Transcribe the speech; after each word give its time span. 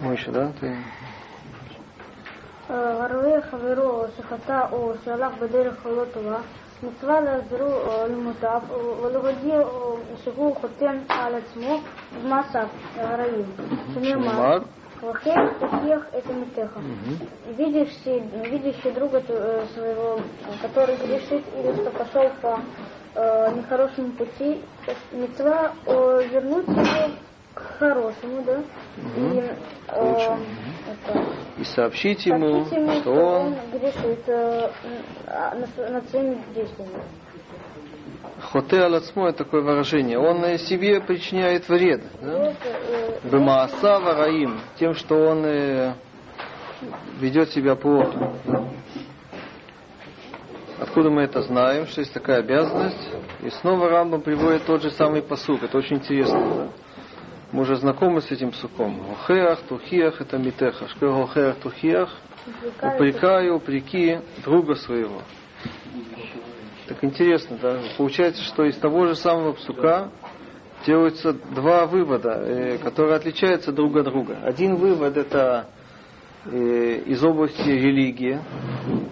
Мойша, 0.00 0.30
да? 0.32 0.52
Ты... 0.60 0.76
הרואה 2.68 3.42
חברו 3.50 4.04
שחטא 4.16 4.60
או 4.72 4.92
שהלך 5.04 5.32
בדרך 5.38 5.86
לא 5.86 6.04
טובה, 6.12 6.38
מצווה 6.82 7.20
לעזרו 7.20 7.68
למוטב 8.10 8.60
ולהודיע 9.02 9.60
שהוא 10.24 10.56
חותם 10.56 10.96
על 11.08 11.34
עצמו 11.34 11.80
במעשיו 12.22 12.66
הרעים, 12.96 13.44
שנאמר, 13.94 14.32
Шумар. 14.32 14.62
Лохех, 15.02 15.58
тахех, 15.58 16.06
это 16.12 16.32
метеха. 16.32 16.80
Видишь, 17.58 17.92
си- 18.04 18.22
видишь 18.44 18.76
друга 18.94 19.20
э, 19.28 19.64
своего, 19.74 20.20
который 20.62 20.94
грешит 20.96 21.42
или 21.56 21.72
что 21.74 21.90
пошел 21.90 22.30
по 22.40 22.60
э, 23.16 23.52
нехорошему 23.56 24.12
пути, 24.12 24.60
мецва 25.10 25.72
вернуть 25.86 26.68
его 26.68 27.14
к 27.57 27.79
хорошему, 27.79 28.43
да? 28.43 28.63
И, 29.15 29.43
э, 29.87 30.37
это, 30.91 31.25
И 31.57 31.63
сообщить 31.63 32.25
ему, 32.25 32.65
сообщить 32.65 32.77
ему, 32.77 33.01
что 33.01 33.11
он 33.11 33.55
грешит 33.71 34.27
э, 34.27 34.69
а, 35.27 35.55
над, 35.55 35.91
над 35.91 36.09
своими 36.09 36.43
действиями. 36.53 37.01
хоте 38.41 38.81
алацмо, 38.81 39.29
это 39.29 39.39
такое 39.39 39.61
выражение. 39.61 40.19
Он 40.19 40.43
э, 40.43 40.57
себе 40.57 41.01
причиняет 41.01 41.67
вред. 41.67 42.03
Да? 42.21 42.53
Э, 42.63 43.19
Бемааса 43.23 43.99
вараим, 43.99 44.59
тем, 44.79 44.93
что 44.93 45.15
он 45.15 45.43
э, 45.45 45.93
ведет 47.19 47.49
себя 47.51 47.75
плохо. 47.75 48.33
Откуда 50.79 51.09
мы 51.09 51.23
это 51.23 51.41
знаем, 51.41 51.87
что 51.87 52.01
есть 52.01 52.13
такая 52.13 52.39
обязанность? 52.39 53.09
И 53.41 53.49
снова 53.49 53.89
Рамбам 53.89 54.21
приводит 54.21 54.65
тот 54.65 54.83
же 54.83 54.91
самый 54.91 55.23
посук. 55.23 55.63
Это 55.63 55.77
очень 55.77 55.97
интересно. 55.97 56.39
Да? 56.39 56.67
Мы 57.57 57.63
уже 57.63 57.77
знакомы 57.77 58.21
с 58.21 58.29
этим 58.29 58.51
псуком. 58.51 59.01
Охеах, 59.13 59.61
тухиах, 59.63 60.21
это 60.21 60.37
митеха. 60.37 60.87
Что 60.89 61.23
охеах, 61.23 61.55
тухиах? 61.55 62.15
Упрекаю, 62.83 63.55
упреки 63.55 64.19
друга 64.45 64.75
своего. 64.75 65.23
Так 66.85 67.03
интересно, 67.03 67.57
да? 67.59 67.79
Получается, 67.97 68.43
что 68.43 68.63
из 68.63 68.77
того 68.77 69.07
же 69.07 69.15
самого 69.15 69.53
псука 69.53 70.11
делаются 70.85 71.33
два 71.33 71.87
вывода, 71.87 72.43
э, 72.45 72.77
которые 72.77 73.15
отличаются 73.15 73.71
друг 73.71 73.97
от 73.97 74.05
друга. 74.05 74.37
Один 74.43 74.75
вывод 74.75 75.17
это 75.17 75.65
э, 76.45 77.01
из 77.07 77.23
области 77.23 77.67
религии. 77.67 78.39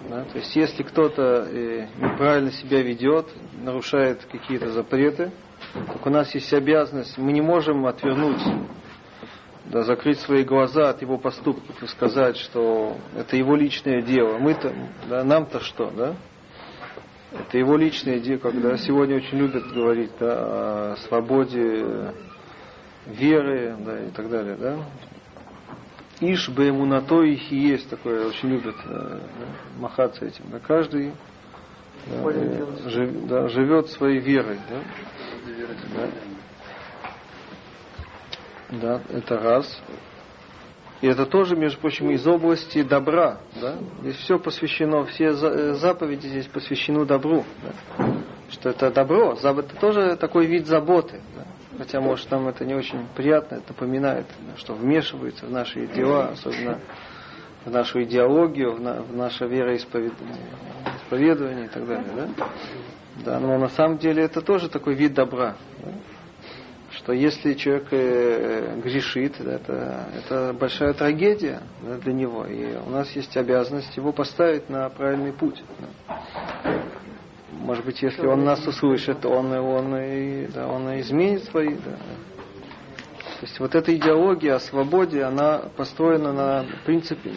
да, 0.08 0.22
то 0.22 0.38
есть 0.38 0.54
если 0.54 0.84
кто-то 0.84 1.48
э, 1.50 1.88
неправильно 2.00 2.52
себя 2.52 2.80
ведет, 2.80 3.26
нарушает 3.60 4.24
какие-то 4.30 4.70
запреты, 4.70 5.32
так 5.86 6.06
у 6.06 6.10
нас 6.10 6.34
есть 6.34 6.52
обязанность, 6.52 7.18
мы 7.18 7.32
не 7.32 7.40
можем 7.40 7.86
отвернуть, 7.86 8.42
да, 9.66 9.82
закрыть 9.82 10.20
свои 10.20 10.44
глаза 10.44 10.90
от 10.90 11.02
его 11.02 11.18
поступков 11.18 11.82
и 11.82 11.86
сказать, 11.86 12.36
что 12.36 12.96
это 13.16 13.36
его 13.36 13.56
личное 13.56 14.02
дело. 14.02 14.38
Мы-то, 14.38 14.72
да, 15.08 15.24
нам-то 15.24 15.60
что, 15.60 15.90
да? 15.90 16.16
Это 17.32 17.58
его 17.58 17.76
личное 17.76 18.20
дело, 18.20 18.38
когда 18.38 18.76
сегодня 18.78 19.16
очень 19.16 19.38
любят 19.38 19.66
говорить 19.72 20.12
да, 20.18 20.92
о 20.92 20.96
свободе 21.08 22.14
веры 23.06 23.76
да, 23.78 24.00
и 24.04 24.10
так 24.10 24.30
далее. 24.30 24.56
Да? 24.56 24.78
Иш 26.20 26.48
бы 26.48 26.64
ему 26.64 26.86
на 26.86 27.02
то 27.02 27.22
их 27.22 27.52
и 27.52 27.56
есть 27.56 27.90
такое, 27.90 28.26
очень 28.26 28.48
любят 28.48 28.76
э, 28.86 28.88
да, 28.88 29.20
махаться 29.78 30.24
этим. 30.24 30.44
Да, 30.50 30.60
каждый 30.60 31.12
жив- 32.86 33.26
да, 33.26 33.48
живет 33.48 33.88
своей 33.90 34.20
верой. 34.20 34.58
Да? 34.68 34.80
Да. 35.94 36.10
Да, 38.70 39.00
это 39.10 39.38
раз. 39.38 39.82
И 41.02 41.06
это 41.06 41.26
тоже, 41.26 41.56
между 41.56 41.78
прочим, 41.80 42.10
из 42.10 42.26
области 42.26 42.82
добра. 42.82 43.38
Да? 43.60 43.76
Здесь 44.00 44.16
все 44.16 44.38
посвящено, 44.38 45.04
все 45.04 45.26
э, 45.26 45.74
заповеди 45.74 46.26
здесь 46.26 46.46
посвящены 46.46 47.04
добру. 47.04 47.44
Да? 47.62 48.06
Что 48.50 48.70
это 48.70 48.90
добро. 48.90 49.34
Это 49.34 49.62
тоже 49.80 50.16
такой 50.16 50.46
вид 50.46 50.66
заботы. 50.66 51.20
Да? 51.36 51.44
Хотя, 51.78 52.00
может, 52.00 52.30
нам 52.30 52.48
это 52.48 52.64
не 52.64 52.74
очень 52.74 53.06
приятно, 53.14 53.56
это 53.56 53.68
напоминает, 53.68 54.26
что 54.56 54.72
вмешивается 54.74 55.46
в 55.46 55.50
наши 55.50 55.86
дела, 55.86 56.30
особенно 56.30 56.80
в 57.66 57.70
нашу 57.70 58.02
идеологию, 58.04 58.72
в, 58.72 58.80
на- 58.80 59.02
в 59.02 59.14
наше 59.14 59.46
вероисповедание 59.46 60.36
исповедование 61.06 61.66
и 61.66 61.68
так 61.68 61.86
далее. 61.86 62.06
Да? 62.14 62.48
Да, 63.24 63.40
но 63.40 63.58
на 63.58 63.68
самом 63.68 63.98
деле 63.98 64.22
это 64.22 64.40
тоже 64.40 64.68
такой 64.68 64.94
вид 64.94 65.14
добра. 65.14 65.56
да. 65.84 65.92
Что 66.90 67.12
если 67.12 67.54
человек 67.54 67.88
э, 67.90 68.80
грешит, 68.82 69.38
это, 69.40 70.06
это 70.16 70.54
большая 70.58 70.92
трагедия 70.94 71.60
да, 71.82 71.96
для 71.98 72.12
него. 72.12 72.46
И 72.46 72.76
у 72.76 72.90
нас 72.90 73.10
есть 73.12 73.36
обязанность 73.36 73.96
его 73.96 74.12
поставить 74.12 74.70
на 74.70 74.88
правильный 74.88 75.32
путь. 75.32 75.62
да. 76.08 76.18
Может 77.52 77.84
быть, 77.84 78.02
если 78.02 78.26
он 78.26 78.44
нас 78.44 78.66
услышит, 78.66 79.24
он, 79.24 79.52
он, 79.52 79.96
и, 79.96 80.46
да, 80.48 80.68
он 80.68 80.88
и 80.90 81.00
изменит 81.00 81.44
свои. 81.44 81.74
Да. 81.74 81.96
То 83.38 83.42
есть 83.42 83.60
вот 83.60 83.74
эта 83.74 83.94
идеология 83.94 84.54
о 84.54 84.60
свободе, 84.60 85.22
она 85.22 85.64
построена 85.76 86.32
на 86.32 86.66
принципе, 86.86 87.32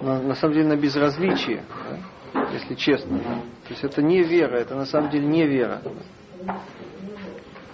на, 0.00 0.22
на 0.22 0.34
самом 0.34 0.54
деле 0.54 0.68
на 0.68 0.76
безразличии, 0.76 1.60
да, 2.32 2.48
если 2.50 2.74
честно. 2.74 3.18
То 3.18 3.70
есть 3.70 3.84
это 3.84 4.00
не 4.00 4.22
вера, 4.22 4.56
это 4.56 4.74
на 4.74 4.86
самом 4.86 5.10
деле 5.10 5.26
не 5.26 5.46
вера. 5.46 5.82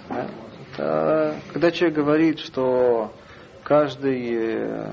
Да. 0.09 0.27
Это, 0.73 1.37
когда 1.53 1.71
человек 1.71 1.97
говорит, 1.97 2.41
что 2.41 3.13
каждый 3.63 4.31
э, 4.33 4.93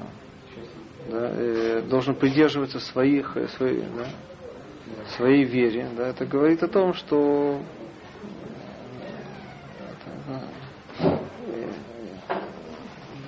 да, 1.09 1.31
э, 1.31 1.81
должен 1.89 2.13
придерживаться 2.13 2.79
своих, 2.79 3.35
э, 3.38 3.47
своей, 3.47 3.81
да, 3.81 4.05
своей 5.16 5.45
вере, 5.45 5.88
да, 5.97 6.09
это 6.09 6.25
говорит 6.25 6.61
о 6.61 6.67
том, 6.67 6.94
что 6.94 7.59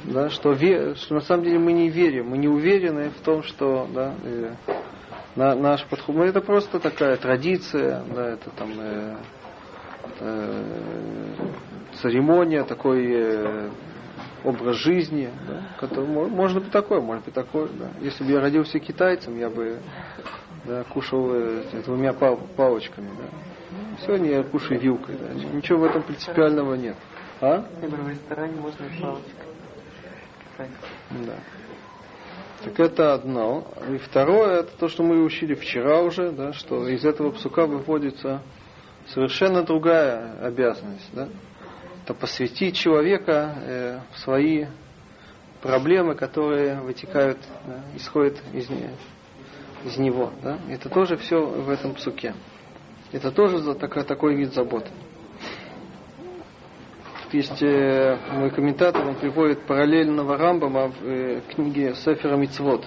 да, 0.07 0.29
что, 0.29 0.53
ве- 0.53 0.95
что 0.95 1.15
на 1.15 1.21
самом 1.21 1.43
деле 1.43 1.59
мы 1.59 1.73
не 1.73 1.89
верим, 1.89 2.29
мы 2.29 2.37
не 2.37 2.47
уверены 2.47 3.09
в 3.09 3.21
том, 3.23 3.43
что 3.43 3.87
да, 3.93 4.13
э, 4.23 4.53
на, 5.35 5.55
наш 5.55 5.85
подход, 5.85 6.15
ну, 6.15 6.23
это 6.23 6.41
просто 6.41 6.79
такая 6.79 7.17
традиция, 7.17 8.03
да, 8.15 8.29
это 8.29 8.49
там 8.51 8.71
э, 8.79 9.15
э, 10.19 10.63
церемония, 12.01 12.63
такой 12.63 13.05
э, 13.11 13.69
образ 14.43 14.77
жизни, 14.77 15.29
да, 15.47 15.61
который, 15.79 16.07
мо- 16.07 16.27
может 16.27 16.63
быть 16.63 16.71
такой, 16.71 17.01
может 17.01 17.25
быть 17.25 17.33
такой, 17.33 17.67
да. 17.77 17.89
Если 18.01 18.23
бы 18.23 18.31
я 18.31 18.39
родился 18.39 18.79
китайцем, 18.79 19.37
я 19.37 19.49
бы 19.49 19.79
да, 20.65 20.83
кушал 20.85 21.33
э, 21.33 21.63
двумя 21.85 22.13
пал- 22.13 22.39
палочками, 22.55 23.09
да. 23.09 24.05
Сегодня 24.05 24.29
я 24.29 24.43
кушаю 24.43 24.79
вилкой, 24.79 25.15
да. 25.17 25.33
Ничего 25.33 25.79
в 25.79 25.83
этом 25.83 26.03
принципиального 26.03 26.75
нет. 26.75 26.95
А? 27.41 27.65
В 27.81 28.09
ресторане 28.09 28.55
можно 28.59 28.85
палочкой. 29.01 29.46
Да. 30.57 31.35
Так 32.63 32.79
это 32.79 33.13
одно. 33.13 33.67
И 33.89 33.97
второе, 33.97 34.61
это 34.61 34.71
то, 34.77 34.87
что 34.89 35.03
мы 35.03 35.23
учили 35.23 35.53
вчера 35.53 36.01
уже, 36.01 36.31
да, 36.31 36.53
что 36.53 36.87
из 36.87 37.05
этого 37.05 37.31
псука 37.31 37.65
выводится 37.65 38.41
совершенно 39.07 39.63
другая 39.63 40.39
обязанность. 40.41 41.09
Да? 41.13 41.29
Это 42.03 42.13
посвятить 42.13 42.75
человека 42.75 43.55
э, 43.61 43.99
в 44.13 44.19
свои 44.19 44.65
проблемы, 45.61 46.15
которые 46.15 46.81
вытекают, 46.81 47.37
да, 47.65 47.81
исходят 47.95 48.41
из, 48.53 48.67
из 49.85 49.97
него. 49.97 50.31
Да? 50.41 50.57
Это 50.69 50.89
тоже 50.89 51.17
все 51.17 51.39
в 51.45 51.69
этом 51.69 51.93
псуке. 51.93 52.33
Это 53.11 53.31
тоже 53.31 53.75
такой, 53.75 54.03
такой 54.03 54.35
вид 54.35 54.53
заботы. 54.53 54.89
Есть 57.31 57.61
э, 57.61 58.17
мой 58.31 58.49
комментатор, 58.51 59.05
он 59.05 59.15
приводит 59.15 59.65
параллельного 59.67 60.37
Рамбама 60.37 60.87
в 60.87 61.03
э, 61.03 61.41
книге 61.53 61.93
Сефера 61.95 62.37
Мицвод. 62.37 62.85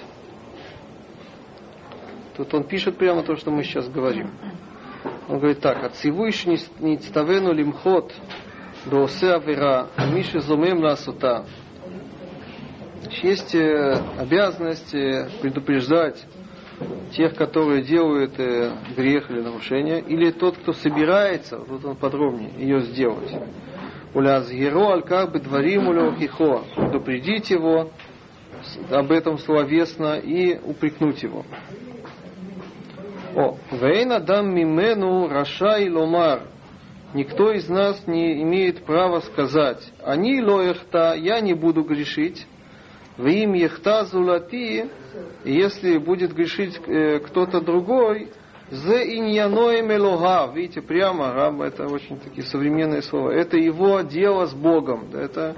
Тут 2.37 2.55
он 2.55 2.65
пишет 2.65 2.97
прямо 2.97 3.23
то, 3.23 3.37
что 3.37 3.51
мы 3.51 3.63
сейчас 3.65 3.87
говорим. 3.89 4.31
Он 5.29 5.39
говорит 5.39 5.61
так, 5.61 5.85
от 5.85 5.95
всевышний 5.95 6.59
ництавену 6.79 7.53
лимхот 7.53 8.15
досе 8.87 9.35
авера, 9.35 9.89
миши 10.13 10.41
зумем 10.41 10.81
ласута. 10.81 11.45
Есть 13.23 13.55
э, 13.55 14.03
обязанность 14.19 14.95
э, 14.95 15.29
предупреждать 15.43 16.25
тех, 17.13 17.35
которые 17.35 17.83
делают 17.83 18.39
э, 18.39 18.73
грех 18.97 19.31
или 19.31 19.41
нарушение, 19.41 20.01
или 20.01 20.31
тот, 20.31 20.57
кто 20.57 20.73
собирается, 20.73 21.59
вот 21.59 21.85
он 21.85 21.97
подробнее, 21.97 22.51
ее 22.57 22.81
сделать. 22.81 23.31
Улязгеро 24.15 24.93
алькар 24.93 25.31
бедварим 25.31 25.89
улеохихо. 25.89 26.65
Предупредить 26.77 27.51
его 27.51 27.91
об 28.91 29.13
этом 29.13 29.39
словесно 29.39 30.19
и 30.19 30.59
упрекнуть 30.59 31.23
его. 31.23 31.45
О, 33.35 33.57
вейн 33.71 34.13
адам 34.13 34.55
мимену 34.55 35.29
рашай 35.29 35.89
ломар 35.89 36.43
никто 37.15 37.53
из 37.53 37.69
нас 37.69 38.07
не 38.07 38.43
имеет 38.43 38.85
права 38.85 39.21
сказать, 39.21 39.93
они 40.03 40.41
лоехта, 40.41 41.15
я 41.15 41.41
не 41.41 41.55
буду 41.55 41.83
грешить, 41.83 42.47
в 43.17 43.27
им 43.27 43.53
ехта 43.55 44.05
зулати, 44.05 44.87
если 45.45 45.99
будет 45.99 46.33
грешить 46.33 46.81
э, 46.87 47.19
кто-то 47.21 47.61
другой, 47.61 48.29
Зе 48.71 49.17
иньяноем 49.17 49.93
элога. 49.93 50.53
Видите, 50.55 50.81
прямо, 50.81 51.33
раб, 51.33 51.61
это 51.61 51.87
очень 51.87 52.21
такие 52.21 52.47
современные 52.47 53.03
слова. 53.03 53.31
Это 53.31 53.57
его 53.57 54.01
дело 54.03 54.47
с 54.47 54.55
Богом. 54.55 55.11
Да, 55.11 55.21
это, 55.21 55.57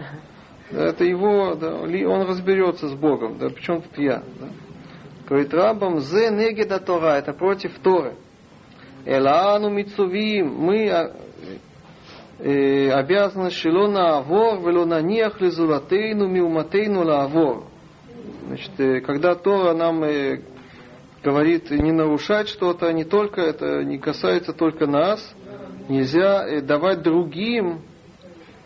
это 0.70 1.05
его, 1.05 1.55
да, 1.55 1.75
он 1.75 2.26
разберется 2.26 2.88
с 2.88 2.94
Богом. 2.94 3.37
Да, 3.38 3.50
причем 3.50 3.82
тут 3.82 3.99
я. 3.99 4.23
Да. 4.41 4.49
Говорит 5.29 5.53
рабам, 5.53 6.00
зе 6.00 6.31
негеда 6.31 6.79
Тора, 6.79 7.19
это 7.19 7.35
против 7.35 7.79
Торы. 7.81 8.14
Элану 9.05 9.69
мицувим, 9.69 10.55
мы 10.55 10.88
а, 10.88 11.12
э, 12.38 12.91
обязаны 12.91 13.50
шилона 13.50 14.19
авор, 14.19 14.61
велона 14.61 15.03
ниях 15.03 15.41
лизулатейну, 15.41 16.29
миуматейну 16.29 17.05
лавор. 17.05 17.65
Значит, 18.47 18.73
э, 18.79 19.00
когда 19.00 19.35
Тора 19.35 19.75
нам 19.75 20.03
э, 20.05 20.41
говорит 21.22 21.70
не 21.70 21.92
нарушать 21.92 22.48
что-то, 22.48 22.92
не 22.92 23.04
только 23.04 23.40
это 23.40 23.84
не 23.84 23.98
касается 23.98 24.52
только 24.52 24.86
нас, 24.86 25.34
нельзя 25.88 26.46
э, 26.46 26.60
давать 26.60 27.02
другим 27.02 27.82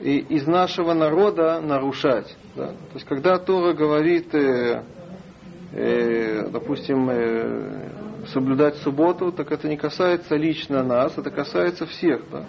из 0.01 0.47
нашего 0.47 0.93
народа 0.93 1.61
нарушать. 1.61 2.37
Да? 2.55 2.69
То 2.69 2.95
есть 2.95 3.07
когда 3.07 3.39
Тора 3.39 3.73
говорит, 3.73 4.35
э, 4.35 4.83
э, 5.73 6.49
допустим, 6.51 7.09
э, 7.11 7.91
соблюдать 8.33 8.77
субботу, 8.77 9.33
так 9.33 9.51
это 9.53 9.69
не 9.69 9.77
касается 9.77 10.37
лично 10.37 10.83
нас, 10.83 11.17
это 11.17 11.31
касается 11.31 11.87
всех. 11.87 12.23
Да? 12.31 12.45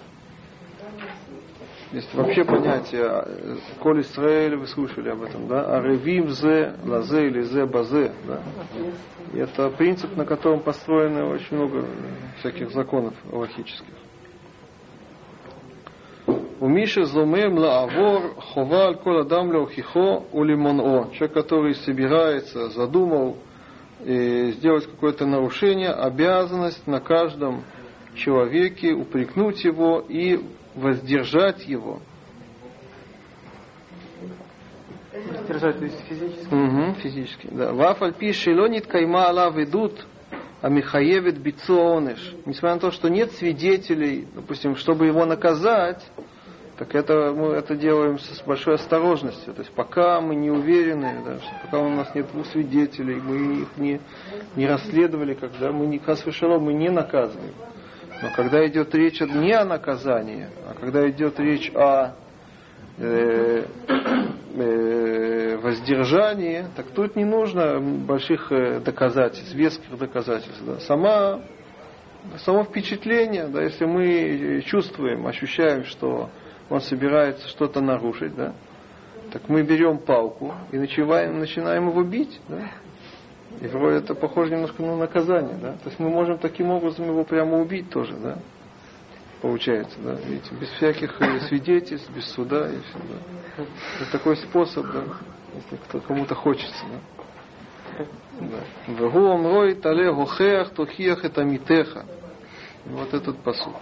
Есть 1.92 2.14
вообще 2.14 2.44
понятие, 2.44 3.04
э, 3.06 3.56
Коль 3.80 4.02
Исраэль, 4.02 4.58
вы 4.58 4.68
слышали 4.68 5.10
об 5.10 5.22
этом, 5.22 5.48
да? 5.48 5.78
Аревим 5.78 6.30
зе, 6.30 6.74
лазе 6.84 7.28
или 7.28 7.42
зе 7.42 7.66
базе, 7.66 8.12
да? 8.28 8.42
И 9.34 9.38
это 9.38 9.70
принцип, 9.70 10.18
на 10.18 10.26
котором 10.26 10.60
построено 10.60 11.30
очень 11.30 11.56
много 11.56 11.86
всяких 12.40 12.72
законов 12.72 13.14
логических. 13.32 13.94
У 16.60 16.68
Миши 16.68 17.06
зомем 17.06 17.58
лаавор 17.58 18.36
ховал 18.54 18.96
кол 18.96 19.20
адам 19.20 19.54
леохихо 19.54 20.24
улимоно. 20.34 21.10
Человек, 21.14 21.34
который 21.34 21.76
собирается, 21.76 22.70
задумал 22.70 23.38
и 24.04 24.52
сделать 24.58 24.88
какое-то 24.88 25.26
нарушение, 25.26 25.92
обязанность 25.92 26.86
на 26.86 27.00
каждом 27.00 27.64
человеке 28.16 28.92
упрекнуть 28.92 29.64
его 29.64 30.04
и 30.10 30.40
воздержать 30.78 31.68
его. 31.68 32.00
Воздержать, 35.14 35.80
то 35.80 35.86
есть 35.86 36.00
физически? 36.08 36.54
Угу, 36.54 36.94
физически, 37.02 37.48
да. 37.52 37.74
Вафаль 37.74 38.14
пишет, 38.14 38.56
лонит 38.56 38.86
кайма 38.86 39.28
ала 39.28 39.50
ведут, 39.50 40.06
а 40.62 40.70
Михаевит 40.70 41.38
бицуонеш. 41.40 42.36
Несмотря 42.46 42.76
на 42.76 42.80
то, 42.80 42.92
что 42.92 43.10
нет 43.10 43.32
свидетелей, 43.34 44.28
допустим, 44.36 44.76
чтобы 44.76 45.08
его 45.08 45.26
наказать, 45.26 46.04
так 46.78 46.94
это 46.94 47.34
мы 47.36 47.54
это 47.54 47.76
делаем 47.76 48.20
с 48.20 48.42
большой 48.44 48.76
осторожностью. 48.76 49.54
То 49.54 49.62
есть 49.62 49.74
пока 49.74 50.22
мы 50.22 50.36
не 50.36 50.52
уверены, 50.52 51.22
да, 51.26 51.40
что 51.40 51.50
пока 51.64 51.80
у 51.80 51.90
нас 51.90 52.14
нет 52.14 52.28
двух 52.32 52.46
свидетелей, 52.48 53.16
мы 53.16 53.62
их 53.62 53.78
не, 53.78 54.00
не 54.56 54.68
расследовали, 54.68 55.34
когда 55.34 55.72
мы 55.72 55.88
не 55.88 56.00
мы 56.60 56.74
не 56.74 56.90
наказываем. 56.90 57.54
Но 58.22 58.32
когда 58.36 58.66
идет 58.68 58.94
речь 58.96 59.20
не 59.22 59.52
о 59.54 59.64
наказании, 59.64 60.48
а 60.68 60.74
когда 60.74 61.08
идет 61.10 61.40
речь 61.40 61.72
о 61.76 62.16
э, 62.98 63.66
э, 64.56 65.58
воздержании, 65.58 66.66
так 66.76 66.88
тут 66.88 67.16
не 67.16 67.26
нужно 67.26 67.80
больших 67.80 68.52
э, 68.52 68.80
доказательств, 68.80 69.54
веских 69.54 69.98
доказательств. 69.98 70.62
Да. 70.66 70.80
Сама, 70.80 71.42
само 72.38 72.64
впечатление, 72.64 73.48
да, 73.48 73.62
если 73.62 73.86
мы 73.86 74.64
чувствуем, 74.66 75.28
ощущаем, 75.28 75.86
что 75.86 76.30
он 76.70 76.82
собирается 76.82 77.48
что-то 77.50 77.82
нарушить, 77.82 78.36
да, 78.36 78.54
так 79.32 79.48
мы 79.48 79.62
берем 79.62 80.00
палку 80.00 80.56
и 80.72 80.78
начинаем, 80.78 81.40
начинаем 81.40 81.90
его 81.90 82.04
бить. 82.04 82.40
Да. 82.48 82.72
И 83.62 83.68
вроде 83.68 83.98
это 83.98 84.14
похоже 84.14 84.52
немножко 84.52 84.84
на 84.84 84.96
наказание, 84.98 85.56
да? 85.56 85.74
То 85.74 85.90
есть 85.90 86.00
мы 86.00 86.10
можем 86.10 86.38
таким 86.38 86.70
образом 86.70 87.08
его 87.08 87.24
прямо 87.24 87.60
убить 87.60 87.90
тоже, 87.90 88.16
да? 88.16 88.38
Получается, 89.42 89.98
да? 90.00 90.14
Видите, 90.14 90.54
без 90.56 90.70
всяких 90.70 91.20
э, 91.22 91.40
свидетельств, 91.42 92.10
без 92.10 92.26
суда 92.34 92.70
и 92.70 92.80
все, 92.80 93.00
да? 93.00 93.64
Это 94.02 94.12
такой 94.12 94.38
способ, 94.38 94.86
да? 94.92 95.04
Если 95.56 95.76
кто, 95.88 96.00
кому-то 96.02 96.36
хочется, 96.36 96.86
да? 96.86 98.06
Вегу 98.88 99.32
омрой 99.32 99.76
тале 99.76 100.14
гохеах 100.14 100.70
тохиях 100.72 101.26
это 101.26 101.44
митеха. 101.44 102.06
Вот 102.86 103.14
этот 103.14 103.38
посуд. 103.40 103.74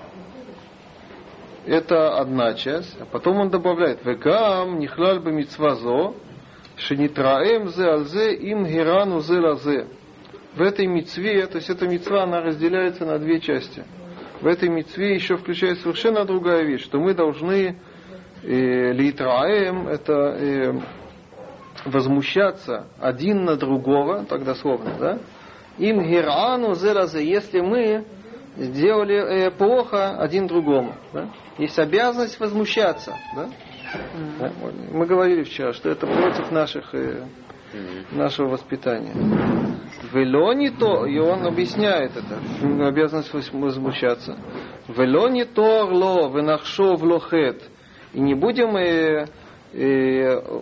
Это 1.65 2.17
одна 2.19 2.53
часть. 2.53 2.95
А 3.01 3.05
потом 3.05 3.37
он 3.37 3.49
добавляет, 3.49 4.05
вегам 4.05 4.79
нихлаль 4.79 5.19
бы 5.19 5.31
мицвазо, 5.31 6.13
Шенитраем 6.77 7.69
зе 7.69 7.85
алзе 7.85 8.33
им 8.35 8.65
герану 8.65 9.21
зе 9.21 9.39
лазе. 9.39 9.87
В 10.55 10.61
этой 10.61 10.87
мецве, 10.87 11.45
то 11.47 11.57
есть 11.57 11.69
эта 11.69 11.87
мецва, 11.87 12.23
она 12.23 12.41
разделяется 12.41 13.05
на 13.05 13.19
две 13.19 13.39
части. 13.39 13.83
В 14.41 14.47
этой 14.47 14.69
мецве 14.69 15.15
еще 15.15 15.37
включается 15.37 15.83
совершенно 15.83 16.25
другая 16.25 16.63
вещь, 16.63 16.83
что 16.83 16.99
мы 16.99 17.13
должны 17.13 17.77
э, 18.43 18.91
литраем, 18.93 19.87
это 19.87 20.13
э, 20.13 20.73
возмущаться 21.85 22.87
один 22.99 23.45
на 23.45 23.55
другого, 23.55 24.25
тогда 24.25 24.53
дословно, 24.53 24.91
да? 24.99 25.19
Им 25.77 26.03
герану 26.03 26.73
зе 26.75 26.93
лазе, 26.93 27.25
если 27.25 27.59
мы 27.59 28.05
сделали 28.57 29.15
э, 29.47 29.51
плохо 29.51 30.17
один 30.17 30.47
другому. 30.47 30.95
Да? 31.13 31.29
Есть 31.57 31.77
обязанность 31.79 32.39
возмущаться. 32.39 33.13
Да? 33.35 33.49
Мы 34.91 35.05
говорили 35.05 35.43
вчера, 35.43 35.73
что 35.73 35.89
это 35.89 36.07
против 36.07 36.51
наших, 36.51 36.93
э, 36.93 37.25
нашего 38.11 38.49
воспитания. 38.49 39.13
Вело 40.13 40.53
не 40.53 40.69
то, 40.69 41.05
и 41.05 41.17
он 41.17 41.45
объясняет 41.45 42.11
это, 42.15 42.39
обязанность 42.87 43.33
возмущаться. 43.53 44.37
Вело 44.87 45.29
не 45.29 45.45
то 45.45 45.83
орло, 45.83 46.29
венахшо 46.29 46.95
влохет. 46.95 47.63
И 48.13 48.19
не 48.19 48.33
будем 48.33 48.77
э, 48.77 49.27
э, 49.73 50.61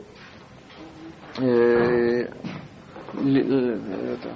э, 1.39 2.27
это, 3.13 4.33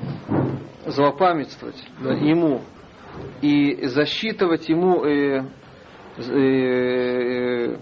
злопамятствовать 0.85 1.83
да, 2.01 2.13
ему 2.13 2.61
и 3.41 3.87
засчитывать 3.87 4.69
ему 4.69 5.03
э, 5.03 5.43
э, 6.17 7.77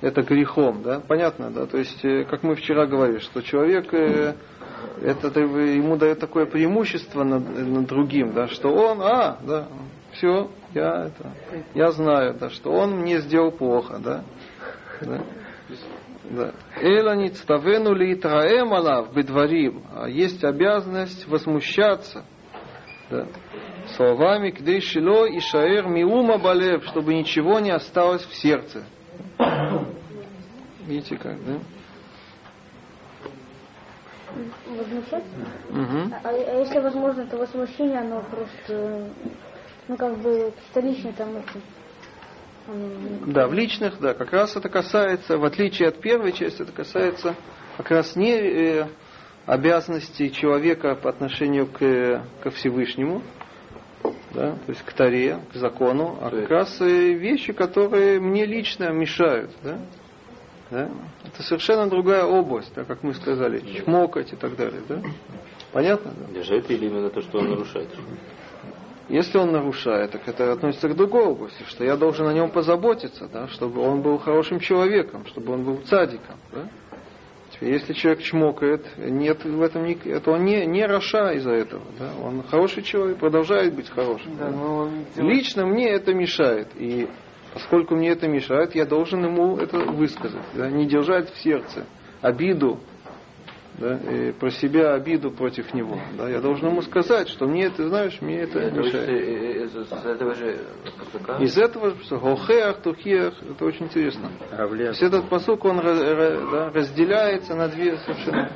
это 0.00 0.22
грехом, 0.22 0.82
да, 0.82 1.00
понятно, 1.00 1.50
да, 1.50 1.66
то 1.66 1.78
есть, 1.78 2.04
э, 2.04 2.24
как 2.24 2.42
мы 2.42 2.54
вчера 2.54 2.86
говорили, 2.86 3.18
что 3.18 3.42
человек, 3.42 3.92
э, 3.92 4.34
это 5.02 5.40
ему 5.40 5.96
дает 5.96 6.20
такое 6.20 6.46
преимущество 6.46 7.22
над, 7.22 7.48
над 7.48 7.86
другим, 7.86 8.32
да, 8.32 8.48
что 8.48 8.68
он, 8.68 9.00
а, 9.02 9.38
да, 9.42 9.68
все, 10.12 10.50
я 10.74 11.06
это, 11.06 11.32
я 11.74 11.90
знаю, 11.90 12.34
да, 12.38 12.50
что 12.50 12.70
он 12.72 13.00
мне 13.00 13.18
сделал 13.20 13.50
плохо, 13.50 13.98
да, 13.98 14.24
да. 15.00 16.52
Эла 16.80 17.16
ництавену 17.16 17.92
ли 17.92 18.14
траэм 18.14 18.72
алав 18.72 19.12
бедварим. 19.12 19.82
А 19.92 20.08
есть 20.08 20.44
обязанность 20.44 21.26
возмущаться 21.26 22.24
да, 23.10 23.26
словами 23.96 24.50
кдей 24.50 24.78
и 24.78 25.40
шаэр 25.40 25.88
миума 25.88 26.38
балев, 26.38 26.84
чтобы 26.84 27.14
ничего 27.14 27.58
не 27.58 27.70
осталось 27.70 28.24
в 28.24 28.34
сердце. 28.34 28.84
Видите 30.86 31.16
как, 31.16 31.36
да? 31.44 31.58
Возмущаться? 34.66 35.28
Угу. 35.70 36.14
А, 36.22 36.28
а 36.28 36.58
если 36.58 36.78
возможно, 36.78 37.26
то 37.26 37.36
возмущение, 37.36 37.98
оно 37.98 38.22
просто, 38.22 39.10
ну 39.88 39.96
как 39.96 40.16
бы, 40.18 40.52
столичное 40.70 41.12
там 41.12 41.36
это. 41.36 41.60
Да, 43.26 43.48
в 43.48 43.54
личных, 43.54 43.98
да, 43.98 44.14
как 44.14 44.32
раз 44.32 44.54
это 44.54 44.68
касается, 44.68 45.38
в 45.38 45.44
отличие 45.44 45.88
от 45.88 46.00
первой 46.00 46.32
части, 46.32 46.62
это 46.62 46.70
касается 46.70 47.34
как 47.76 47.90
раз 47.90 48.14
не 48.14 48.32
э, 48.32 48.86
обязанностей 49.46 50.30
человека 50.30 50.94
по 50.94 51.08
отношению 51.10 51.66
к, 51.66 52.22
ко 52.42 52.50
Всевышнему, 52.50 53.22
да, 54.32 54.52
то 54.52 54.68
есть 54.68 54.82
к 54.82 54.92
Таре, 54.92 55.40
к 55.52 55.56
закону, 55.56 56.18
а 56.20 56.30
как 56.30 56.50
раз 56.50 56.80
и 56.80 57.14
вещи, 57.14 57.52
которые 57.52 58.20
мне 58.20 58.44
лично 58.44 58.90
мешают. 58.92 59.50
Да? 59.62 59.78
Да? 60.70 60.88
Это 61.24 61.42
совершенно 61.42 61.88
другая 61.88 62.24
область, 62.24 62.72
так 62.74 62.86
как 62.86 63.02
мы 63.02 63.14
сказали, 63.14 63.60
чмокать 63.60 64.32
и 64.32 64.36
так 64.36 64.56
далее. 64.56 64.82
Да? 64.88 65.02
Понятно? 65.72 66.12
Да? 66.16 66.32
Держать 66.32 66.70
или 66.70 66.86
именно 66.86 67.10
то, 67.10 67.20
что 67.20 67.38
он 67.38 67.50
нарушает? 67.50 67.88
Если 69.08 69.38
он 69.38 69.50
нарушает, 69.50 70.12
так 70.12 70.28
это 70.28 70.52
относится 70.52 70.88
к 70.88 70.94
другой 70.94 71.24
области, 71.24 71.64
что 71.64 71.82
я 71.82 71.96
должен 71.96 72.28
о 72.28 72.32
нем 72.32 72.50
позаботиться, 72.50 73.28
да, 73.32 73.48
чтобы 73.48 73.80
он 73.80 74.02
был 74.02 74.18
хорошим 74.18 74.60
человеком, 74.60 75.26
чтобы 75.26 75.52
он 75.52 75.64
был 75.64 75.78
цадиком. 75.78 76.36
Да? 76.52 76.68
Если 77.60 77.92
человек 77.92 78.22
чмокает, 78.22 78.86
нет 78.96 79.44
в 79.44 79.60
этом 79.60 79.84
ни, 79.84 79.98
это 80.08 80.30
он 80.30 80.44
не, 80.44 80.64
не 80.64 80.86
Раша 80.86 81.32
из-за 81.32 81.50
этого. 81.50 81.82
Да? 81.98 82.12
Он 82.22 82.42
хороший 82.44 82.82
человек, 82.84 83.18
продолжает 83.18 83.74
быть 83.74 83.90
хорошим. 83.90 84.36
Да, 84.38 84.48
но 84.50 84.88
Лично 85.16 85.66
мне 85.66 85.90
это 85.90 86.14
мешает. 86.14 86.68
И 86.76 87.08
поскольку 87.52 87.94
мне 87.94 88.10
это 88.10 88.28
мешает, 88.28 88.74
я 88.74 88.84
должен 88.84 89.24
ему 89.24 89.56
это 89.56 89.78
высказать. 89.78 90.42
Да? 90.54 90.70
Не 90.70 90.86
держать 90.86 91.32
в 91.32 91.42
сердце 91.42 91.86
обиду, 92.20 92.80
да, 93.80 93.96
и 93.96 94.32
про 94.32 94.50
себя 94.50 94.92
обиду 94.92 95.30
против 95.30 95.72
него. 95.72 95.98
Да, 96.16 96.28
я 96.28 96.40
должен 96.40 96.68
ему 96.68 96.82
сказать, 96.82 97.28
что 97.28 97.46
мне 97.46 97.64
это, 97.64 97.88
знаешь, 97.88 98.20
мне 98.20 98.40
это 98.40 98.58
это 98.58 98.78
мешает. 98.78 99.08
Из, 99.08 99.74
из 99.74 100.06
этого 100.06 100.34
же 100.34 100.58
посука? 100.98 101.36
Из 101.40 101.58
этого 101.58 101.94
Тухеах, 102.82 103.34
это 103.42 103.64
очень 103.64 103.86
интересно. 103.86 104.30
То 104.50 104.74
есть 104.74 105.02
этот 105.02 105.28
посук, 105.28 105.64
он 105.64 105.78
да, 105.78 106.70
разделяется 106.70 107.54
на 107.54 107.68
две 107.68 107.96
совершенно. 107.98 108.50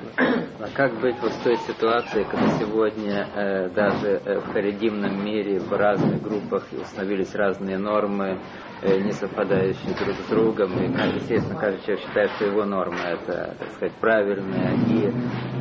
А 0.60 0.68
как 0.74 1.00
быть 1.00 1.16
вот 1.20 1.32
в 1.32 1.42
той 1.42 1.56
ситуации, 1.56 2.24
когда 2.24 2.48
сегодня 2.58 3.28
э, 3.34 3.68
даже 3.70 4.20
э, 4.24 4.38
в 4.40 4.52
харидимном 4.52 5.24
мире 5.24 5.58
в 5.58 5.72
разных 5.72 6.22
группах 6.22 6.66
установились 6.72 7.34
разные 7.34 7.78
нормы, 7.78 8.38
Э, 8.86 9.00
не 9.00 9.12
совпадающие 9.12 9.94
друг 9.94 10.14
с 10.14 10.28
другом, 10.28 10.72
и, 10.78 10.88
естественно, 11.14 11.58
каждый 11.58 11.80
человек 11.84 12.04
считает, 12.04 12.30
что 12.32 12.44
его 12.44 12.66
норма 12.66 12.98
это, 13.00 13.56
так 13.58 13.70
сказать, 13.70 13.94
правильная, 13.98 14.74
и 14.74 15.10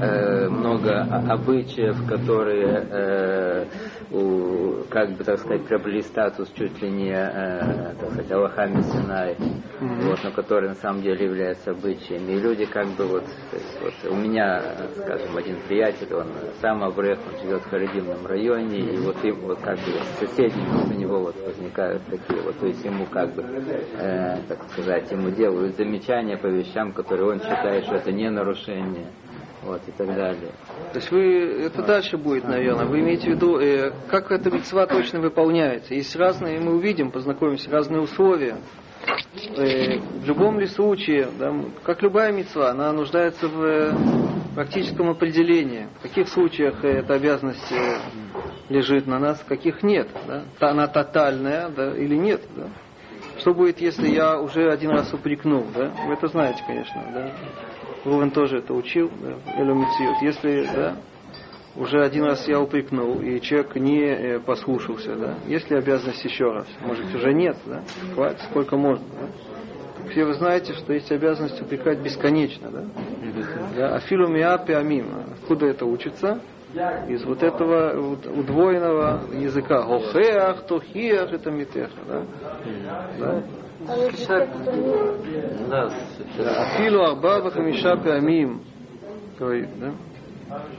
э, 0.01 0.49
много 0.49 1.01
обычаев, 1.01 2.05
которые, 2.07 2.87
э, 2.89 3.65
у, 4.11 4.83
как 4.89 5.11
бы, 5.17 5.23
так 5.23 5.39
сказать, 5.39 5.65
приобрели 5.65 6.01
статус 6.01 6.51
чуть 6.55 6.81
ли 6.81 6.89
не, 6.89 7.13
э, 7.13 7.93
так 7.99 8.09
сказать, 8.11 8.31
Аллахами 8.31 8.81
Синай, 8.81 9.33
mm-hmm. 9.33 10.07
вот, 10.07 10.19
но 10.23 10.31
которые 10.31 10.69
на 10.69 10.75
самом 10.75 11.01
деле 11.01 11.25
являются 11.25 11.71
обычаями. 11.71 12.33
И 12.33 12.39
люди 12.39 12.65
как 12.65 12.87
бы 12.95 13.05
вот, 13.05 13.23
есть, 13.51 13.79
вот 13.81 14.11
у 14.11 14.15
меня, 14.15 14.61
скажем, 14.95 15.35
один 15.37 15.57
приятель, 15.67 16.13
он 16.13 16.27
сам 16.61 16.83
Аврех, 16.83 17.19
он 17.31 17.39
живет 17.41 17.61
в 17.61 17.69
Харидимном 17.69 18.25
районе, 18.25 18.79
и 18.79 18.97
вот, 18.97 19.23
и, 19.23 19.31
вот 19.31 19.59
как 19.59 19.77
бы 19.77 19.99
соседними 20.19 20.93
у 20.93 20.97
него 20.97 21.19
вот 21.19 21.35
возникают 21.45 22.01
такие 22.09 22.41
вот, 22.41 22.59
то 22.59 22.67
есть 22.67 22.83
ему 22.83 23.05
как 23.05 23.33
бы, 23.33 23.43
э, 23.43 24.37
так 24.47 24.63
сказать, 24.71 25.11
ему 25.11 25.31
делают 25.31 25.75
замечания 25.75 26.37
по 26.37 26.47
вещам, 26.47 26.91
которые 26.91 27.31
он 27.31 27.39
считает, 27.39 27.85
что 27.85 27.95
это 27.95 28.11
не 28.11 28.29
нарушение. 28.29 29.07
Вот, 29.65 29.81
и 29.87 29.91
так 29.91 30.07
далее. 30.07 30.51
То 30.91 30.99
есть 30.99 31.11
вы, 31.11 31.63
это 31.65 31.83
дальше 31.83 32.17
будет, 32.17 32.43
наверное, 32.43 32.85
вы 32.85 32.99
имеете 32.99 33.31
в 33.31 33.35
виду, 33.35 33.57
э, 33.59 33.91
как 34.09 34.31
эта 34.31 34.51
мецва 34.51 34.85
точно 34.85 35.19
выполняется. 35.21 35.93
Есть 35.93 36.15
разные, 36.15 36.59
мы 36.59 36.75
увидим, 36.75 37.11
познакомимся, 37.11 37.69
разные 37.71 38.01
условия. 38.01 38.57
Э, 39.57 39.99
в 39.99 40.25
любом 40.25 40.59
ли 40.59 40.67
случае, 40.67 41.27
да, 41.37 41.53
как 41.83 42.01
любая 42.01 42.31
мецва, 42.31 42.71
она 42.71 42.91
нуждается 42.91 43.47
в 43.47 43.63
э, 43.63 43.93
практическом 44.55 45.09
определении. 45.09 45.87
В 45.99 46.03
каких 46.03 46.27
случаях 46.29 46.83
эта 46.83 47.15
обязанность 47.15 47.71
э, 47.71 47.97
лежит 48.69 49.07
на 49.07 49.19
нас, 49.19 49.39
в 49.39 49.45
каких 49.45 49.83
нет. 49.83 50.07
Да? 50.27 50.43
Она 50.59 50.87
тотальная 50.87 51.69
да, 51.69 51.95
или 51.95 52.15
нет. 52.15 52.41
Да? 52.55 52.67
Что 53.39 53.53
будет, 53.53 53.81
если 53.81 54.07
я 54.07 54.39
уже 54.39 54.71
один 54.71 54.91
раз 54.91 55.13
упрекнул, 55.13 55.65
да? 55.73 55.91
Вы 56.05 56.13
это 56.13 56.27
знаете, 56.27 56.63
конечно, 56.65 57.03
да? 57.13 57.31
Рувен 58.05 58.31
тоже 58.31 58.59
это 58.59 58.73
учил, 58.73 59.11
да? 59.21 59.35
Если, 60.21 60.67
да, 60.75 60.95
уже 61.75 62.03
один 62.03 62.25
раз 62.25 62.47
я 62.47 62.59
упрекнул, 62.59 63.19
и 63.21 63.39
человек 63.41 63.75
не 63.75 64.01
э, 64.01 64.39
послушался, 64.39 65.15
да? 65.15 65.35
Есть 65.47 65.69
ли 65.69 65.77
обязанность 65.77 66.23
еще 66.23 66.51
раз? 66.51 66.67
Может, 66.81 67.13
уже 67.15 67.33
нет, 67.33 67.57
да? 67.65 67.81
Хватит, 68.13 68.41
сколько 68.49 68.77
можно, 68.77 69.05
да? 69.19 70.09
Все 70.11 70.25
вы 70.25 70.33
знаете, 70.33 70.73
что 70.73 70.93
есть 70.93 71.11
обязанность 71.11 71.59
упрекать 71.61 71.99
бесконечно, 71.99 72.69
да? 72.69 72.83
да? 73.75 73.95
Афилу 73.95 74.27
миапи 74.27 74.73
амим. 74.73 75.07
Откуда 75.41 75.65
это 75.67 75.85
учится? 75.85 76.41
Из 77.07 77.23
вот 77.23 77.43
этого 77.43 77.99
удвоенного 77.99 79.21
языка. 79.33 79.83
Гохеах, 79.83 80.65
тохиах, 80.65 81.31
это 81.31 81.51
митеха. 81.51 81.91
Да? 82.07 83.43
Да? 85.69 85.91
Афилу 86.63 87.03
арба 87.03 87.41
вахамиша 87.41 87.97
пиамим. 87.97 88.61
Говорит, 89.37 89.69
да? 89.79 89.93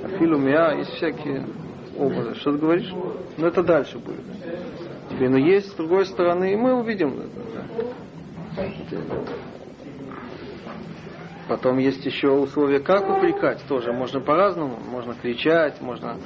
Афилу 0.05 0.39
миа, 0.39 0.75
есть 0.75 0.91
всякие 0.93 1.47
образы. 1.97 2.35
Что 2.37 2.53
ты 2.53 2.59
говоришь? 2.59 2.93
Ну 3.37 3.47
это 3.47 3.63
дальше 3.63 3.99
будет. 3.99 4.25
Теперь, 5.11 5.29
но 5.29 5.39
есть 5.39 5.71
с 5.71 5.75
другой 5.75 6.07
стороны, 6.07 6.53
и 6.53 6.57
мы 6.57 6.75
увидим. 6.75 7.31
Да. 7.55 8.65
Потом 11.49 11.79
есть 11.79 12.05
еще 12.07 12.31
условия, 12.31 12.81
как 12.81 13.09
упрекать, 13.09 13.63
тоже 13.69 13.93
можно 13.93 14.21
по-разному, 14.21 14.79
можно 14.91 15.15
кричать, 15.15 15.81
можно 15.81 16.17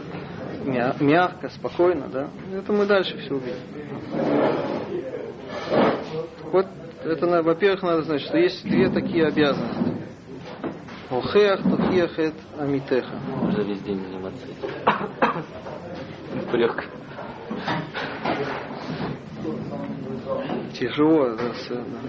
мягко, 1.01 1.49
спокойно, 1.49 2.09
да. 2.09 2.29
Это 2.57 2.73
мы 2.73 2.87
дальше 2.87 3.19
все 3.19 3.35
увидим. 3.35 3.57
Вот 6.53 6.67
это, 7.05 7.43
во-первых, 7.43 7.83
надо 7.83 8.03
знать, 8.03 8.23
что 8.23 8.39
есть 8.39 8.63
две 8.65 8.89
такие 8.91 9.27
обязанности. 9.27 9.99
Охеах, 11.11 11.63
тохиахет, 11.63 12.35
амитеха. 12.59 13.17
Можно 13.41 13.63
весь 13.63 13.81
день 13.81 14.01
заниматься. 14.01 14.47
Тяжело 20.79 21.37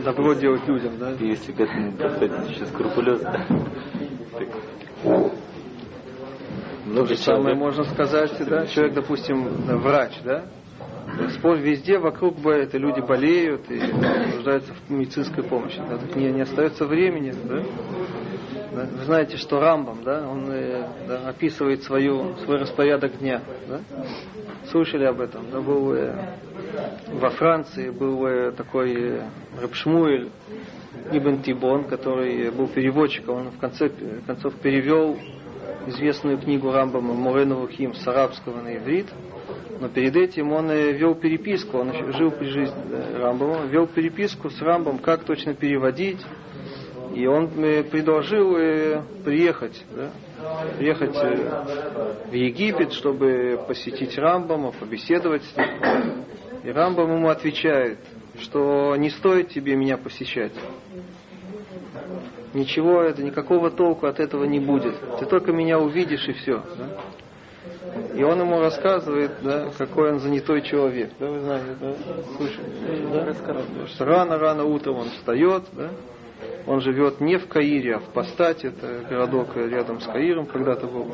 добро 0.03 0.33
делать 0.33 0.67
людям, 0.67 0.99
да? 0.99 1.11
Если 1.19 1.51
к 1.51 1.59
этому 1.59 2.47
еще 2.47 2.65
скрупулезно. 2.67 3.45
То 6.93 7.05
же 7.05 7.15
самое 7.17 7.55
можно 7.55 7.83
сказать, 7.83 8.31
да, 8.47 8.67
человек, 8.67 8.93
допустим, 8.93 9.47
врач, 9.79 10.13
да, 10.23 10.45
везде 11.57 11.97
вокруг 11.97 12.45
это 12.45 12.77
люди 12.77 12.99
болеют 12.99 13.69
и 13.71 13.79
нуждаются 14.35 14.73
в 14.73 14.91
медицинской 14.91 15.43
помощи. 15.43 15.81
Да, 15.89 15.97
так 15.97 16.15
не, 16.15 16.31
не 16.31 16.41
остается 16.41 16.85
времени. 16.85 17.33
Да? 17.45 17.63
Вы 18.85 19.05
знаете, 19.05 19.37
что 19.37 19.59
Рамбам, 19.59 20.03
да, 20.03 20.27
он 20.27 20.49
э, 20.51 20.87
да, 21.07 21.29
описывает 21.29 21.83
свою, 21.83 22.35
свой 22.37 22.57
распорядок 22.57 23.17
дня. 23.17 23.41
Да? 23.67 23.81
Слышали 24.69 25.05
об 25.05 25.21
этом? 25.21 25.49
Да, 25.51 25.59
был 25.59 25.93
э, 25.93 26.13
во 27.13 27.29
Франции 27.31 27.89
был 27.89 28.25
э, 28.25 28.51
такой 28.51 29.21
Рабшмуэль 29.61 30.29
Ибн 31.11 31.41
Тибон, 31.41 31.85
который 31.85 32.51
был 32.51 32.67
переводчиком, 32.67 33.35
он 33.37 33.51
в 33.51 33.57
конце 33.57 33.89
концов 34.25 34.53
перевел 34.55 35.17
известную 35.87 36.37
книгу 36.37 36.71
Рамбама 36.71 37.13
Муренову 37.13 37.67
Хим 37.67 37.95
с 37.95 38.07
арабского 38.07 38.61
на 38.61 38.75
иврит, 38.75 39.07
но 39.79 39.87
перед 39.87 40.15
этим 40.15 40.51
он 40.51 40.69
вел 40.71 41.15
переписку, 41.15 41.79
он 41.79 41.93
жил 42.13 42.31
при 42.31 42.47
жизни 42.47 42.75
Рамбама, 43.17 43.65
вел 43.65 43.87
переписку 43.87 44.49
с 44.49 44.61
Рамбом, 44.61 44.99
как 44.99 45.23
точно 45.23 45.53
переводить, 45.53 46.19
и 47.19 47.27
он 47.27 47.49
предложил 47.49 48.53
приехать, 49.25 49.83
да, 49.91 50.11
приехать 50.77 51.15
в 51.15 52.33
Египет, 52.33 52.93
чтобы 52.93 53.59
посетить 53.67 54.17
Рамбама, 54.17 54.71
побеседовать 54.71 55.43
с 55.43 55.57
ним. 55.57 56.23
И 56.63 56.71
Рамбам 56.71 57.17
ему 57.17 57.27
отвечает, 57.27 57.99
что 58.39 58.95
не 58.95 59.09
стоит 59.09 59.49
тебе 59.49 59.75
меня 59.75 59.97
посещать. 59.97 60.53
Ничего, 62.53 63.01
это 63.01 63.21
никакого 63.21 63.69
толку 63.69 64.07
от 64.07 64.19
этого 64.21 64.45
не 64.45 64.59
будет. 64.59 64.95
Ты 65.19 65.25
только 65.25 65.51
меня 65.51 65.77
увидишь 65.77 66.25
и 66.27 66.33
все. 66.33 66.63
Да? 66.77 66.87
И 68.15 68.23
он 68.23 68.39
ему 68.39 68.59
рассказывает, 68.59 69.31
да, 69.43 69.69
какой 69.77 70.13
он 70.13 70.19
занятой 70.19 70.61
человек. 70.61 71.11
Да, 71.19 71.29
вы 71.29 71.39
знаете, 71.41 71.75
да? 71.81 71.93
Слышали? 72.37 73.35
Да? 73.97 74.05
Рано-рано 74.05 74.63
утром 74.63 74.99
он 74.99 75.09
встает, 75.09 75.63
да? 75.73 75.89
Он 76.69 76.81
живет 76.81 77.19
не 77.19 77.37
в 77.37 77.47
Каире, 77.47 77.95
а 77.95 77.99
в 77.99 78.13
Пастате, 78.13 78.67
это 78.67 79.03
городок 79.09 79.55
рядом 79.55 79.99
с 79.99 80.05
Каиром 80.05 80.45
когда-то 80.45 80.85
был. 80.85 81.11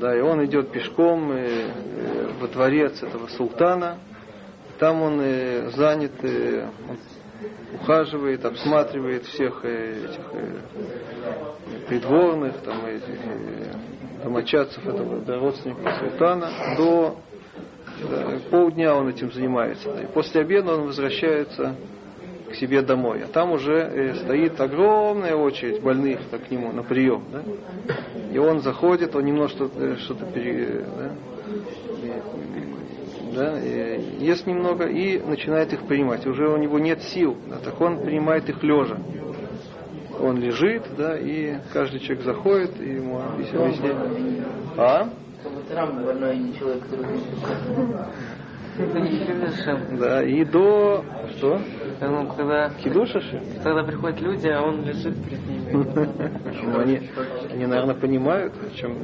Да, 0.00 0.16
и 0.16 0.20
он 0.22 0.42
идет 0.46 0.72
пешком 0.72 1.30
и, 1.30 1.44
и 1.44 1.66
во 2.40 2.48
дворец 2.48 3.02
этого 3.02 3.26
султана, 3.26 3.98
там 4.78 5.02
он 5.02 5.20
э, 5.20 5.68
занят, 5.72 6.12
э, 6.22 6.70
ухаживает, 7.74 8.46
обсматривает 8.46 9.26
всех 9.26 9.60
э, 9.62 10.04
этих 10.04 10.24
э, 10.32 11.86
придворных, 11.88 12.56
там, 12.64 12.86
этих, 12.86 13.08
э, 13.08 14.22
домочадцев 14.24 14.86
этого 14.86 15.20
до 15.20 15.38
родственников 15.38 15.98
султана, 15.98 16.48
до 16.78 17.18
да, 18.08 18.38
полдня 18.50 18.94
он 18.94 19.08
этим 19.08 19.30
занимается. 19.30 20.00
И 20.00 20.06
после 20.06 20.40
обеда 20.40 20.76
он 20.76 20.86
возвращается 20.86 21.76
себе 22.58 22.82
домой. 22.82 23.22
А 23.24 23.26
там 23.26 23.52
уже 23.52 23.74
э, 23.74 24.14
стоит 24.16 24.60
огромная 24.60 25.36
очередь 25.36 25.80
больных 25.82 26.20
к 26.30 26.50
нему 26.50 26.72
на 26.72 26.82
прием. 26.82 27.24
Да? 27.32 27.42
И 28.32 28.38
он 28.38 28.60
заходит, 28.60 29.14
он 29.14 29.24
немножко 29.24 29.68
э, 29.74 29.96
что-то 29.96 30.26
пере, 30.26 30.84
да, 30.96 31.10
да, 33.34 33.60
и 33.60 34.24
ест 34.24 34.46
немного 34.46 34.86
и 34.86 35.18
начинает 35.18 35.72
их 35.72 35.86
принимать. 35.86 36.26
Уже 36.26 36.48
у 36.48 36.56
него 36.56 36.78
нет 36.78 37.02
сил, 37.02 37.36
да, 37.48 37.58
так 37.58 37.80
он 37.80 38.00
принимает 38.00 38.48
их 38.48 38.62
лежа. 38.62 38.98
Он 40.18 40.40
лежит, 40.40 40.84
да, 40.96 41.18
и 41.18 41.56
каждый 41.72 42.00
человек 42.00 42.24
заходит, 42.24 42.80
и 42.80 42.94
ему 42.94 43.20
объясняет. 43.20 43.96
А? 44.78 45.10
Да, 49.98 50.22
и 50.22 50.44
до... 50.44 51.04
Что? 51.36 51.60
Ну, 52.00 52.26
когда, 52.36 52.70
Кидушаши? 52.70 53.42
когда 53.62 53.82
приходят 53.82 54.20
люди, 54.20 54.48
а 54.48 54.62
он 54.62 54.84
лежит 54.84 55.14
перед 55.24 55.46
ними. 55.46 55.72
Ну, 56.62 56.80
они, 56.80 57.10
они, 57.50 57.66
наверное, 57.66 57.94
понимают, 57.94 58.52
о 58.54 58.76
чем... 58.76 58.98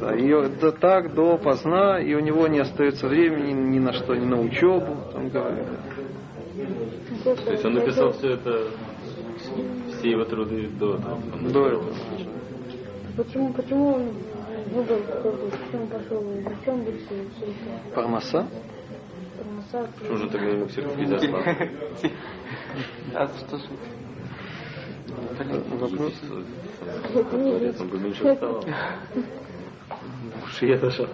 Да, 0.00 0.14
и 0.16 0.58
до, 0.60 0.72
так 0.72 1.14
до 1.14 1.38
поздна, 1.38 2.00
и 2.00 2.14
у 2.14 2.20
него 2.20 2.48
не 2.48 2.60
остается 2.60 3.06
времени 3.06 3.52
ни 3.52 3.78
на 3.78 3.92
что, 3.92 4.14
ни 4.14 4.24
на 4.24 4.40
учебу, 4.40 4.96
там 5.12 5.28
говорят. 5.28 5.66
То 7.24 7.52
есть 7.52 7.64
он 7.64 7.74
написал 7.74 8.12
все 8.12 8.34
это, 8.34 8.68
все 9.98 10.10
его 10.10 10.24
труды 10.24 10.68
до 10.78 10.96
этого. 10.96 11.18
До 11.52 11.66
этого. 11.66 11.92
Почему, 13.16 13.52
почему 13.52 13.94
он 13.94 14.08
выбрал 14.72 15.00
такой 15.02 15.32
путь? 15.32 15.52
Почему 15.52 15.86
пошел? 15.86 16.20
В 16.20 16.64
чем? 16.64 16.84
Пармаса? 17.94 18.46
Тормоза? 19.36 19.90
Почему 19.98 20.16
же 20.16 20.28
тогда 20.30 21.18
зарплату? 21.18 21.50
А 23.14 23.28
что 23.28 23.58
ж? 23.58 23.62
Вопрос? 25.78 26.12
Это 27.14 27.36
не 27.36 27.58
вид. 27.58 27.80
Он 27.80 27.88
бы 27.88 27.98
меньше 27.98 28.32
вставал. 28.32 28.64
Уж 30.44 30.62
я 30.62 30.78
дошел. 30.78 31.06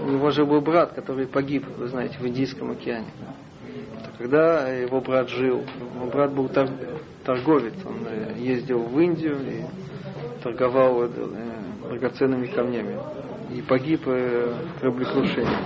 У 0.00 0.10
него 0.10 0.30
же 0.30 0.44
был 0.44 0.60
брат, 0.60 0.92
который 0.92 1.26
погиб, 1.26 1.66
вы 1.76 1.88
знаете, 1.88 2.18
в 2.18 2.26
Индийском 2.26 2.70
океане. 2.70 3.10
Когда 4.18 4.68
его 4.68 5.00
брат 5.00 5.28
жил, 5.28 5.64
его 5.94 6.06
брат 6.06 6.32
был 6.32 6.48
тор- 6.48 6.70
торговец, 7.24 7.74
он 7.84 8.04
э, 8.06 8.34
ездил 8.36 8.80
в 8.80 8.98
Индию 8.98 9.36
и 9.40 9.64
торговал 10.42 11.04
э, 11.04 11.08
драгоценными 11.88 12.46
камнями 12.46 12.98
и 13.50 13.62
погиб 13.62 14.02
э, 14.06 14.54
в 14.76 14.80
кораблекрушении. 14.80 15.56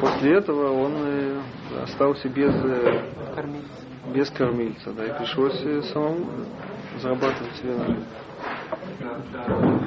После 0.00 0.34
этого 0.34 0.72
он 0.72 0.92
э, 0.96 1.40
остался 1.84 2.28
без 2.28 2.54
э, 2.54 3.00
кормильца. 3.34 3.68
без 4.14 4.30
кормильца, 4.30 4.92
да, 4.92 5.06
и 5.06 5.18
пришлось 5.18 5.58
самому 5.90 6.26
зарабатывать 7.00 7.54
себе 7.56 7.74
на 7.74 7.86
жизнь. 7.86 8.04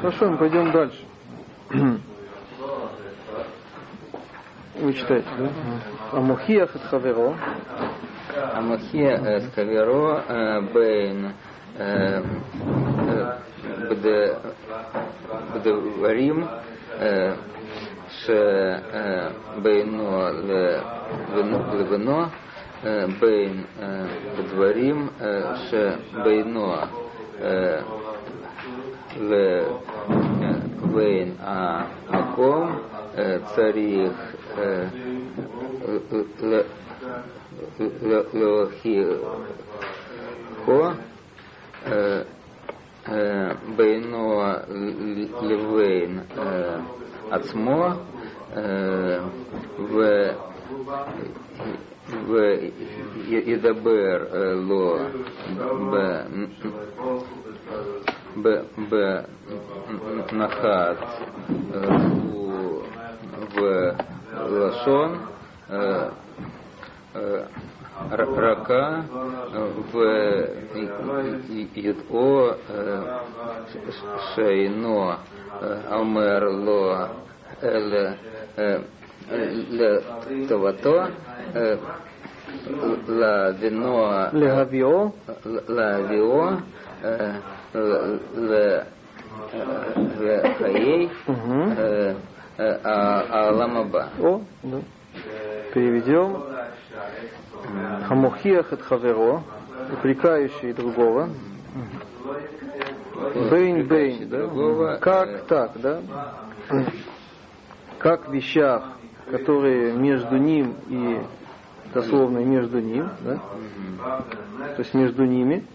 Хорошо, 0.02 0.30
мы 0.30 0.38
пойдем 0.38 0.72
дальше. 0.72 1.00
Вы 4.80 4.94
читаете, 4.94 5.28
да? 5.38 5.50
Амухия 6.14 6.66
Хатхаверо. 6.66 7.36
Амухия 8.54 9.42
Хатхаверо 9.42 10.62
Бейн. 10.74 11.34
חברו 11.79 11.81
אה, 11.81 12.21
בין 13.01 13.09
אה, 13.09 13.15
אה, 13.15 13.31
בד- 13.91 14.35
בדברים 15.55 16.45
אה, 17.01 17.33
שבינו 19.55 20.23
לבינו- 21.33 21.75
לבינו, 21.79 22.23
אה, 22.85 23.05
בין 23.21 23.53
אה, 23.83 24.05
בדברים 24.39 25.09
אה, 25.21 25.57
שבינו 25.57 26.75
אה, 27.43 27.81
לבין 29.21 29.69
המקום 31.41 32.79
אה, 33.19 33.37
צריך 33.45 34.13
אה, 34.59 34.85
ל- 36.43 36.61
ל- 38.03 38.23
להוכיחו 38.35 39.21
Бейно 43.78 44.64
Левейн 45.42 46.24
Ацмо 47.32 47.98
в 49.78 50.36
в 52.10 52.32
Идабер 53.30 54.20
Ло 54.68 55.00
Б 55.92 56.26
Б 58.36 58.66
Б 58.90 59.26
Нахат 60.32 61.00
в 63.56 63.96
Лашон 64.50 65.20
рака 68.12 69.06
э, 69.54 69.72
в 69.92 69.96
Йо 71.76 72.56
э, 72.70 73.20
Шейно 74.36 75.20
э, 75.62 75.82
Амерло 75.90 77.10
Эль 77.62 78.18
Товато 80.48 81.12
Ла 83.08 83.52
Вино 83.52 84.30
Легавио 84.34 85.12
Лавио 85.68 86.60
А 92.84 93.48
Аламаба. 93.50 94.10
О, 94.20 94.42
да. 94.64 94.78
Переведем. 95.74 96.44
Хамухиях 98.08 98.72
от 98.74 98.82
Хаверо, 98.82 99.44
упрекающий 99.94 100.74
другого. 100.74 101.30
Бейн 103.50 103.88
бейн, 103.88 104.30
да? 104.30 104.38
Э, 104.38 104.98
Как 105.00 105.46
так, 105.46 105.72
да? 105.76 106.02
Как 107.98 108.30
в 108.30 108.34
вещах, 108.34 108.94
которые 109.30 109.94
между 109.94 110.38
ним 110.38 110.76
и 110.88 111.20
дословно 111.94 112.40
между 112.40 112.80
ним, 112.80 113.10
да? 113.22 113.40
То 114.76 114.80
есть 114.80 114.94
между 114.94 115.26
ними. 115.26 115.66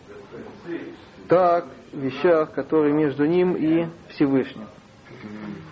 Так 1.29 1.67
в 1.93 1.99
вещах, 1.99 2.53
которые 2.53 2.93
между 2.93 3.27
ним 3.27 3.55
и 3.57 3.87
Всевышним. 4.09 4.67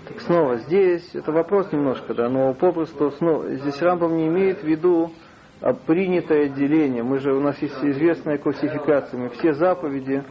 Так 0.08 0.20
снова, 0.20 0.56
здесь 0.58 1.14
это 1.14 1.32
вопрос 1.32 1.72
немножко, 1.72 2.14
да, 2.14 2.28
но 2.28 2.54
попросту 2.54 3.10
снова, 3.12 3.54
здесь 3.54 3.80
Рамбам 3.80 4.16
не 4.16 4.26
имеет 4.28 4.62
в 4.62 4.66
виду 4.66 5.12
принятое 5.86 6.48
деление. 6.48 7.02
Мы 7.02 7.18
же, 7.20 7.32
у 7.32 7.40
нас 7.40 7.56
есть 7.58 7.76
известная 7.82 8.38
классификация. 8.38 9.18
Мы 9.18 9.28
все 9.30 9.54
заповеди 9.54 10.22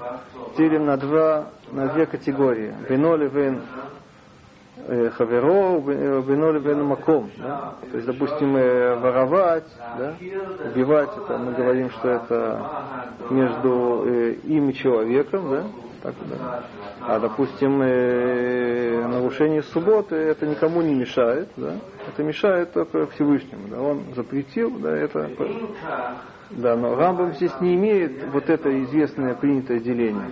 делим 0.57 0.85
на 0.85 0.97
два, 0.97 1.49
на 1.71 1.87
две 1.89 2.05
категории. 2.05 2.73
Беноли 2.89 3.29
вен 3.29 3.61
э, 4.87 5.09
хаверо, 5.11 5.79
бе- 5.79 6.21
беноли 6.21 6.59
вен 6.59 6.83
маком. 6.83 7.29
Да? 7.37 7.75
То 7.89 7.97
есть, 7.97 8.07
допустим, 8.07 8.57
э, 8.57 8.95
воровать, 8.95 9.67
да? 9.97 10.15
убивать, 10.65 11.09
это 11.15 11.37
мы 11.37 11.53
говорим, 11.53 11.89
что 11.91 12.09
это 12.09 12.69
между 13.29 14.03
э, 14.05 14.31
им 14.43 14.69
и 14.69 14.73
человеком, 14.73 15.49
да? 15.49 15.63
Так, 16.01 16.15
да. 16.27 16.63
А, 17.01 17.19
допустим, 17.19 17.79
э, 17.83 19.05
нарушение 19.07 19.61
субботы, 19.61 20.15
это 20.15 20.47
никому 20.47 20.81
не 20.81 20.95
мешает, 20.95 21.49
да? 21.57 21.75
Это 22.07 22.23
мешает 22.23 22.73
только 22.73 23.05
Всевышнему, 23.07 23.67
да? 23.69 23.81
Он 23.81 24.03
запретил, 24.15 24.71
да, 24.79 24.95
это... 24.95 25.29
Да, 26.49 26.75
но 26.75 26.95
Рамбам 26.95 27.33
здесь 27.33 27.53
не 27.61 27.75
имеет 27.75 28.25
вот 28.33 28.49
это 28.49 28.83
известное 28.83 29.35
принятое 29.35 29.79
деление. 29.79 30.27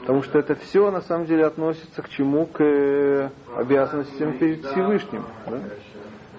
Потому 0.00 0.22
что 0.22 0.38
это 0.38 0.54
все 0.54 0.90
на 0.90 1.02
самом 1.02 1.26
деле 1.26 1.44
относится 1.44 2.00
к 2.00 2.08
чему? 2.08 2.46
К 2.46 2.60
э, 2.60 3.28
обязанностям 3.54 4.38
перед 4.38 4.64
Всевышним. 4.64 5.24
Да? 5.46 5.58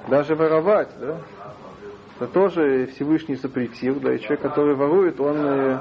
Даже 0.07 0.35
воровать, 0.35 0.89
да? 0.99 1.17
Это 2.23 2.31
тоже 2.31 2.87
Всевышний 2.95 3.35
запретил, 3.35 3.99
да, 3.99 4.13
и 4.13 4.19
человек, 4.19 4.41
который 4.41 4.75
ворует, 4.75 5.19
он, 5.19 5.35
э, 5.45 5.77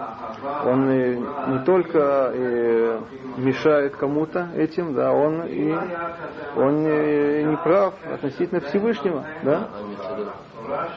он 0.64 0.88
э, 0.88 1.14
не 1.50 1.58
только 1.64 2.32
э, 2.34 3.00
мешает 3.36 3.94
кому-то 3.94 4.48
этим, 4.56 4.92
да, 4.92 5.12
он 5.12 5.44
и 5.46 5.72
он 6.56 6.82
не 6.82 7.56
прав 7.58 7.94
относительно 8.12 8.60
Всевышнего, 8.60 9.24
да. 9.44 9.68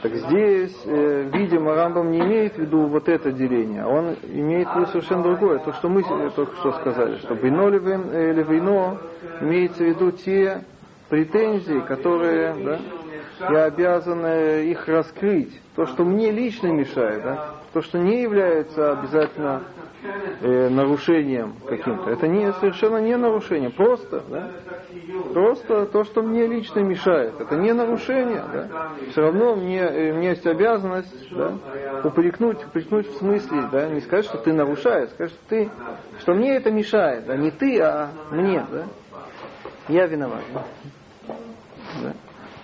Так 0.02 0.16
здесь, 0.16 0.76
видимо, 0.86 1.76
Рамбам 1.76 2.10
не 2.10 2.22
имеет 2.22 2.56
в 2.56 2.60
виду 2.60 2.88
вот 2.88 3.08
это 3.08 3.32
деление, 3.32 3.84
а 3.84 3.88
он 3.88 4.16
имеет 4.24 4.68
в 4.68 4.76
виду 4.76 4.88
совершенно 4.88 5.24
другое. 5.24 5.60
То, 5.60 5.74
что 5.74 5.90
мы 5.90 6.04
только 6.36 6.56
что 6.56 6.72
сказали, 6.74 7.18
что 7.18 7.36
э, 7.36 7.38
или 7.38 8.44
вино 8.44 8.98
имеется 9.42 9.84
в 9.84 9.88
виду 9.88 10.12
те 10.12 10.64
претензии, 11.10 11.82
которые, 11.82 12.56
да, 12.64 12.80
я 13.40 13.66
обязан 13.66 14.26
э, 14.26 14.64
их 14.66 14.88
раскрыть. 14.88 15.60
То, 15.76 15.86
что 15.86 16.04
мне 16.04 16.32
лично 16.32 16.68
мешает, 16.68 17.24
да, 17.24 17.56
то, 17.74 17.82
что 17.82 18.00
не 18.00 18.22
является 18.22 18.94
обязательно 18.94 19.64
э, 20.42 20.70
нарушением 20.70 21.56
каким-то. 21.68 22.10
Это 22.10 22.28
не, 22.28 22.52
совершенно 22.54 22.98
не 22.98 23.18
нарушение, 23.18 23.70
просто, 23.70 24.24
да? 24.30 24.52
просто 25.34 25.86
то, 25.88 26.04
что 26.04 26.22
мне 26.22 26.48
лично 26.48 26.80
мешает. 26.80 27.40
Это 27.40 27.56
не 27.56 27.74
нарушение, 27.74 28.44
да? 28.54 28.92
Все 29.12 29.22
равно 29.22 29.56
мне, 29.56 29.82
э, 29.82 30.12
у 30.12 30.16
меня 30.16 30.30
есть 30.30 30.46
обязанность 30.48 31.30
да? 31.32 31.58
упрекнуть, 32.04 32.64
упрекнуть 32.66 33.08
в 33.08 33.18
смысле, 33.18 33.68
да? 33.72 33.90
не 33.90 34.02
сказать, 34.02 34.26
что 34.26 34.38
ты 34.38 34.54
нарушаешь, 34.54 35.10
сказать, 35.10 35.34
что, 35.34 35.42
ты, 35.50 35.70
что 36.20 36.34
мне 36.34 36.56
это 36.56 36.72
мешает, 36.72 37.26
да? 37.26 37.36
не 37.36 37.52
ты, 37.52 37.82
а 37.82 38.10
мне, 38.32 38.66
да? 38.72 38.86
я 39.90 40.06
виноват. 40.08 40.44
Да? 42.02 42.14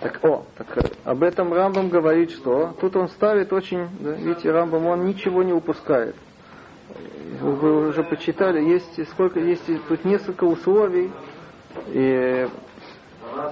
Так, 0.02 0.20
о, 0.24 0.46
так 0.58 0.78
э, 0.78 0.82
об 1.04 1.22
этом 1.22 1.54
Рамбам 1.54 1.90
говорит, 1.90 2.32
что 2.32 2.76
тут 2.82 2.96
он 2.96 3.08
ставит 3.10 3.54
очень, 3.54 3.88
да, 4.00 4.14
видите, 4.14 4.50
Рамбам, 4.50 4.88
он 4.88 5.06
ничего 5.06 5.44
не 5.44 5.54
упускает. 5.54 6.16
Вы 7.40 7.88
уже 7.90 8.04
почитали, 8.04 8.64
есть 8.64 9.08
сколько, 9.10 9.40
есть 9.40 9.64
тут 9.88 10.04
несколько 10.04 10.46
условий, 10.46 11.12
и, 11.90 12.48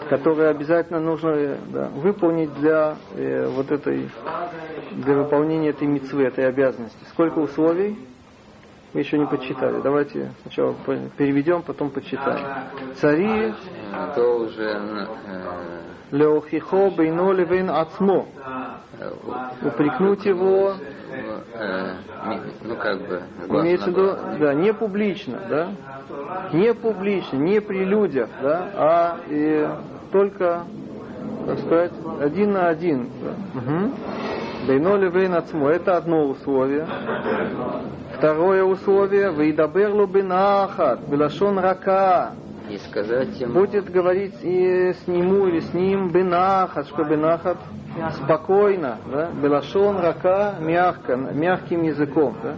которые 0.10 0.50
обязательно 0.50 1.00
нужно 1.00 1.30
э, 1.30 1.58
да, 1.68 1.90
выполнить 1.90 2.52
для 2.56 2.98
э, 3.14 3.48
вот 3.48 3.70
этой, 3.70 4.10
для 4.92 5.18
выполнения 5.18 5.70
этой 5.70 5.88
мецвы, 5.88 6.24
этой 6.24 6.48
обязанности. 6.48 6.98
Сколько 7.12 7.38
условий? 7.38 7.96
Мы 8.94 9.02
еще 9.02 9.18
не 9.18 9.26
почитали. 9.26 9.82
Давайте 9.82 10.32
сначала 10.42 10.76
переведем, 11.18 11.62
потом 11.62 11.90
почитаем. 11.92 12.46
Цари 12.96 13.54
должен 14.16 15.08
Леохихо 16.12 16.90
бейно 16.90 17.32
левен 17.34 17.70
ацмо. 17.70 18.26
Упрекнуть 19.62 20.26
его, 20.26 20.74
ну 22.64 22.76
как 22.76 23.00
бы, 23.08 23.22
имеется 23.48 23.86
в 23.86 23.90
виду, 23.90 24.18
да, 24.40 24.54
не 24.54 24.74
публично, 24.74 25.40
да, 25.50 25.68
не 26.52 26.74
публично, 26.74 27.38
не 27.38 27.62
при 27.62 27.86
людях, 27.86 28.30
да, 28.42 28.72
а 28.76 29.18
и 29.30 29.70
только, 30.12 30.64
так 31.46 31.60
сказать, 31.60 31.92
один 32.20 32.52
на 32.54 32.68
один. 32.68 33.10
Да. 33.24 33.60
Угу. 33.60 33.92
Бейно 34.68 34.96
левен 34.98 35.36
ацмо, 35.36 35.70
это 35.70 35.96
одно 35.96 36.26
условие. 36.26 36.86
Второе 38.20 38.66
условие, 38.66 39.32
выйдаберлу 39.32 40.06
бинахат, 40.06 41.08
белашон 41.08 41.58
рака, 41.58 42.34
и 42.70 42.78
сказать 42.78 43.40
ему... 43.40 43.54
Будет 43.54 43.90
говорить 43.90 44.36
и 44.42 44.92
с 44.92 45.08
нему 45.08 45.48
или 45.48 45.62
с 45.62 45.74
ним 45.74 46.10
бенахат, 46.10 46.88
что 46.90 47.06
бенахат 47.06 47.56
спокойно, 48.22 48.98
да? 49.10 49.30
Белашон, 49.42 50.02
рака, 50.02 50.56
мягко, 50.60 51.16
мягким 51.16 51.84
языком, 51.84 52.36
да? 52.44 52.56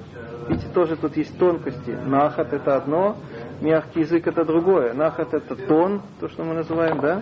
Видите, 0.48 0.68
тоже 0.74 0.96
тут 0.96 1.16
есть 1.16 1.38
тонкости. 1.38 1.92
Нахат 1.92 2.54
это 2.54 2.78
одно, 2.78 3.18
мягкий 3.62 4.00
язык 4.00 4.26
это 4.26 4.44
другое. 4.44 4.94
Нахат 4.94 5.36
это 5.36 5.56
тон, 5.56 6.02
то, 6.20 6.28
что 6.28 6.44
мы 6.44 6.56
называем, 6.56 7.00
да? 7.00 7.22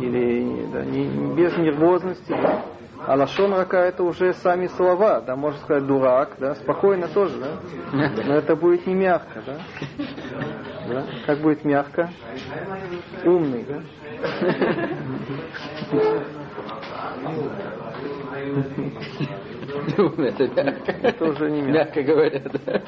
Или 0.00 0.66
да, 0.72 0.86
не, 0.86 1.34
без 1.34 1.54
нервозности, 1.58 2.30
да? 2.30 2.62
А 3.06 3.14
лашон 3.14 3.54
рака 3.54 3.76
это 3.76 4.02
уже 4.02 4.34
сами 4.34 4.66
слова, 4.66 5.20
да, 5.20 5.36
можно 5.36 5.60
сказать 5.60 5.86
дурак, 5.86 6.36
да, 6.40 6.56
спокойно 6.56 7.06
тоже, 7.06 7.38
да, 7.38 7.60
но 8.26 8.34
это 8.34 8.56
будет 8.56 8.84
не 8.86 8.94
мягко, 8.94 9.42
да. 9.46 9.58
да? 10.88 11.06
Как 11.24 11.40
будет 11.40 11.64
мягко? 11.64 12.10
Умный, 13.24 13.64
да? 13.64 13.80
Умный, 19.98 20.28
это 20.30 20.64
мягко. 20.64 20.92
Это 21.02 21.24
уже 21.26 21.50
не 21.50 21.62
Мягко 21.62 22.00
мягко. 22.00 22.02
говорят, 22.02 22.52
да. 22.64 22.80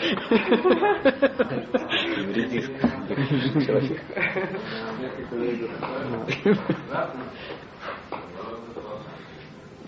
Человек. 3.64 4.00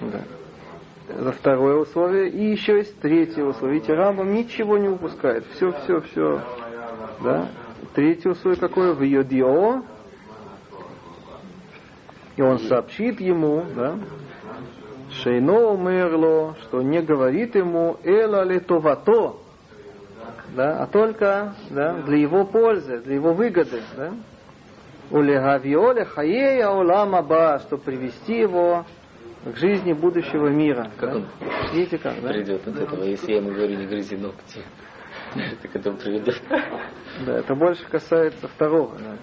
Да. 0.00 0.22
За 1.08 1.32
второе 1.32 1.76
условие. 1.76 2.30
И 2.30 2.50
еще 2.50 2.78
есть 2.78 2.98
третье 3.00 3.44
условие. 3.44 3.76
Видите, 3.76 3.94
Рамбам 3.94 4.32
ничего 4.32 4.78
не 4.78 4.88
упускает. 4.88 5.44
Все, 5.54 5.72
все, 5.72 6.00
все. 6.00 6.40
Да? 7.22 7.48
Третье 7.94 8.30
условие 8.30 8.60
какое? 8.60 8.92
В 8.92 9.02
Йодио. 9.02 9.82
И 12.36 12.42
он 12.42 12.58
сообщит 12.60 13.20
ему, 13.20 13.64
да, 13.74 13.98
Шейно 15.12 15.72
умерло, 15.72 16.54
что 16.62 16.82
не 16.82 17.02
говорит 17.02 17.54
ему 17.54 17.98
Эла 18.04 18.44
летовато, 18.44 19.36
да, 20.54 20.82
а 20.82 20.86
только 20.86 21.54
да, 21.68 21.94
для 21.94 22.18
его 22.18 22.44
пользы, 22.44 23.00
для 23.00 23.16
его 23.16 23.34
выгоды. 23.34 23.82
Да? 23.96 24.12
Улегавиоле 25.10 26.04
хаея 26.04 26.70
улама 26.70 27.22
ба, 27.22 27.60
чтобы 27.66 27.82
привести 27.82 28.38
его 28.38 28.84
к 29.44 29.56
жизни 29.56 29.92
будущего 29.92 30.48
мира. 30.48 30.90
Как 30.98 31.10
да? 31.10 31.16
он 31.16 31.26
Видите 31.72 31.98
как, 31.98 32.20
да? 32.20 32.28
придет 32.28 32.66
от 32.66 32.76
этого, 32.76 33.04
если 33.04 33.32
я 33.32 33.36
ему 33.38 33.50
говорю, 33.50 33.76
не 33.76 33.86
грызи 33.86 34.16
ногти? 34.16 34.62
Так 35.62 35.76
это 35.76 35.90
он 35.90 35.96
приведет. 35.96 36.40
Да, 37.24 37.38
это 37.38 37.54
больше 37.54 37.84
касается 37.86 38.48
второго. 38.48 38.96
Да. 38.98 39.16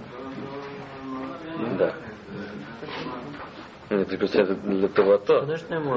Да. 1.78 1.94
Ну, 3.90 3.98
Это 4.00 4.18
получается 4.18 4.56
для 4.56 4.88
того-то. 4.90 5.46
нужно 5.46 5.76
ему 5.76 5.94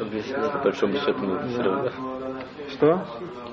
объяснить? 0.00 0.52
По 0.52 0.58
большому 0.58 0.94
счету, 0.98 1.18
мы 1.20 1.48
все 1.48 1.62
равно. 1.62 1.90
Что? 2.68 3.06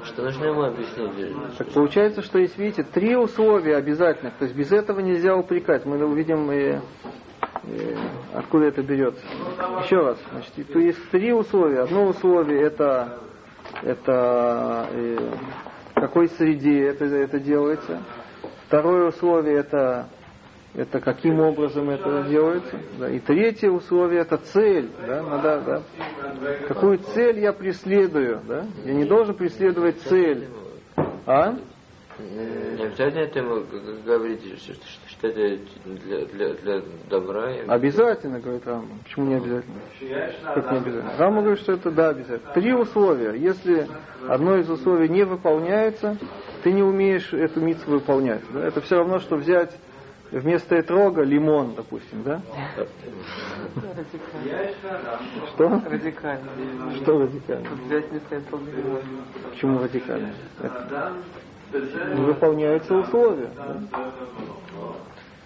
Что 0.04 0.24
нужно 0.24 0.46
ему 0.46 0.64
объяснить? 0.64 1.58
Так 1.58 1.70
получается, 1.72 2.22
что 2.22 2.40
есть, 2.40 2.58
видите, 2.58 2.84
три 2.84 3.16
условия 3.16 3.78
обязательных. 3.78 4.36
То 4.36 4.46
есть 4.46 4.58
без 4.58 4.72
этого 4.74 5.00
нельзя 5.00 5.36
упрекать. 5.38 5.86
Мы 5.86 6.04
увидим, 6.06 6.52
и 6.52 6.80
откуда 8.34 8.66
это 8.66 8.82
берется. 8.82 9.22
Еще 9.84 9.98
раз. 9.98 10.18
Значит, 10.32 10.72
то 10.72 10.80
есть 10.80 11.10
три 11.10 11.32
условия. 11.34 11.82
Одно 11.82 12.08
условие 12.08 12.62
это, 12.64 13.20
это 13.84 14.88
э, 14.92 15.18
в 15.92 16.00
какой 16.00 16.30
среде 16.30 16.88
это, 16.88 17.06
это 17.06 17.40
делается. 17.40 18.02
Второе 18.68 19.10
условие 19.10 19.58
это, 19.58 20.08
это 20.74 21.00
каким 21.02 21.40
образом 21.40 21.90
это 21.90 22.24
делается. 22.24 22.80
Да. 22.98 23.10
И 23.10 23.20
третье 23.20 23.70
условие 23.70 24.22
это 24.22 24.38
цель. 24.38 24.90
Да. 25.06 25.22
Надо, 25.22 25.62
да. 25.62 26.54
Какую 26.68 27.00
цель 27.00 27.40
я 27.40 27.54
преследую. 27.54 28.42
Да. 28.48 28.66
Я 28.86 28.94
не 28.94 29.06
должен 29.06 29.36
преследовать 29.36 30.02
цель. 30.02 30.48
А? 31.26 31.56
Не 32.20 32.84
обязательно 32.84 33.20
это 33.22 33.40
ему 33.40 33.56
г- 33.62 33.80
г- 33.80 34.02
говорить, 34.06 34.42
это 35.22 35.60
для, 35.86 36.26
для, 36.26 36.54
для 36.54 36.82
добра. 37.10 37.50
Обязательно, 37.68 38.40
говорит 38.40 38.66
Рама. 38.66 38.88
Почему 39.04 39.28
не 39.28 39.36
обязательно? 39.36 39.76
Как 40.54 40.72
не 40.72 40.78
обязательно? 40.78 41.14
Рама 41.18 41.42
говорит, 41.42 41.60
что 41.60 41.74
это 41.74 41.92
да, 41.92 42.10
обязательно. 42.10 42.54
Три 42.54 42.74
условия. 42.74 43.34
Если 43.34 43.88
одно 44.28 44.58
из 44.58 44.70
условий 44.70 45.10
не 45.10 45.24
выполняется, 45.24 46.18
ты 46.64 46.72
не 46.72 46.84
умеешь 46.84 47.34
эту 47.34 47.60
митцву 47.62 47.94
выполнять. 47.94 48.42
да? 48.54 48.66
Это 48.68 48.82
все 48.82 48.98
равно, 48.98 49.20
что 49.20 49.36
взять 49.36 49.72
вместо 50.32 50.80
этрога 50.80 51.24
лимон, 51.24 51.74
допустим, 51.76 52.24
да? 52.24 52.42
Что? 55.54 55.82
Радикально. 55.90 56.50
Что 57.02 57.20
радикально? 57.20 57.68
Взять 57.86 58.10
вместо 58.10 58.36
этого 58.36 58.60
лимон. 58.60 59.02
Почему 59.52 59.80
радикально? 59.80 60.34
Это 60.62 61.14
не 62.16 62.22
выполняются 62.22 62.96
условия. 62.96 63.50
Да? 63.56 63.82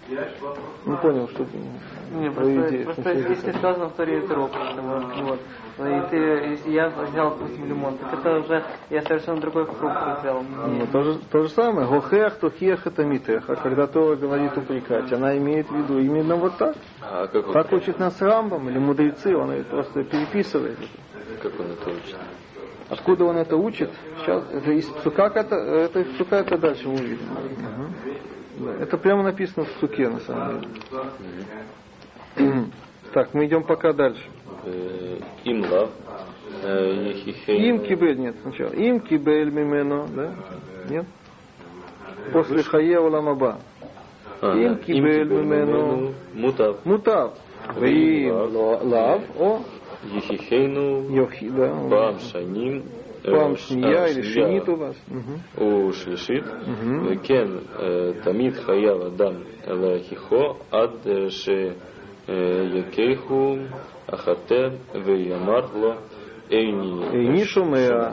Не 0.07 0.97
понял, 0.97 1.27
что 1.29 1.45
ты... 1.45 1.57
Не, 2.11 2.29
просто, 2.29 2.69
идею, 2.69 2.85
просто 2.85 3.11
если 3.11 3.51
сказано 3.53 3.89
в 3.89 3.93
Торе 3.93 4.21
вот, 4.21 5.39
и 5.79 6.09
ты, 6.09 6.17
если 6.17 6.71
я 6.71 6.89
взял, 6.89 7.31
допустим, 7.31 7.65
лимон, 7.67 7.97
так 7.97 8.19
это 8.19 8.39
уже 8.39 8.63
я 8.89 9.01
совершенно 9.01 9.41
другой 9.41 9.65
фрукт 9.65 10.19
взял. 10.19 10.41
Ну, 10.43 10.87
то, 10.87 11.03
же, 11.03 11.19
то 11.31 11.41
же 11.41 11.49
самое. 11.49 11.87
Гохех, 11.87 12.35
тухех, 12.39 12.87
это 12.87 13.03
митех. 13.03 13.49
А 13.49 13.55
когда 13.55 13.87
Тора 13.87 14.15
говорит 14.15 14.55
упрекать, 14.57 15.11
она 15.11 15.37
имеет 15.37 15.69
в 15.69 15.75
виду 15.75 15.99
именно 15.99 16.35
вот 16.35 16.55
так. 16.57 16.77
А 17.01 17.27
как 17.27 17.47
он, 17.47 17.53
Так 17.53 17.73
учит 17.73 17.99
нас 17.99 18.21
Рамбам 18.21 18.69
или 18.69 18.77
мудрецы, 18.77 19.35
он 19.35 19.51
это 19.51 19.69
просто 19.69 20.03
переписывает. 20.03 20.77
это. 20.79 21.41
как 21.41 21.59
он 21.59 21.71
это 21.71 21.89
учит? 21.89 22.15
Откуда 22.87 23.25
он 23.25 23.37
это 23.37 23.57
учит? 23.57 23.91
Сейчас, 24.19 24.43
это 24.51 24.71
из 24.71 24.85
Псука, 24.85 25.31
это, 25.33 25.55
это 25.55 25.99
из 26.01 26.13
Псука, 26.13 26.35
это 26.37 26.57
дальше 26.57 26.87
мы 26.87 26.93
увидим. 26.93 27.84
Да, 28.57 28.73
это 28.79 28.97
прямо 28.97 29.23
написано 29.23 29.65
в 29.65 29.69
Псуке, 29.73 30.09
на 30.09 30.19
самом 30.19 30.61
деле. 32.35 32.65
Так, 33.13 33.33
мы 33.33 33.45
идем 33.45 33.63
пока 33.63 33.93
дальше. 33.93 34.23
Э, 34.65 35.19
Им 35.45 35.61
лав. 35.71 35.89
э. 36.63 37.13
Им 37.47 37.79
кибель, 37.79 38.17
нет, 38.19 38.35
сначала. 38.41 38.71
Им 38.71 38.99
кибель 38.99 39.51
мимено, 39.51 40.07
да? 40.07 40.33
Нет? 40.89 41.05
После 42.33 42.63
хае 42.63 42.99
уламаба. 42.99 43.59
А, 44.41 44.53
им 44.57 44.75
да. 44.75 44.79
кибель 44.83 45.29
мимену. 45.29 46.13
Мутав. 46.33 46.85
Мутав. 46.85 47.33
Вим 47.77 48.33
лав. 48.33 49.21
О, 49.39 49.61
Ехихейну 50.13 51.09
Йохи, 51.09 51.49
да. 51.49 51.69
Пам 51.89 52.19
Шаним 52.19 52.83
э, 53.24 53.30
Пам 53.30 53.56
шния 53.56 54.02
а, 54.04 54.08
или 54.08 54.22
шния 54.22 54.46
шинит 54.46 54.68
у 54.68 54.76
вас. 54.76 54.96
Мгм. 55.08 55.40
הוא 55.56 55.92
שלישית, 55.92 56.44
Мгм. 56.44 57.06
וכן 57.06 57.48
אה, 57.78 58.10
תמיד 58.22 58.54
חייב 58.54 59.00
אדם 59.00 59.34
להכיחו 59.66 60.54
עד 60.70 60.90
אה, 61.06 61.30
שיכיחו 62.26 63.56
החטא 64.08 64.68
ויאמר 65.04 65.66
לו 65.74 65.92
איני 66.50 67.00
И 67.12 67.26
нишу 67.28 67.64
мы, 67.64 68.12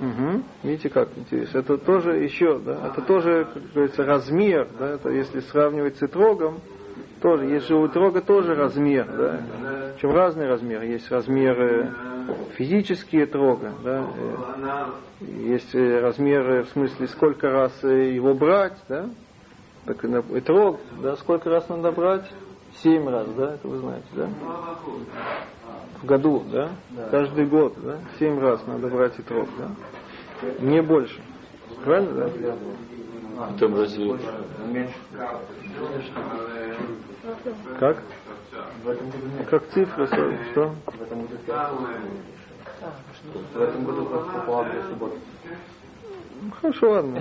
Мгм. 0.00 0.44
Видите, 0.62 0.90
как 0.90 1.08
интересно. 1.16 1.58
Это 1.58 1.76
тоже 1.76 2.18
еще, 2.18 2.60
да, 2.60 2.86
это 2.86 3.02
тоже, 3.02 3.48
как 3.52 3.62
говорится, 3.72 4.04
размер, 4.04 4.68
да, 4.78 4.90
это 4.90 5.10
если 5.10 5.40
сравнивать 5.40 5.96
с 5.96 6.02
итрогом, 6.04 6.60
тоже, 7.23 7.45
есть 7.45 7.67
же 7.69 7.75
у 7.75 7.87
итрога 7.87 8.21
тоже 8.21 8.53
размер, 8.53 9.07
да, 9.07 9.39
причем 9.95 10.11
разный 10.11 10.45
размер. 10.45 10.81
Есть 10.83 11.09
размеры 11.09 11.89
физические 12.57 13.23
итрога, 13.23 13.71
да, 13.81 14.05
э, 15.21 15.25
есть 15.47 15.73
э, 15.73 15.99
размеры 16.01 16.63
в 16.63 16.69
смысле 16.69 17.07
сколько 17.07 17.49
раз 17.49 17.71
э, 17.83 18.13
его 18.13 18.33
брать, 18.33 18.77
да, 18.89 19.09
так 19.85 20.03
и 20.03 20.07
на- 20.09 20.19
итрог, 20.37 20.81
да, 21.01 21.15
сколько 21.15 21.49
раз 21.49 21.69
надо 21.69 21.93
брать? 21.93 22.29
Семь 22.81 23.07
раз, 23.07 23.27
да, 23.37 23.53
это 23.53 23.67
вы 23.69 23.77
знаете, 23.77 24.07
да? 24.15 24.27
В 26.01 26.05
году, 26.05 26.43
да? 26.51 26.71
Каждый 27.09 27.45
год, 27.45 27.75
да? 27.77 27.99
Семь 28.19 28.37
раз 28.39 28.65
надо 28.67 28.87
брать 28.89 29.17
итрог, 29.17 29.47
да? 29.57 30.49
Не 30.59 30.81
больше. 30.81 31.21
Правильно, 31.85 32.27
да? 32.27 32.55
Потом 33.47 33.75
разве 33.75 34.17
Как? 37.79 38.03
Как 39.49 39.67
цифры, 39.69 40.07
что? 40.51 40.75
Ну, 46.41 46.51
Хорошо, 46.51 46.91
ладно. 46.91 47.19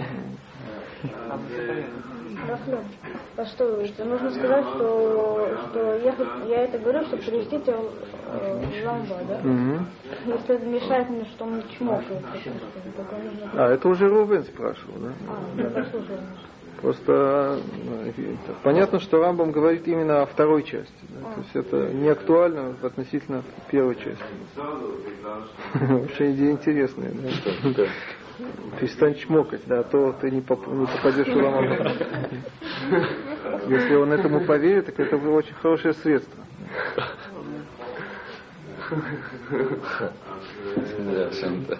А 3.36 3.44
что, 3.46 3.76
нужно 4.04 4.30
сказать, 4.30 4.66
что, 4.74 5.56
что 5.70 5.96
я, 5.98 6.14
я 6.48 6.64
это 6.64 6.78
говорю, 6.78 7.04
чтобы 7.04 7.22
привести 7.22 7.60
тебя 7.60 7.78
э, 7.78 8.66
в 8.66 8.86
ламба, 8.86 9.20
да? 9.28 9.40
Мгм. 9.42 9.86
Если 10.26 10.56
это 10.56 10.66
мешает 10.66 11.10
мне, 11.10 11.24
что 11.24 11.44
он 11.44 11.56
нужно... 11.56 12.02
А, 13.56 13.70
это 13.70 13.88
уже 13.88 14.08
Рубен 14.08 14.44
спрашивал, 14.44 14.98
да? 14.98 15.12
А, 15.28 15.60
я 15.62 15.70
послушала. 15.70 16.18
Просто 16.82 17.62
э, 18.16 18.34
понятно, 18.64 18.98
что 18.98 19.20
Рамбам 19.20 19.52
говорит 19.52 19.86
именно 19.86 20.22
о 20.22 20.26
второй 20.26 20.64
части. 20.64 20.92
да, 21.02 21.34
То 21.34 21.40
есть 21.40 21.54
это 21.54 21.76
не 21.94 22.08
актуально 22.08 22.76
относительно 22.82 23.44
первой 23.70 23.94
части. 23.94 24.24
Вообще 25.74 26.32
идея 26.32 26.50
интересная. 26.50 27.12
Да? 27.12 27.86
Перестань 28.80 29.14
чмокать, 29.14 29.62
да, 29.66 29.80
а 29.80 29.84
то 29.84 30.12
ты 30.20 30.32
не, 30.32 30.40
поп- 30.40 30.66
не 30.66 30.86
попадешь 30.86 31.28
в 31.28 31.38
Рамбам. 31.38 31.94
Если 33.68 33.94
он 33.94 34.12
этому 34.12 34.40
поверит, 34.44 34.86
так 34.86 34.98
это 34.98 35.16
очень 35.18 35.54
хорошее 35.54 35.94
средство. 35.94 36.44
Да, 40.98 41.30
шантаж. 41.30 41.78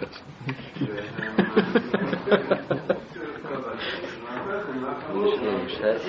Лучше 5.13 5.41
мешать. 5.41 6.01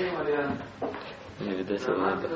Не 1.40 1.50
видать 1.50 1.86
Влада. 1.86 2.28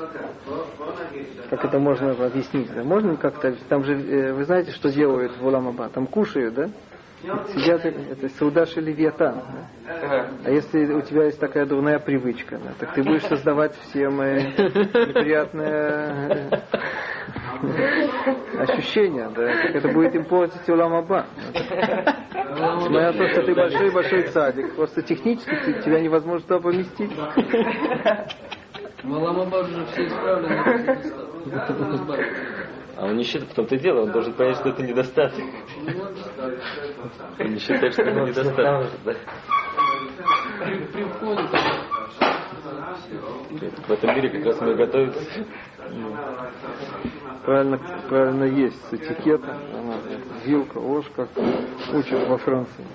Как 1.49 1.65
это 1.65 1.79
можно 1.79 2.11
объяснить? 2.11 2.71
Да? 2.73 2.83
Можно 2.83 3.15
как-то, 3.17 3.55
там 3.67 3.83
же, 3.83 3.93
э, 3.93 4.33
вы 4.33 4.45
знаете, 4.45 4.71
что 4.71 4.91
делают 4.91 5.35
в 5.37 5.45
Уламаба? 5.45 5.89
Там 5.89 6.05
кушают, 6.05 6.53
да? 6.53 6.69
Сидят, 7.21 7.85
это 7.85 8.29
Саудаш 8.29 8.77
и 8.77 8.81
Левиатан. 8.81 9.41
да? 9.85 10.29
А 10.45 10.49
если 10.49 10.85
у 10.93 11.01
тебя 11.01 11.25
есть 11.25 11.37
такая 11.39 11.65
дурная 11.65 11.99
привычка, 11.99 12.57
да, 12.57 12.71
так 12.79 12.93
ты 12.93 13.03
будешь 13.03 13.25
создавать 13.25 13.75
всем 13.75 14.21
э, 14.21 14.41
неприятное 14.41 16.63
э, 17.61 18.57
ощущение, 18.57 19.29
да, 19.35 19.47
так 19.47 19.75
это 19.75 19.89
будет 19.89 20.15
им 20.15 20.23
портить 20.25 20.67
Уламаба. 20.69 21.25
Несмотря 22.33 23.11
на 23.11 23.13
то, 23.13 23.27
что 23.27 23.43
ты 23.43 23.53
большой-большой 23.53 24.23
цадик, 24.29 24.75
просто 24.75 25.01
технически 25.01 25.81
тебя 25.83 25.99
невозможно 25.99 26.47
туда 26.47 26.61
поместить. 26.61 27.11
Маламабар 29.03 29.65
же 29.65 29.85
все 29.87 30.07
исправлены. 30.07 30.99
А 32.99 33.05
он 33.05 33.15
не 33.15 33.23
считает, 33.23 33.49
в 33.49 33.53
том-то 33.55 33.75
и 33.75 33.79
дело, 33.79 34.01
он 34.01 34.11
должен 34.11 34.33
понять, 34.33 34.57
что 34.57 34.69
это 34.69 34.83
недостаток. 34.83 35.41
Он 37.39 37.53
не 37.53 37.59
считает, 37.59 37.93
что 37.93 38.01
это 38.01 38.11
недостаток. 38.11 38.91
В 43.87 43.91
этом 43.91 44.15
мире 44.15 44.29
как 44.29 44.45
раз 44.47 44.59
мы 44.59 44.75
готовимся. 44.75 45.45
Правильно, 47.45 47.79
правильно 48.09 48.43
есть 48.43 48.89
с 48.89 48.93
этикетом. 48.93 49.55
Вилка, 50.43 50.77
ложка, 50.79 51.29
учат 51.93 52.27
во 52.27 52.37
Франции. 52.37 52.85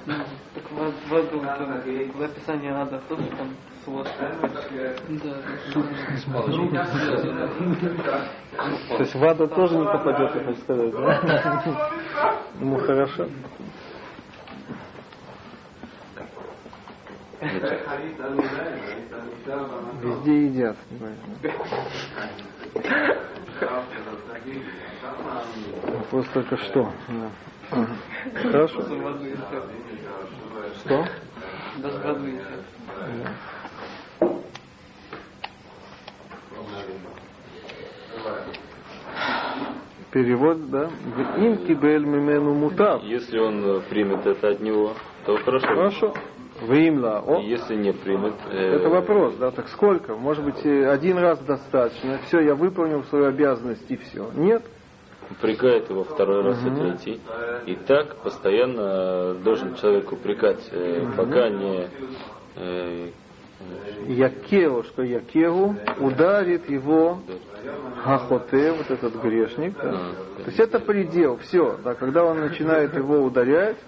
В, 0.75 1.11
в, 1.11 1.31
там, 1.31 1.83
в 2.15 2.23
описании 2.23 2.71
надо 2.71 3.01
тоже 3.09 3.25
там 3.39 3.49
с 3.85 3.89
ложкой. 3.89 4.29
То 8.89 8.99
есть 8.99 9.15
в 9.15 9.25
ада 9.25 9.49
тоже 9.49 9.77
не 9.77 9.85
попадет, 9.85 10.35
я 10.35 10.45
хочу 10.45 10.61
сказать, 10.61 10.93
да? 10.93 11.63
Ему 12.61 12.79
хорошо. 12.79 13.27
Везде 20.03 20.47
едят. 20.47 20.77
Вопрос 25.83 26.27
только 26.33 26.57
что. 26.57 26.93
Да. 27.09 27.87
Хорошо. 28.51 28.83
Что? 30.85 31.05
Перевод, 40.13 40.71
да? 40.71 40.89
В 40.89 41.43
им 41.43 41.67
кибель 41.67 42.05
мимену 42.05 42.55
мутав. 42.55 43.03
Если 43.03 43.39
он 43.39 43.65
э, 43.65 43.81
примет 43.89 44.27
это 44.27 44.51
от 44.51 44.61
него, 44.61 44.95
то 45.27 45.37
хорошо. 45.39 45.67
Хорошо. 45.67 46.15
Вимла. 46.63 47.21
О, 47.27 47.41
Если 47.41 47.75
не 47.75 47.93
примет, 47.93 48.35
э, 48.49 48.77
Это 48.77 48.89
вопрос, 48.89 49.35
да, 49.37 49.51
так 49.51 49.69
сколько? 49.69 50.15
Может 50.15 50.45
быть, 50.45 50.65
э, 50.65 50.89
один 50.89 51.19
раз 51.19 51.41
достаточно, 51.41 52.19
все, 52.27 52.41
я 52.41 52.55
выполнил 52.55 53.03
свою 53.05 53.27
обязанность 53.27 53.91
и 53.91 53.97
все. 53.97 54.31
Нет? 54.35 54.65
Упрекает 55.31 55.91
его 55.91 56.05
второй 56.05 56.43
раз 56.43 56.65
и 56.65 56.71
третий. 56.71 57.21
И 57.67 57.75
так 57.75 58.17
постоянно 58.17 59.35
должен 59.35 59.75
человек 59.77 60.13
упрекать, 60.13 60.69
э, 60.71 61.07
пока 61.17 61.49
не 61.49 61.89
э, 62.57 63.11
Якеу, 64.07 64.83
что 64.85 65.03
Якеу 65.03 65.77
ударит 65.99 66.69
его 66.69 67.21
Хахоте, 68.03 68.73
вот 68.73 68.91
этот 68.91 69.15
грешник. 69.23 69.75
да. 69.77 69.91
То 70.39 70.45
есть 70.47 70.61
это 70.61 70.79
предел, 70.81 71.39
все. 71.39 71.79
Да, 71.83 71.95
когда 71.95 72.25
он 72.25 72.41
начинает 72.41 72.95
его 72.95 73.23
ударять, 73.23 73.79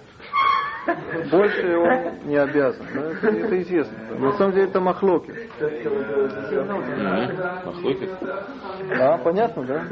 больше 1.31 1.77
он 1.77 2.29
не 2.29 2.37
обязан. 2.37 2.87
да, 2.95 3.11
это, 3.11 3.27
это 3.29 3.63
известно. 3.63 3.97
На 4.19 4.33
самом 4.35 4.53
деле 4.53 4.69
это 4.69 4.81
махлоки. 4.81 5.33
мгм, 5.61 7.37
махлокит. 7.67 8.11
Да, 8.89 9.19
понятно, 9.19 9.65
да? 9.65 9.85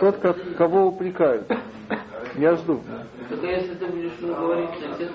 Тот, 0.00 0.18
как, 0.18 0.36
кого 0.56 0.86
упрекают. 0.86 1.50
Я 2.36 2.54
жду. 2.56 2.82
Только 3.28 3.46
если 3.46 3.74
ты 3.74 3.86
будешь 3.86 4.12
говорить, 4.20 4.70
то 4.70 4.94
все 4.94 5.06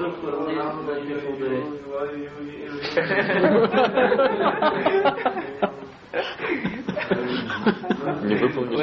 начнешь 0.85 1.23
ударять. 1.23 1.63
Не 8.23 8.35
выполнишь. 8.35 8.79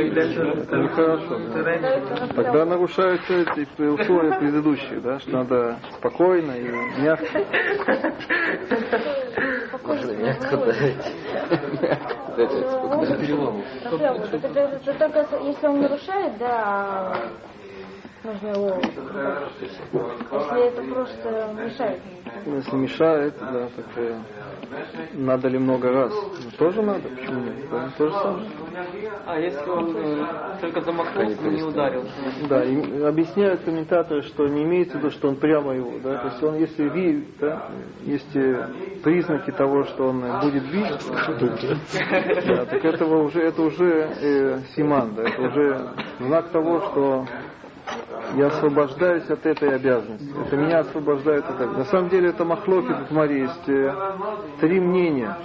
Нехорошо. 0.72 1.38
да. 1.54 2.26
Тогда 2.34 2.64
нарушаются 2.64 3.34
эти 3.34 3.82
условия 3.82 4.38
предыдущие, 4.38 5.00
да, 5.00 5.18
что 5.20 5.30
надо 5.30 5.78
спокойно 5.98 6.52
и 6.52 6.70
мягко. 7.02 7.44
Можно 9.84 10.12
мягко 10.12 10.56
дать. 10.56 12.16
Вот 12.30 12.38
это, 14.34 14.58
это 14.60 14.94
только 14.98 15.36
если 15.44 15.66
он 15.66 15.80
нарушает, 15.80 16.38
да, 16.38 17.30
нужно 18.22 18.48
его... 18.48 18.80
Если 19.60 20.66
это 20.68 20.82
просто 20.94 21.52
мешает. 21.54 22.02
Если 22.46 22.76
мешает, 22.76 23.34
да, 23.38 23.68
так 23.74 23.86
э, 23.96 24.18
надо 25.14 25.48
ли 25.48 25.59
много 25.59 25.92
раз? 25.92 26.12
Ну, 26.12 26.50
тоже 26.59 26.83
надо, 26.83 27.09
почему 27.09 27.40
нет? 27.40 27.70
Да, 27.70 27.90
то 27.96 28.09
же 28.09 28.14
самое. 28.14 28.48
А 29.26 29.38
если 29.38 29.68
он 29.68 29.96
э, 29.96 30.26
только 30.61 30.80
замахнулся, 30.80 31.42
но 31.42 31.50
не 31.50 31.62
ударил? 31.62 32.04
Да, 32.48 32.64
и 32.64 33.02
объясняют 33.02 33.62
комментаторы, 33.62 34.22
что 34.22 34.46
не 34.48 34.62
имеется 34.64 34.96
в 34.96 35.00
виду, 35.00 35.11
что 35.11 35.28
он 35.28 35.37
прямо 35.37 35.74
его, 35.74 35.98
да, 36.02 36.18
то 36.18 36.28
есть 36.28 36.42
он, 36.42 36.56
если 36.56 36.88
видит, 36.88 37.26
да, 37.38 37.68
есть 38.02 38.35
э, 38.35 38.68
признаки 39.02 39.50
того, 39.50 39.85
что 39.85 40.09
он 40.09 40.22
будет 40.40 40.64
бить, 40.70 40.87
да, 42.46 42.64
так 42.66 42.85
этого 42.85 43.22
уже, 43.22 43.42
это 43.42 43.62
уже 43.62 44.09
э, 44.20 44.59
симан, 44.74 45.14
да, 45.14 45.22
это 45.24 45.42
уже 45.42 45.88
знак 46.20 46.50
того, 46.50 46.80
что 46.80 47.26
я 48.36 48.46
освобождаюсь 48.46 49.28
от 49.28 49.44
этой 49.44 49.74
обязанности. 49.74 50.28
Это 50.46 50.56
меня 50.56 50.80
освобождает 50.80 51.44
от 51.44 51.56
этого. 51.56 51.78
На 51.78 51.84
самом 51.86 52.08
деле 52.08 52.30
это 52.30 52.44
махлоки 52.44 52.92
в 53.08 53.10
море 53.10 53.40
есть 53.40 53.68
э, 53.68 53.94
три 54.60 54.80
мнения. 54.80 55.36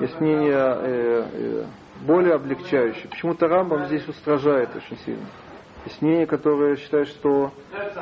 Есть 0.00 0.20
мнение 0.20 0.52
э, 0.54 1.24
э, 1.32 1.64
более 2.06 2.34
облегчающее. 2.34 3.08
Почему-то 3.08 3.48
Рамбам 3.48 3.86
здесь 3.86 4.06
устражает 4.06 4.70
очень 4.76 4.98
сильно. 5.04 5.26
Есть 5.84 6.02
мнение, 6.02 6.26
которое 6.26 6.76
считает, 6.76 7.08
что 7.08 7.52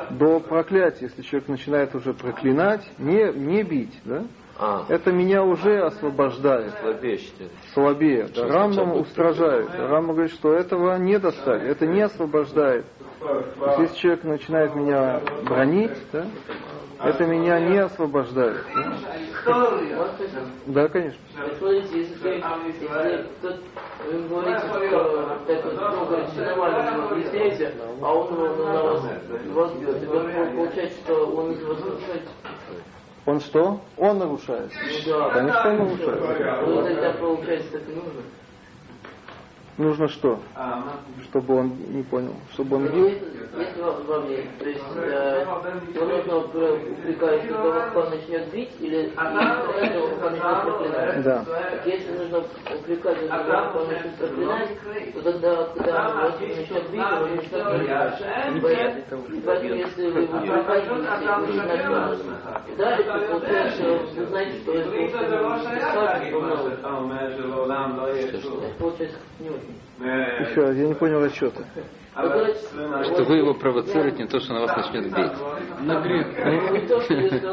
до 0.09 0.39
проклятия, 0.39 1.05
если 1.05 1.21
человек 1.21 1.47
начинает 1.47 1.95
уже 1.95 2.13
проклинать, 2.13 2.85
не, 2.97 3.31
не 3.33 3.63
бить, 3.63 4.01
да, 4.03 4.23
А, 4.59 4.85
это 4.89 5.11
меня 5.11 5.43
уже 5.43 5.81
освобождает. 5.83 6.73
слабее 6.81 7.17
считается. 7.17 7.57
Слабее. 7.73 8.27
Да, 8.35 8.47
Рамбам 8.47 8.93
устражает. 8.93 9.69
Рамбам 9.75 10.15
говорит, 10.15 10.33
что 10.33 10.53
этого 10.53 10.97
не 10.97 11.19
достать, 11.19 11.63
это 11.63 11.85
не 11.85 12.01
освобождает. 12.01 12.85
То 13.19 13.65
есть, 13.65 13.79
если 13.79 13.95
человек 13.97 14.23
начинает 14.23 14.75
меня 14.75 15.21
бронить, 15.43 15.91
да, 16.11 16.25
это 17.03 17.25
меня 17.25 17.59
не 17.59 17.77
освобождает. 17.77 18.63
Да, 19.45 19.71
да 20.65 20.87
конечно. 20.87 21.19
Смотрите, 21.57 21.99
если, 21.99 22.29
если 22.29 23.25
кто 23.39 23.53
вы 24.11 24.27
говорите, 24.27 24.59
что 24.59 25.37
так 25.47 25.65
вот, 25.65 25.73
ну, 25.73 26.05
говорит, 26.05 26.29
все 26.29 26.41
нормально, 26.41 27.07
вы 27.07 27.15
объясняете, 27.15 27.73
а 28.01 28.13
он 28.13 28.35
на, 28.35 28.55
на 28.55 28.83
вас, 28.83 29.03
вас 29.53 29.73
бьет, 29.73 30.09
получается, 30.55 30.99
что 31.03 31.27
он 31.27 31.51
из 31.51 31.63
вас. 31.63 31.79
Он 33.27 33.41
что? 33.41 33.81
Он 33.97 34.19
нарушает. 34.19 34.71
Ну 34.81 35.11
да. 35.11 35.29
Конечно, 35.31 35.69
он 35.69 35.77
нарушает. 35.79 36.65
Ну 36.65 36.81
тогда 36.81 37.11
получается 37.11 37.71
так 37.73 37.81
и 37.89 37.91
нужно. 37.91 38.21
Нужно 39.77 40.07
что? 40.07 40.39
Чтобы 41.25 41.55
он 41.55 41.71
не 41.89 42.01
понял. 42.03 42.33
Чтобы 42.53 42.77
он 42.77 42.87
бил? 42.87 43.05
Есть, 43.09 43.21
есть 43.57 43.77
во, 43.77 43.91
во 43.91 44.19
мне, 44.21 44.37
то 44.59 44.65
есть 44.69 44.81
э, 44.95 45.45
его 45.93 46.05
нужно 46.05 46.31
упр- 46.33 46.91
упрекать, 46.93 47.47
как 47.47 47.95
он 47.95 48.09
начнет 48.09 48.51
бить, 48.51 48.69
или 48.79 49.05
этого, 49.05 50.05
он 50.15 50.21
начнет 50.31 50.61
проклинать. 50.63 51.23
Да. 51.23 51.45
Так 51.45 51.85
если 51.85 52.11
нужно 52.17 52.37
упрекать, 52.75 53.17
как 53.29 53.75
он 53.75 53.87
начнет 53.87 54.15
проклинать, 54.15 54.69
то 55.13 55.21
тогда, 55.21 55.63
когда 55.75 56.09
он 56.09 56.31
начнет 56.39 56.89
бить, 56.89 57.01
он 57.01 57.35
начнет. 57.35 58.55
И 58.55 58.59
поэтому, 58.59 59.75
если 59.75 60.09
вы 60.09 60.21
его 60.21 60.37
упрекаете, 60.37 60.89
вы 60.89 60.97
начинаете 61.03 61.89
вас 61.89 62.19
ударить, 62.73 63.05
то 63.05 63.19
получается, 63.29 63.83
вы 64.15 64.25
знаете, 64.25 64.53
что 64.61 64.71
это 64.73 64.89
скажет, 65.09 66.33
это 68.23 68.77
получается 68.79 69.17
не 69.39 69.49
очень. 69.49 69.66
Еще 69.99 70.61
раз, 70.61 70.75
я 70.75 70.87
не 70.87 70.93
понял 70.93 71.19
говорите, 72.29 72.57
Что 73.13 73.23
вы 73.23 73.37
его 73.37 73.53
провоцируете 73.53 74.23
не 74.23 74.27
то, 74.27 74.39
что 74.39 74.53
на 74.53 74.61
вас 74.61 74.75
начнет 74.77 75.05
бить. 75.05 75.31
Ну, 75.81 76.01
не 76.71 76.79
то, 76.87 77.01
что 77.01 77.13
начнет 77.15 77.43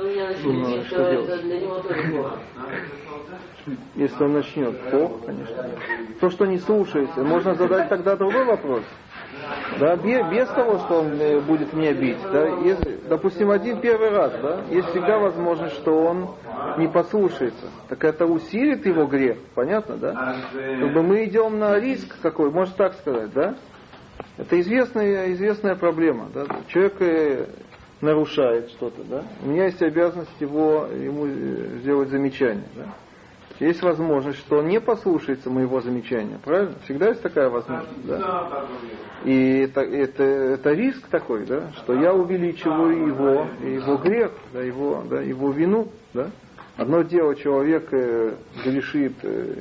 Ну, 0.42 1.10
делать? 1.10 2.34
Если 3.94 4.22
он 4.22 4.34
начнет, 4.34 4.78
плохо, 4.90 5.26
конечно. 5.26 5.70
То, 6.20 6.30
что 6.30 6.46
не 6.46 6.58
слушается, 6.58 7.22
можно 7.22 7.54
задать 7.54 7.88
тогда 7.88 8.16
другой 8.16 8.44
вопрос. 8.44 8.82
Да, 9.78 9.96
без, 9.96 10.26
без 10.30 10.48
того, 10.48 10.78
что 10.78 11.00
он 11.00 11.20
э, 11.20 11.40
будет 11.40 11.72
меня 11.72 11.92
бить. 11.92 12.18
Да, 12.32 12.46
если, 12.60 12.98
допустим, 13.08 13.50
один 13.50 13.80
первый 13.80 14.10
раз, 14.10 14.32
да, 14.40 14.60
есть 14.70 14.88
всегда 14.88 15.18
возможность, 15.18 15.74
что 15.76 15.92
он 15.92 16.30
не 16.78 16.88
послушается. 16.88 17.66
Так 17.88 18.04
это 18.04 18.26
усилит 18.26 18.86
его 18.86 19.06
грех, 19.06 19.38
понятно, 19.54 19.96
да? 19.96 20.36
Как 20.52 20.92
бы 20.92 21.02
мы 21.02 21.24
идем 21.24 21.58
на 21.58 21.78
риск 21.78 22.16
какой, 22.22 22.50
можно 22.50 22.74
так 22.76 22.94
сказать, 22.94 23.32
да? 23.32 23.56
Это 24.36 24.60
известная, 24.60 25.32
известная 25.32 25.74
проблема. 25.76 26.28
Да? 26.32 26.46
Человек 26.68 27.00
э, 27.00 27.46
нарушает 28.00 28.70
что-то, 28.70 29.02
да? 29.04 29.24
У 29.42 29.48
меня 29.48 29.66
есть 29.66 29.82
обязанность 29.82 30.40
его, 30.40 30.86
ему 30.86 31.26
э, 31.26 31.78
сделать 31.80 32.08
замечание, 32.08 32.68
да? 32.74 32.86
Есть 33.60 33.82
возможность, 33.82 34.38
что 34.40 34.58
он 34.58 34.66
не 34.66 34.80
послушается 34.80 35.48
моего 35.48 35.80
замечания, 35.80 36.38
правильно? 36.44 36.74
Всегда 36.84 37.08
есть 37.08 37.22
такая 37.22 37.48
возможность, 37.48 38.04
да? 38.04 38.66
И 39.24 39.58
это, 39.60 39.80
это, 39.80 40.24
это 40.24 40.72
риск 40.72 41.06
такой, 41.08 41.46
да, 41.46 41.70
что 41.76 41.94
я 41.94 42.12
увеличиваю 42.12 43.06
его, 43.06 43.46
его 43.62 43.96
грех, 43.98 44.32
да, 44.52 44.60
его, 44.60 45.04
да, 45.08 45.20
его 45.20 45.50
вину, 45.52 45.88
да. 46.12 46.30
Одно 46.76 47.02
дело 47.02 47.36
человек 47.36 47.88
э, 47.92 48.34
грешит 48.64 49.14
э, 49.22 49.54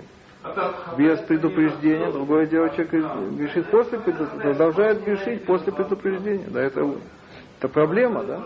без 0.97 1.19
предупреждения, 1.19 2.12
другое 2.12 2.47
дело 2.47 2.71
человек 2.71 2.91
грешит 3.38 3.67
после 3.69 3.99
предупреждения, 3.99 4.41
продолжает 4.41 5.03
грешить 5.03 5.45
после 5.45 5.71
предупреждения, 5.71 6.47
да, 6.47 6.62
это, 6.62 6.95
это 7.60 7.69
проблема, 7.69 8.23
да. 8.23 8.43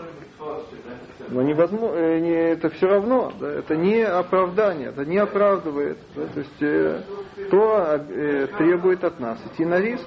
Но 1.28 1.42
невозможно, 1.42 1.96
э, 1.96 2.52
это 2.52 2.70
все 2.70 2.86
равно, 2.86 3.32
да, 3.40 3.50
это 3.50 3.76
не 3.76 4.02
оправдание, 4.02 4.88
это 4.88 5.04
не 5.04 5.18
оправдывает. 5.18 5.98
Да, 6.14 6.26
то 6.26 6.38
есть 6.38 6.62
э, 6.62 7.02
то 7.50 8.00
э, 8.08 8.46
требует 8.58 9.04
от 9.04 9.18
нас 9.20 9.38
идти 9.46 9.64
на 9.64 9.80
риск. 9.80 10.06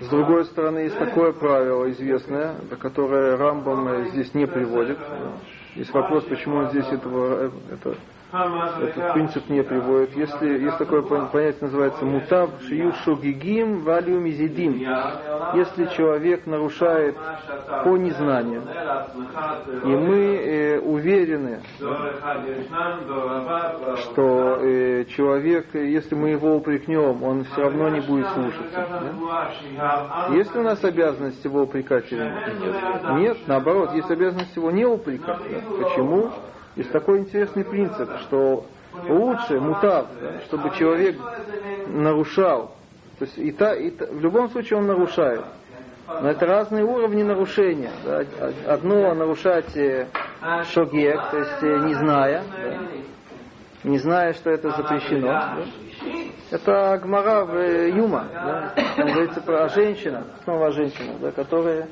С 0.00 0.08
другой 0.08 0.44
стороны, 0.46 0.80
есть 0.80 0.98
такое 0.98 1.32
правило 1.32 1.88
известное, 1.92 2.56
которое 2.80 3.36
Рамбам 3.36 3.86
э, 3.88 4.08
здесь 4.10 4.34
не 4.34 4.46
приводит. 4.46 4.98
Есть 5.76 5.92
вопрос, 5.94 6.24
почему 6.24 6.56
он 6.56 6.70
здесь 6.70 6.88
этого, 6.88 7.46
э, 7.46 7.50
это, 7.72 7.96
этот 8.32 9.12
принцип 9.12 9.48
не 9.50 9.62
приводит. 9.62 10.16
Если 10.16 10.58
есть 10.64 10.78
такое 10.78 11.02
пон- 11.02 11.30
понятие, 11.30 11.58
называется 11.62 12.04
мутав 12.04 12.50
шию 12.62 12.92
шогигим 13.04 13.80
валю 13.82 14.18
мизидим. 14.20 14.72
Если 15.54 15.84
человек 15.96 16.46
нарушает 16.46 17.16
по 17.84 17.96
незнанию, 17.96 18.62
и 19.84 19.88
мы 19.88 20.36
э, 20.36 20.78
уверены, 20.80 21.60
что 24.02 24.56
э, 24.60 25.04
человек, 25.06 25.74
если 25.74 26.14
мы 26.14 26.30
его 26.30 26.56
упрекнем, 26.56 27.22
он 27.22 27.44
все 27.44 27.62
равно 27.62 27.88
не 27.90 28.00
будет 28.00 28.26
слушаться. 28.28 28.86
да? 29.76 30.28
Есть 30.34 30.54
ли 30.54 30.60
у 30.60 30.64
нас 30.64 30.82
обязанность 30.84 31.44
его 31.44 31.62
упрекать 31.62 32.10
или 32.12 32.22
нет? 32.22 33.18
Нет, 33.18 33.38
наоборот, 33.46 33.92
есть 33.94 34.10
обязанность 34.10 34.54
его 34.56 34.70
не 34.70 34.84
упрекать. 34.84 35.38
да. 35.50 35.84
Почему? 35.84 36.30
Есть 36.76 36.90
такой 36.90 37.18
интересный 37.18 37.64
принцип, 37.64 38.08
что 38.22 38.64
лучше 39.08 39.60
мутав, 39.60 40.06
чтобы 40.46 40.70
человек 40.76 41.16
нарушал. 41.88 42.72
То 43.18 43.24
есть 43.26 43.38
и 43.38 43.52
та, 43.52 43.74
и 43.74 43.90
та- 43.90 44.06
в 44.06 44.20
любом 44.20 44.48
случае 44.50 44.78
он 44.78 44.86
нарушает. 44.86 45.44
Но 46.08 46.28
это 46.30 46.46
разные 46.46 46.84
уровни 46.84 47.22
нарушения. 47.22 47.90
да. 48.04 48.24
Одно 48.66 49.14
нарушать 49.14 49.76
э, 49.76 50.06
шогек, 50.72 51.20
то 51.30 51.38
есть 51.38 51.62
э, 51.62 51.78
не 51.86 51.94
зная, 51.94 52.42
да. 52.52 53.88
не 53.88 53.98
зная, 53.98 54.32
что 54.34 54.50
это 54.50 54.70
запрещено. 54.70 55.28
да. 55.28 55.56
Это 56.50 57.00
Гмара 57.02 57.44
в 57.44 57.54
э, 57.56 57.90
Юма. 57.90 58.26
Да. 58.32 58.72
Там 58.96 59.06
говорится 59.12 59.40
про 59.40 59.68
женщина, 59.68 60.24
снова 60.44 60.66
о 60.66 60.70
женщинах, 60.72 61.18
да, 61.20 61.30
которые, 61.30 61.86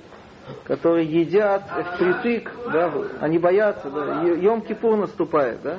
которые 0.64 1.06
едят 1.06 1.62
впритык, 1.94 2.50
да, 2.72 2.92
они 3.20 3.38
боятся, 3.38 3.90
да, 3.90 4.22
Йом-Кипур 4.22 4.96
наступает, 4.96 5.62
да, 5.62 5.78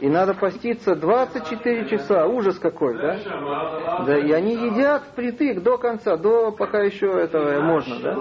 и 0.00 0.08
надо 0.08 0.34
поститься 0.34 0.94
24 0.94 1.88
часа, 1.88 2.26
ужас 2.26 2.58
какой, 2.58 2.96
да? 2.96 3.18
Да, 4.06 4.18
и 4.18 4.32
они 4.32 4.54
едят 4.54 5.02
впритык 5.12 5.62
до 5.62 5.76
конца, 5.76 6.16
до 6.16 6.50
пока 6.50 6.80
еще 6.80 7.06
этого 7.06 7.60
можно, 7.60 7.98
да? 8.00 8.16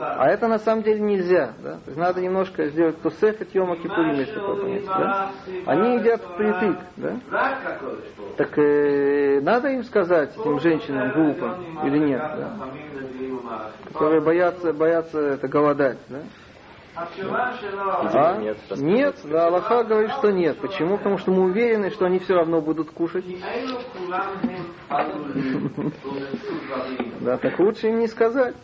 А 0.00 0.28
это 0.28 0.46
на 0.46 0.58
самом 0.58 0.82
деле 0.82 1.00
нельзя, 1.00 1.54
да? 1.62 1.72
То 1.72 1.86
есть 1.86 1.96
надо 1.96 2.20
немножко 2.20 2.68
сделать 2.68 3.00
тусефет 3.02 3.54
йома 3.54 3.76
кипурим, 3.76 4.14
есть 4.14 4.34
такое 4.34 4.56
понятие, 4.56 4.88
да? 4.88 5.32
Они 5.66 5.96
едят 5.96 6.22
впритык, 6.22 6.78
да? 6.96 7.16
Так 8.36 8.58
э, 8.58 9.40
надо 9.40 9.68
им 9.68 9.82
сказать, 9.82 10.36
этим 10.38 10.60
женщинам 10.60 11.12
глупым, 11.12 11.84
или 11.84 11.98
нет, 11.98 12.20
да? 12.20 12.52
Которые 13.92 14.20
боятся, 14.20 14.72
боятся 14.72 15.18
это 15.18 15.48
голодать, 15.48 15.98
да? 16.08 16.18
А? 16.96 18.38
нет, 18.38 18.56
Нет, 18.76 19.16
да, 19.24 19.48
Аллаха 19.48 19.84
говорит, 19.84 20.12
что 20.12 20.30
нет. 20.30 20.58
Почему? 20.58 20.96
Потому 20.96 21.18
что 21.18 21.30
мы 21.30 21.42
уверены, 21.44 21.90
что 21.90 22.06
они 22.06 22.18
все 22.18 22.34
равно 22.34 22.62
будут 22.62 22.90
кушать. 22.90 23.24
Да, 27.20 27.38
так 27.38 27.58
лучше 27.58 27.88
им 27.88 27.98
не 27.98 28.06
сказать. 28.06 28.54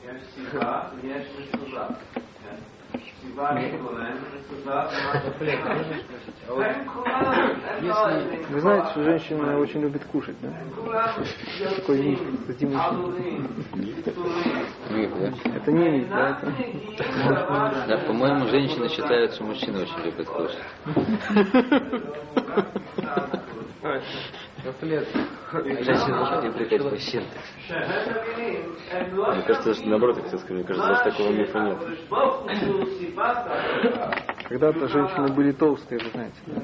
Вы 8.50 8.60
знаете, 8.60 8.90
что 8.90 9.02
женщина 9.04 9.58
очень 9.58 9.80
любит 9.80 10.04
кушать, 10.06 10.36
да? 10.42 10.52
Такой 11.76 12.02
миф, 12.02 12.20
кстати? 12.40 12.64
Это 15.56 15.72
не 15.72 15.88
миф, 15.88 16.08
да? 16.08 16.38
Это... 16.42 17.86
Да, 17.86 17.98
по-моему, 18.06 18.46
женщины 18.48 18.88
считают, 18.88 19.32
что 19.34 19.44
мужчины 19.44 19.82
очень 19.82 20.00
любят 20.04 20.26
кушать. 20.26 20.58
Женщины 24.62 26.20
очень 26.20 26.56
любят 26.56 26.92
мужчин. 26.92 27.24
Мне 27.68 29.42
кажется, 29.42 29.74
что 29.74 29.88
наоборот, 29.88 30.16
я 30.18 30.22
хотел 30.22 30.38
сказать, 30.38 30.56
мне 30.56 30.64
кажется, 30.64 30.88
даже 30.88 31.10
такого 31.10 31.30
мифа 31.32 31.58
нет. 31.58 31.78
Когда-то 34.52 34.86
женщины 34.86 35.32
были 35.32 35.50
толстые, 35.52 35.98
вы 35.98 36.10
знаете. 36.10 36.36
Да? 36.46 36.60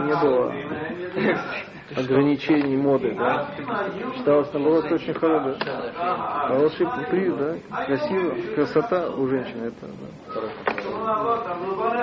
Не 0.00 0.16
было 0.16 0.50
ограничений 2.02 2.78
моды, 2.78 3.14
да. 3.14 3.50
Считалось, 4.16 4.50
наоборот, 4.54 4.90
очень 4.90 5.12
хорошо, 5.12 5.54
да. 5.62 5.92
Хороший 6.48 6.86
приз, 7.10 7.34
да. 7.34 7.56
Красиво. 7.84 8.34
Красота 8.54 9.10
у 9.10 9.28
женщины, 9.28 9.66
это, 9.66 9.86
да. 9.86 9.92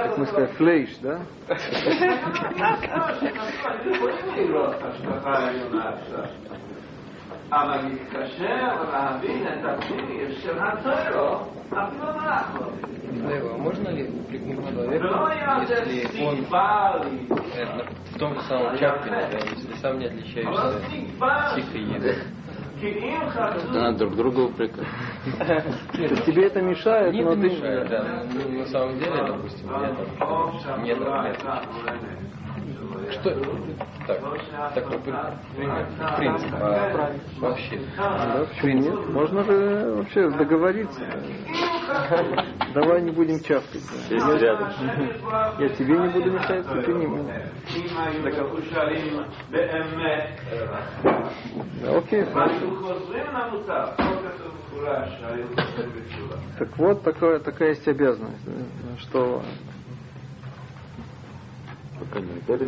Как 0.03 0.16
мы 0.20 0.28
сказали, 0.28 0.51
флейш, 0.57 0.95
да. 1.01 1.22
אבל 7.53 7.79
להתקשר 7.89 8.77
ולהבין 8.81 9.47
את 9.49 9.65
הפנימי 9.65 10.35
של 10.43 10.59
הטרו, 10.59 11.37
אפילו 11.69 12.11
אנחנו. 12.11 12.67
Дева, 13.29 13.57
можно 13.57 13.89
ли 13.89 14.09
упрекнуть 14.09 14.69
человека, 14.71 15.05
ולא 15.05 15.27
היה 15.29 15.59
זה 15.67 15.75
если 15.87 16.25
он 16.25 16.37
סיבה 16.37 16.93
לי, 17.05 17.29
э, 17.57 18.15
в 18.15 18.19
том 18.19 18.35
же 18.35 18.41
самом 18.43 18.77
чапкине, 18.77 19.29
да, 19.33 19.39
если 19.39 19.73
сам 19.77 19.99
не 19.99 20.07
אבל 20.07 20.15
отличаешься 20.15 20.91
סיבה 20.91 21.53
тихой 21.55 21.81
едой? 21.81 22.15
כי 22.81 22.99
אם 22.99 23.31
חצו 23.31 23.73
Да 23.73 23.81
надо 23.81 23.99
друг 23.99 24.17
друга 24.17 24.41
упрекать. 24.41 24.87
Тебе 26.27 26.47
это 26.47 26.61
мешает, 26.61 27.12
Мне 27.15 27.25
но 27.25 27.33
это 27.33 27.41
ты... 27.41 27.51
мешает, 27.51 27.89
да. 27.89 28.23
Ну, 28.35 28.59
на 28.59 28.67
самом 28.67 28.99
деле, 28.99 29.25
допустим, 29.27 29.71
я 29.71 29.95
там 29.95 30.83
нет, 30.83 30.99
нет. 30.99 31.39
что? 33.12 33.36
Так, 34.08 34.20
такой 34.74 35.00
пример. 35.00 35.34
Принцип. 36.18 36.50
А, 36.54 37.12
вообще. 37.38 37.80
Да, 37.98 38.46
почему 38.50 38.82
нет? 38.82 39.10
Можно 39.10 39.44
же 39.44 39.94
вообще 39.98 40.30
договориться. 40.30 41.02
Давай 42.74 43.02
не 43.02 43.12
будем 43.12 43.40
чавкать. 43.42 43.82
Я, 44.10 44.38
рядом. 44.38 44.70
я 45.60 45.70
тебе 45.70 45.98
не 45.98 46.08
буду 46.10 46.32
мешать, 46.32 46.66
ты 46.86 46.94
не 46.94 47.08
мне. 47.08 47.34
Окей, 51.88 52.26
Так 56.58 56.78
вот, 56.78 57.04
такое, 57.04 57.40
такая 57.40 57.70
есть 57.70 57.88
обязанность, 57.88 58.46
что 59.00 59.42
пока 62.00 62.20
не 62.20 62.32
обедали, 62.34 62.68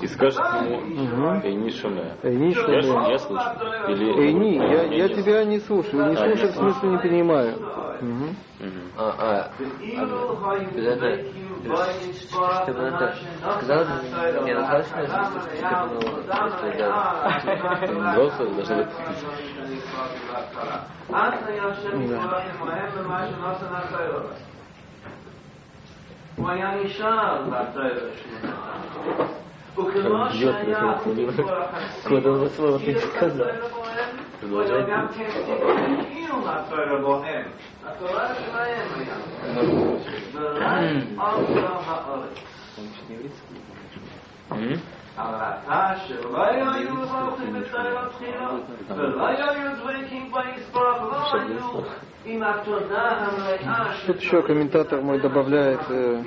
и 0.00 0.06
скажет 0.06 0.38
ему 0.38 0.78
угу. 0.78 1.40
Эйни 1.46 1.70
Шуме. 1.70 2.16
Эйни 2.22 2.54
Шуме. 2.54 2.80
Я, 2.80 3.10
я 3.10 3.18
слушаю. 3.18 3.56
Или, 3.88 4.26
Эйни, 4.26 4.56
я, 4.56 4.84
я, 4.84 5.08
тебя 5.08 5.44
не 5.44 5.58
слушаю. 5.60 6.08
Не 6.10 6.16
слушаю, 6.16 6.36
не 6.36 6.42
в 6.52 6.54
смысле 6.54 6.88
не 6.90 6.98
понимаю. 6.98 7.54
А, 8.96 8.96
а, 8.96 8.98
а, 8.98 9.50
это, 10.76 11.06
Да. 22.08 22.18
הוא 26.40 26.50
היה 26.50 26.74
נשאר 26.84 27.42
בעשרת 27.50 28.02
השמונה. 28.12 28.56
וכמו 29.72 30.30
שהיה 30.30 30.94
כל 31.36 31.62
החסידות, 31.62 32.50
הוא 34.50 34.60
היה 34.60 34.86
גם 34.90 35.06
כן 35.08 35.28
כאילו 36.10 36.36
מהתואר 36.36 36.96
הבוהם. 36.98 37.44
התורה 37.86 38.28
שלהם 38.34 38.88
היה. 38.94 39.14
ורק 40.32 40.64
עוד 41.18 41.56
לא 41.56 41.80
הארץ. 41.86 42.38
М? 45.19 45.21
אבל 45.21 45.35
אתה 45.63 45.93
שלא 46.07 46.45
היו 46.45 46.65
מברכים 46.95 47.53
בתואר 47.53 47.97
הבחירות, 47.99 48.61
ולא 48.97 49.27
היו 49.27 49.45
דבקים 49.83 50.31
ביסבורך, 50.31 51.01
לא 51.01 51.39
היו 51.39 51.81
עם 52.27 52.43
התודה 52.43 53.01
המלאה 53.01 53.93
של 53.93 54.13
Тут 54.13 54.19
еще 54.21 54.41
комментатор 54.41 55.01
мой 55.01 55.19
добавляет, 55.19 55.79
э, 55.89 56.23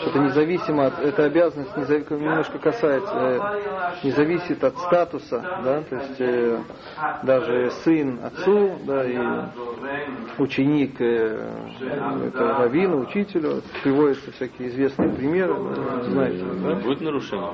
что 0.00 0.10
это 0.10 0.18
независимо 0.18 0.86
от, 0.86 0.98
эта 0.98 1.24
обязанность 1.24 1.76
незави- 1.76 2.12
немножко 2.12 2.58
касается, 2.58 3.14
э, 3.14 3.40
не 4.04 4.10
зависит 4.10 4.64
от 4.64 4.76
статуса, 4.78 5.38
да, 5.64 5.80
то 5.88 5.94
есть 5.96 6.20
э, 6.20 6.58
даже 7.22 7.70
сын 7.84 8.18
отцу, 8.24 8.78
да, 8.84 9.04
и 9.04 9.16
ученик 10.38 11.00
э, 11.00 11.50
это 12.28 12.44
раввину, 12.58 13.00
учителю, 13.02 13.62
приводятся 13.84 14.32
всякие 14.32 14.68
известные 14.70 15.10
примеры, 15.10 15.54
да, 15.54 16.02
знаете, 16.02 16.44
Не 16.44 16.74
да? 16.74 16.80
будет 16.80 17.00
нарушений. 17.00 17.46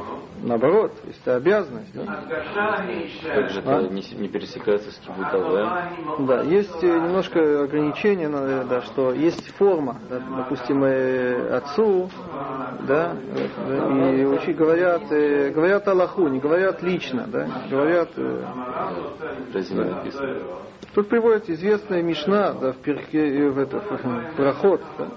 наоборот, 0.43 0.68
наоборот, 0.70 0.94
есть 1.06 1.20
это 1.22 1.36
обязанность. 1.36 1.94
Да? 1.94 2.24
Как 3.36 3.50
же 3.50 3.60
это 3.60 3.78
а? 3.78 3.82
не, 3.84 4.04
не 4.16 4.28
пересекается 4.28 4.92
с 4.92 4.96
кибутовым? 4.98 6.28
Да, 6.28 6.42
есть 6.44 6.84
э, 6.84 6.88
немножко 6.88 7.64
ограничения, 7.64 8.30
да, 8.30 8.82
что 8.84 9.14
есть 9.14 9.48
форма, 9.56 10.00
да, 10.10 10.22
допустим, 10.38 10.84
э, 10.84 11.58
отцу, 11.58 12.10
да, 12.88 13.16
и 14.14 14.24
очень 14.26 14.54
говорят, 14.54 15.04
э, 15.12 15.50
говорят 15.52 15.88
Аллаху, 15.88 16.28
не 16.28 16.40
говорят 16.40 16.82
лично, 16.82 17.26
да, 17.28 17.48
говорят... 17.70 18.10
Тут 20.96 21.08
приводит 21.08 21.50
известная 21.50 22.02
Мишна 22.02 22.52
да, 22.54 22.72
в, 22.72 22.78
перке, 22.78 23.50
в, 23.50 23.60
этот 23.60 23.84
проход, 24.36 24.82
да, 24.98 25.08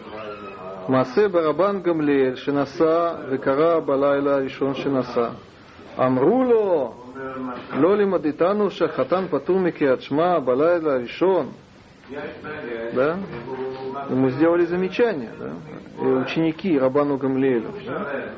מעשה 0.89 1.28
ברבן 1.28 1.82
גמליאל 1.82 2.36
שנסע 2.36 3.13
וקרא 3.30 3.80
בלילה 3.80 4.36
הראשון 4.36 4.73
שנסע. 4.73 5.30
אמרו 5.99 6.43
לו, 6.43 6.93
לא 7.73 7.97
לימדתנו 7.97 8.71
שהחתן 8.71 9.25
פטור 9.30 9.59
מקריאת 9.59 10.01
שמע 10.01 10.39
בלילה 10.39 10.93
הראשון. 10.93 11.49
Да? 12.95 13.17
Ему 14.09 14.30
сделали 14.30 14.65
замечание, 14.65 15.32
да? 15.38 15.51
И 16.01 16.05
ученики 16.05 16.80
Рабану 16.80 17.17
Гамлиэлю. 17.17 17.73
Да? 17.86 18.32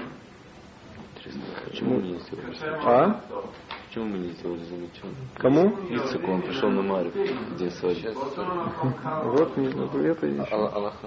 Почему 1.66 1.96
мы 1.96 2.02
не 2.02 2.18
сделали? 2.18 2.56
А? 2.84 3.22
Почему 3.95 4.09
мы 4.09 4.19
не 4.19 4.33
сделали 4.33 4.65
замечание? 4.65 5.15
Кому? 5.37 5.69
Ицеку, 5.89 6.33
он 6.33 6.43
пришел 6.43 6.69
на 6.69 6.83
Марию 6.83 7.13
в 7.13 7.57
день 7.57 7.71
свадьбы. 7.71 8.13
Вот, 9.23 9.57
не 9.57 9.69
знаю, 9.69 9.89
это 10.05 10.27
еще. 10.27 10.53
Аллаха. 10.53 11.07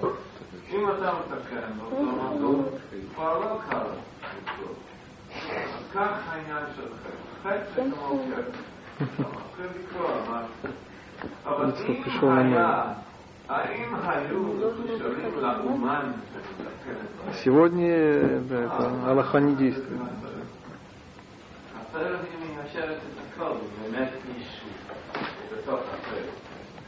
Ицек 11.68 12.04
пришел 12.06 12.30
на 12.30 12.44
Марию. 12.44 12.96
Сегодня 17.44 17.88
э, 17.90 18.40
да, 18.50 18.64
это 18.64 19.10
Аллаха 19.12 19.40
не 19.42 19.56
действует. 19.58 20.02
הסרט 21.87 22.21
היא 22.21 22.57
מיישרת 22.57 22.97
את 22.97 23.35
הכל, 23.35 23.45
הוא 23.49 23.59
באמת 23.83 24.09
אישי 24.37 24.67
בתוך 25.53 25.81
הסרט. 25.81 26.29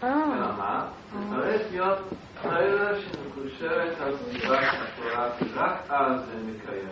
אה, 0.04 0.24
אלא 0.38 0.46
מה? 0.58 0.84
צריך 1.30 1.62
להיות 1.70 1.98
סרט 2.42 2.96
שמקושרת 3.00 4.00
על 4.00 4.14
סביבת 4.16 4.58
התורה, 4.58 5.28
כי 5.38 5.44
רק 5.56 5.82
אז 5.88 6.20
זה 6.26 6.34
מקיים. 6.50 6.88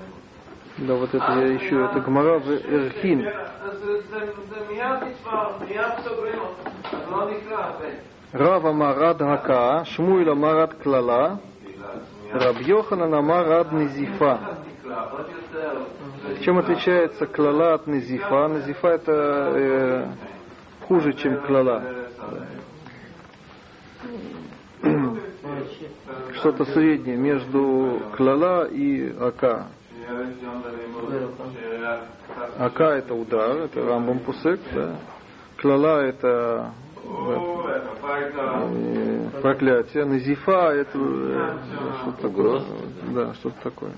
Да, 0.88 0.94
вот 0.94 1.14
это 1.14 1.32
я 1.38 1.55
ищу, 1.57 1.76
это 1.84 2.00
Гмара 2.00 2.38
в 2.38 2.48
Эрхин. 2.48 3.20
אז 3.62 3.78
זה- 3.78 4.00
זה- 4.11 4.32
זה 4.48 4.57
מיד 4.70 5.03
נצבר, 5.11 5.50
מיד 5.68 5.86
סוגרים 6.05 6.38
אותו. 6.38 6.70
אז 6.96 7.11
לא 7.11 7.30
נקרא 7.30 7.64
הרבה. 7.64 7.86
Рав 8.34 8.66
אמר 8.66 9.05
עד 9.05 9.22
הקאה, 9.22 9.84
שמואל 9.84 10.30
אמר 10.30 10.61
עד 10.61 10.72
קללה, 10.72 11.34
בגלל 11.64 12.53
Раб 12.53 12.66
Йоханан 12.68 13.14
אמר 13.14 13.53
עד 13.53 13.72
низифа. 13.72 14.34
Чем 16.43 16.57
отличается 16.57 17.25
клала 17.25 17.73
от 17.73 17.88
назифа? 17.88 18.47
Назифа 18.47 18.88
это 18.88 19.11
э, 19.55 20.05
хуже, 20.88 21.13
чем 21.13 21.41
клала. 21.41 21.83
Что-то 26.35 26.65
среднее 26.65 27.17
между 27.17 28.01
клала 28.15 28.67
и 28.67 29.13
ака. 29.19 29.67
Ака 32.57 32.91
это 32.91 33.13
удар, 33.13 33.57
это 33.57 33.83
рамбом 33.85 34.19
пусек, 34.19 34.61
да. 34.73 34.95
Клала 35.57 36.01
это 36.01 36.71
э, 37.03 37.57
проклятие, 39.41 40.05
назифа 40.05 40.74
это 40.74 40.97
э, 40.97 41.58
что-то 42.01 42.22
такое. 42.22 42.62
Да, 43.14 43.34
что-то 43.36 43.55
такое. 43.64 43.91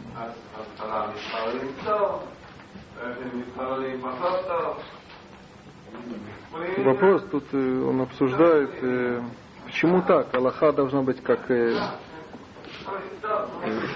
Вопрос 6.78 7.24
тут 7.32 7.44
э, 7.54 7.84
он 7.84 8.02
обсуждает, 8.02 8.72
э, 8.82 9.22
почему 9.66 10.02
так? 10.02 10.34
Аллаха 10.34 10.72
должна 10.72 11.02
быть 11.02 11.22
как... 11.22 11.50
Э, 11.52 11.76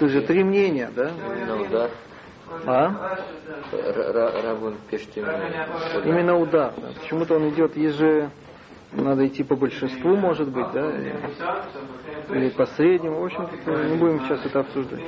же 0.00 0.20
три 0.22 0.44
мнения, 0.44 0.90
да? 0.94 1.10
На 1.46 1.60
удар. 1.60 1.90
А? 2.66 3.18
Рабун 4.44 4.76
пишет 4.90 5.10
именно. 5.16 5.40
Именно 6.04 6.38
удар. 6.38 6.72
да. 6.76 6.88
Почему-то 7.00 7.36
он 7.36 7.48
идет 7.50 7.76
еже... 7.76 8.30
Надо 8.94 9.26
идти 9.26 9.42
по 9.42 9.56
большинству, 9.56 10.16
может 10.16 10.48
быть, 10.48 10.70
да? 10.72 10.90
Или, 10.90 11.14
или 12.30 12.48
по 12.50 12.66
среднему. 12.66 13.20
В 13.20 13.24
общем, 13.24 13.48
не 13.90 13.96
будем 13.96 14.20
сейчас 14.20 14.44
это 14.44 14.60
обсуждать. 14.60 15.02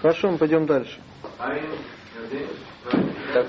Хорошо, 0.00 0.30
мы 0.30 0.38
пойдем 0.38 0.66
дальше. 0.66 1.00
Так, 3.32 3.46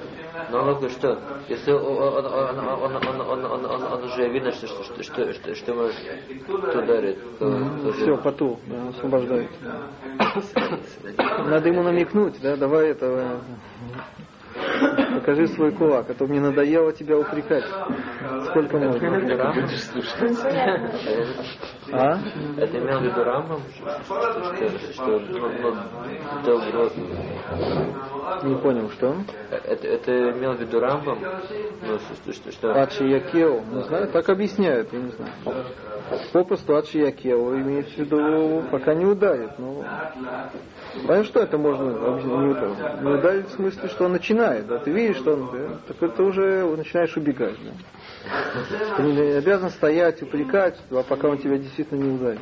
ну 0.52 0.58
ладно, 0.58 0.90
что? 0.90 1.22
Если 1.50 1.72
он, 1.72 1.84
он, 1.86 2.26
он, 2.26 2.60
он, 2.60 2.96
он, 2.96 3.22
он, 3.22 3.46
он, 3.46 3.66
он, 3.66 3.84
он 3.84 4.04
уже 4.04 4.28
видно, 4.30 4.52
что, 4.52 4.68
что, 4.68 5.04
что, 5.04 5.34
что, 5.34 5.56
что 5.56 5.74
может 5.74 5.96
ударит, 6.74 7.20
то, 7.40 7.50
то 7.84 7.92
же- 7.92 8.02
Все, 8.02 8.18
поту, 8.18 8.60
да, 8.68 8.88
освобождает. 8.90 9.50
Надо 11.46 11.70
ему 11.70 11.84
намекнуть, 11.84 12.40
да, 12.42 12.56
давай 12.56 12.90
это... 12.90 13.42
Покажи 15.16 15.48
свой 15.48 15.72
кулак, 15.72 16.10
а 16.10 16.14
то 16.14 16.26
мне 16.28 16.40
надоело 16.40 16.92
тебя 16.94 17.18
упрекать. 17.18 17.66
Сколько 18.50 18.78
можно? 18.78 19.54
А? 21.92 22.20
Это 22.58 22.78
имел 22.80 23.00
в 23.00 23.04
виду 23.04 23.24
Рамбам. 23.24 23.62
Не 28.44 28.56
понял, 28.62 28.90
что? 28.92 29.16
Это, 29.52 29.88
это 29.88 30.32
имел 30.32 30.54
в 30.54 30.62
виду 30.62 30.80
Рамбам, 30.80 31.20
ну, 31.22 32.00
что, 32.00 32.34
что, 32.34 32.52
что, 32.52 32.82
Ачи 32.82 33.04
Якео, 33.04 33.62
не 33.62 33.84
знаю, 33.84 34.08
так 34.12 34.30
объясняют, 34.30 34.92
я 34.94 35.00
не 35.00 35.12
знаю. 35.12 35.32
Попросту 36.32 36.76
Ачи 36.76 37.00
Якео 37.00 37.56
имеется 37.56 37.96
в 37.96 37.98
виду, 37.98 38.64
пока 38.72 38.94
не 38.94 39.06
ударит. 39.06 39.52
Ну, 39.58 39.84
понимаешь, 40.94 41.26
что 41.28 41.40
это 41.40 41.58
можно 41.58 42.14
объяснить? 42.14 42.38
не 42.38 42.48
ударить? 42.48 43.02
Не 43.02 43.10
ударить 43.12 43.48
в 43.48 43.52
смысле, 43.54 43.90
что 43.90 44.06
он 44.06 44.12
начинает, 44.12 44.68
да? 44.68 44.80
Ты 44.80 44.92
видишь, 44.92 45.18
что 45.18 45.34
он, 45.34 45.50
да? 45.52 45.80
так 45.88 46.04
это 46.04 46.24
уже 46.24 46.64
начинаешь 46.76 47.16
убегать, 47.18 47.58
да? 47.64 48.98
Ты 48.98 49.04
не 49.04 49.20
обязан 49.38 49.70
стоять, 49.72 50.22
упрекать, 50.22 50.80
а 50.92 51.04
пока 51.04 51.30
он 51.30 51.38
тебя 51.38 51.58
действительно 51.58 52.02
не 52.02 52.16
ударит. 52.16 52.40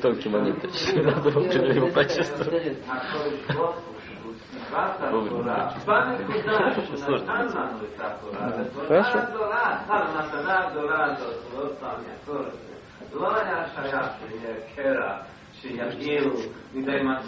Тонкий 0.00 0.28
момент. 0.30 0.64
Надо 0.94 1.28
его 1.28 1.88
почувствовать. 1.88 2.78
Хорошо. 8.88 9.18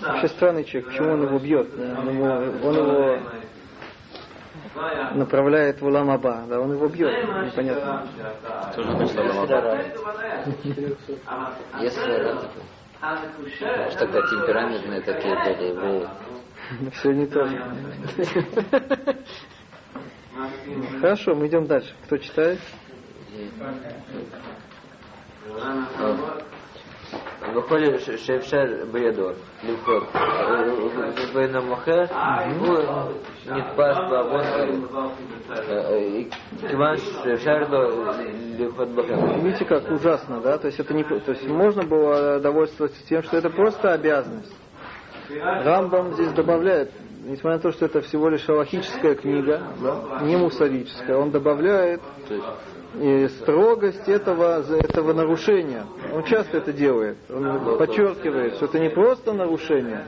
Вообще 0.02 0.28
странный 0.28 0.64
человек, 0.64 0.90
почему 0.90 1.12
он 1.12 1.22
его 1.24 1.38
бьет? 1.38 1.68
Он 1.74 2.08
его, 2.08 2.26
он 2.66 2.76
его 2.76 3.18
направляет 5.14 5.80
в 5.80 5.86
Уламаба, 5.86 6.44
да, 6.48 6.60
он 6.60 6.72
его 6.72 6.88
бьет, 6.88 7.12
непонятно. 7.44 8.06
Тоже 8.74 8.92
значит, 8.92 9.16
Ламаба. 9.16 9.78
если 11.80 12.72
что 13.90 13.98
тогда 13.98 14.20
темпераментные 14.22 15.00
такие 15.00 15.34
были 15.34 15.68
евреи. 15.70 16.08
Все 16.92 17.12
не 17.12 17.26
то. 17.26 17.48
Хорошо, 21.00 21.34
мы 21.34 21.46
идем 21.48 21.66
дальше. 21.66 21.94
Кто 22.04 22.16
читает? 22.18 22.58
выходит 27.52 28.02
шефшер 28.02 28.86
бредор, 28.86 29.34
лихот. 29.62 30.08
Бейна 31.34 31.60
мохер, 31.60 32.08
нитпас 33.46 33.96
бавон, 34.10 34.88
киван 36.60 36.98
шефшер 36.98 37.68
лихот 38.58 38.88
бахер. 38.90 39.40
Видите, 39.42 39.64
как 39.64 39.90
ужасно, 39.90 40.40
да? 40.40 40.58
То 40.58 40.68
есть 40.68 40.80
это 40.80 40.94
не, 40.94 41.04
то 41.04 41.32
есть 41.32 41.46
можно 41.46 41.82
было 41.82 42.40
довольствоваться 42.40 43.04
тем, 43.06 43.22
что 43.22 43.36
это 43.36 43.50
просто 43.50 43.92
обязанность. 43.92 44.52
Рамбам 45.40 46.14
здесь 46.14 46.32
добавляет, 46.32 46.90
несмотря 47.24 47.56
на 47.56 47.62
то, 47.62 47.72
что 47.72 47.86
это 47.86 48.00
всего 48.02 48.28
лишь 48.28 48.48
аллахическая 48.48 49.14
книга, 49.14 49.62
да, 49.80 50.20
не 50.22 50.36
мусорическая, 50.36 51.16
он 51.16 51.30
добавляет 51.30 52.00
и 52.94 53.26
строгость 53.28 54.06
этого, 54.08 54.62
этого 54.70 55.12
нарушения. 55.14 55.84
Он 56.12 56.24
часто 56.24 56.58
это 56.58 56.72
делает. 56.72 57.16
Он 57.30 57.78
подчеркивает, 57.78 58.56
что 58.56 58.66
это 58.66 58.78
не 58.78 58.90
просто 58.90 59.32
нарушение. 59.32 60.06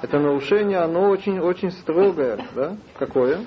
Это 0.00 0.18
нарушение, 0.18 0.78
оно 0.78 1.10
очень, 1.10 1.38
очень 1.38 1.70
строгое. 1.70 2.38
Да? 2.54 2.76
Какое? 2.98 3.40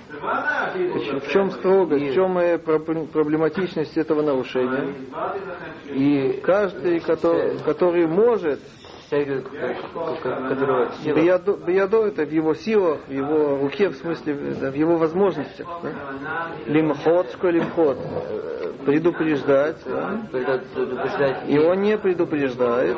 В 0.76 1.32
чем 1.32 1.52
строгость, 1.52 2.12
в 2.12 2.14
чем 2.14 2.38
проб- 2.38 3.08
проблематичность 3.08 3.98
этого 3.98 4.22
нарушения? 4.22 4.94
И 5.90 6.40
каждый, 6.44 7.00
который, 7.00 7.58
который 7.60 8.06
может 8.06 8.60
Всякий, 9.08 9.42
которого 9.94 10.92
сила. 11.02 11.16
Биядо, 11.16 11.54
биядо 11.54 12.08
это 12.08 12.26
в 12.26 12.32
его 12.32 12.54
силах, 12.54 13.00
в 13.08 13.12
его 13.12 13.58
руке, 13.58 13.88
в 13.88 13.96
смысле, 13.96 14.34
в 14.34 14.76
его 14.76 14.98
возможностях. 14.98 15.66
Да? 15.82 15.92
Лимхот, 16.66 17.30
что 17.32 17.50
лимхот? 17.50 17.98
Э, 17.98 18.74
Предупреждать. 18.86 19.78
да? 19.86 20.20
предупреждать 20.76 21.44
И 21.48 21.58
он 21.58 21.82
не 21.84 21.98
предупреждает. 21.98 22.98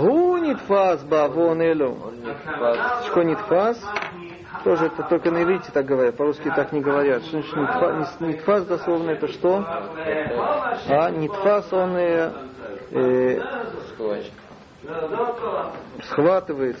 Гунит 0.00 0.58
фас 0.62 1.04
бавон 1.04 1.60
элю. 1.60 1.96
факт. 2.44 3.06
Что 3.06 3.22
нитфас? 3.22 3.80
Тоже 4.64 4.86
это 4.86 5.02
только 5.04 5.30
на 5.30 5.42
иврите 5.42 5.70
так 5.72 5.84
говорят, 5.84 6.16
по-русски 6.16 6.50
так 6.56 6.72
не 6.72 6.80
говорят. 6.80 7.22
Что 7.24 7.40
значит? 7.40 8.20
Нитфас 8.20 8.64
дословно 8.64 9.10
это 9.10 9.28
что? 9.28 9.64
А 10.88 11.10
нитфас 11.10 11.72
он 11.72 11.96
э, 11.96 12.32
э, 12.90 13.40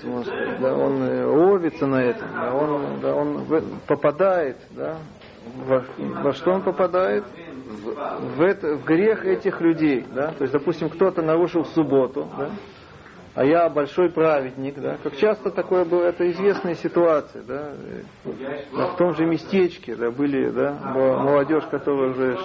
Можно 0.04 0.24
сказать, 0.24 0.60
да, 0.60 0.74
он 0.74 1.02
э, 1.02 1.24
ловится 1.24 1.86
на 1.86 2.02
этом, 2.02 2.28
да, 2.34 2.54
он, 2.54 3.00
да, 3.00 3.14
он 3.14 3.46
попадает, 3.86 4.56
да, 4.70 4.98
во, 5.66 5.84
во 5.98 6.32
что 6.32 6.52
он 6.52 6.62
попадает? 6.62 7.24
В, 7.24 8.36
в, 8.36 8.42
это, 8.42 8.76
в 8.76 8.84
грех 8.84 9.24
этих 9.24 9.60
людей, 9.60 10.04
да, 10.14 10.28
то 10.32 10.42
есть, 10.42 10.52
допустим, 10.52 10.88
кто-то 10.90 11.22
нарушил 11.22 11.64
субботу, 11.66 12.28
да, 12.38 12.50
а 13.34 13.44
я 13.44 13.68
большой 13.68 14.10
праведник, 14.10 14.80
да, 14.80 14.96
как 15.02 15.16
часто 15.16 15.50
такое 15.50 15.84
было, 15.84 16.04
это 16.04 16.30
известная 16.30 16.74
ситуация, 16.74 17.42
да, 17.42 17.72
да, 18.24 18.86
в 18.92 18.96
том 18.96 19.14
же 19.14 19.26
местечке, 19.26 19.96
да, 19.96 20.10
были, 20.10 20.50
да, 20.50 20.72
молодежь, 20.94 21.64
которая 21.70 22.10
уже 22.10 22.38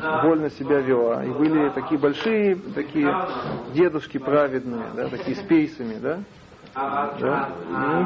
да, 0.00 0.22
вольно 0.22 0.50
себя 0.50 0.80
вела, 0.80 1.24
и 1.24 1.30
были 1.30 1.70
такие 1.70 1.98
большие, 1.98 2.56
такие 2.74 3.10
дедушки 3.72 4.18
праведные, 4.18 4.90
да, 4.94 5.08
такие 5.08 5.34
с 5.34 5.40
пейсами, 5.40 5.94
да, 5.94 6.18
да? 6.74 7.48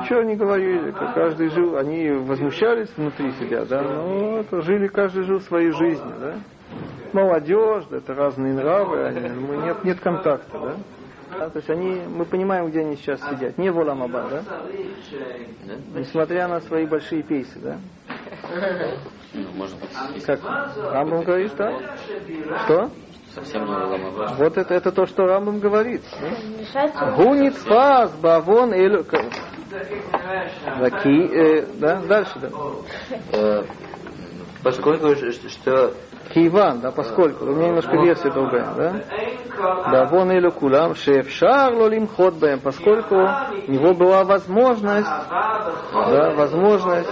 Ничего 0.01 0.22
не 0.22 0.36
говорили, 0.36 0.95
каждый 1.14 1.49
жил, 1.49 1.76
они 1.76 2.11
возмущались 2.11 2.91
внутри 2.97 3.32
себя, 3.32 3.64
да, 3.64 3.82
но 3.82 4.39
это 4.39 4.61
жили, 4.62 4.86
каждый 4.86 5.24
жил 5.24 5.41
своей 5.41 5.72
жизнью, 5.72 6.14
да. 6.20 6.34
Молодежь, 7.12 7.84
да, 7.91 7.97
это 7.97 8.14
разные 8.14 8.53
нравы, 8.53 9.07
они, 9.07 9.20
нет, 9.64 9.82
нет 9.82 9.99
контакта, 9.99 10.59
да. 10.59 10.76
Да, 11.31 11.51
то 11.51 11.59
есть 11.59 11.70
они, 11.70 12.03
мы 12.09 12.24
понимаем, 12.24 12.68
где 12.68 12.81
они 12.81 12.97
сейчас 12.97 13.20
сидят, 13.29 13.59
не 13.59 13.70
в 13.70 13.79
Уламаба, 13.79 14.29
да, 14.31 14.43
несмотря 15.95 16.49
на 16.49 16.61
свои 16.61 16.87
большие 16.87 17.22
пейсы, 17.22 17.59
да. 17.61 17.79
Ну, 19.35 19.45
может 19.55 19.76
быть, 19.79 20.24
Как 20.24 20.41
Рамбам 20.93 21.22
говорит, 21.22 21.53
да? 21.57 21.79
Что? 22.64 22.91
совсем 23.35 23.66
не 23.66 23.70
Ламаба. 23.72 24.35
Вот 24.39 24.57
это, 24.57 24.74
это 24.74 24.91
то, 24.91 25.07
что 25.07 25.26
Рамбам 25.26 25.61
говорит. 25.61 26.03
Гунит 27.16 27.55
фас 27.57 28.12
бавон 28.16 28.72
элю... 28.72 29.05
Лаки, 30.81 31.29
э, 31.31 31.66
да, 31.74 32.01
дальше, 32.01 32.39
да. 32.41 32.49
Э, 33.33 33.64
Поскольку 34.62 35.14
ш- 35.14 35.33
что 35.49 35.95
Киеван, 36.35 36.81
да, 36.81 36.91
поскольку, 36.91 37.45
у 37.45 37.55
меня 37.55 37.68
немножко 37.68 37.97
версия 37.97 38.31
другая, 38.31 38.74
да? 38.76 39.01
Да, 39.91 40.05
вон 40.05 40.31
или 40.31 40.49
кулам, 40.51 40.95
шефшар 40.95 41.74
лолим 41.74 42.07
ход 42.07 42.35
поскольку 42.62 43.16
у 43.16 43.70
него 43.70 43.95
была 43.95 44.24
возможность, 44.24 45.09
да, 45.93 46.35
возможность, 46.37 47.09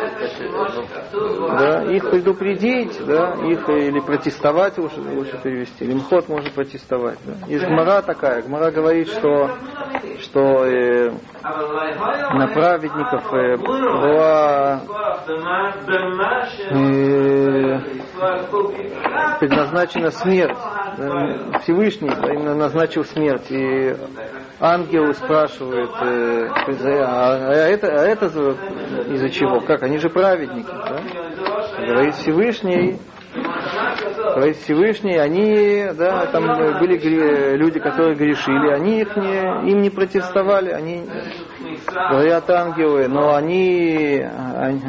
да, 1.59 1.83
их 1.85 2.11
предупредить, 2.11 3.05
да, 3.05 3.35
их 3.47 3.69
или 3.69 4.01
протестовать, 4.01 4.79
лучше, 4.79 5.01
лучше 5.01 5.41
перевести. 5.43 5.87
Лимхот 5.87 6.29
может 6.29 6.53
протестовать. 6.53 7.19
Да. 7.25 7.47
Есть 7.47 7.67
гмара 7.67 8.03
такая, 8.03 8.43
гмара 8.43 8.71
говорит, 8.71 9.09
что, 9.09 9.51
что 10.21 10.65
э, 10.65 11.11
на 11.43 12.49
праведников 12.49 13.33
э, 13.33 13.57
была 13.57 14.81
э, 16.71 17.81
предназначена 19.41 20.11
смерть. 20.11 20.59
Да, 20.99 21.59
Всевышний 21.61 22.09
именно 22.09 22.55
назначил 22.55 23.05
смерть. 23.05 23.47
И 23.51 23.95
ангел 24.61 25.13
спрашивает, 25.15 25.91
э, 26.01 26.49
а, 27.03 27.49
а 27.49 27.53
это, 27.53 27.87
а 27.89 28.05
это 28.05 28.29
за- 28.29 28.57
из-за 29.13 29.29
чего? 29.31 29.61
Как? 29.61 29.83
Они 29.83 29.99
же 29.99 30.09
праведники. 30.09 30.71
Да? 30.71 31.01
Говорит 31.87 32.15
Всевышний, 32.15 32.99
говорит 34.37 34.57
Всевышний, 34.59 35.17
они, 35.17 35.87
да, 35.97 36.27
там 36.27 36.45
были 36.79 36.99
гре- 36.99 37.57
люди, 37.57 37.81
которые 37.81 38.15
грешили, 38.17 38.69
они 38.71 39.01
их 39.01 39.17
не, 39.17 39.71
им 39.71 39.81
не 39.81 39.89
протестовали, 39.89 40.71
они, 40.71 41.07
говорят 42.11 42.49
ангелы, 42.51 43.09
но 43.09 43.35
они, 43.35 44.23
они- 44.59 44.83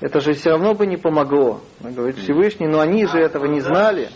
это 0.00 0.20
же 0.20 0.32
все 0.32 0.50
равно 0.52 0.72
бы 0.74 0.86
не 0.86 0.96
помогло, 0.96 1.60
говорит 1.80 2.16
Всевышний, 2.16 2.68
но 2.68 2.80
они 2.80 3.04
же 3.06 3.18
этого 3.18 3.44
не 3.44 3.60
знали. 3.60 4.08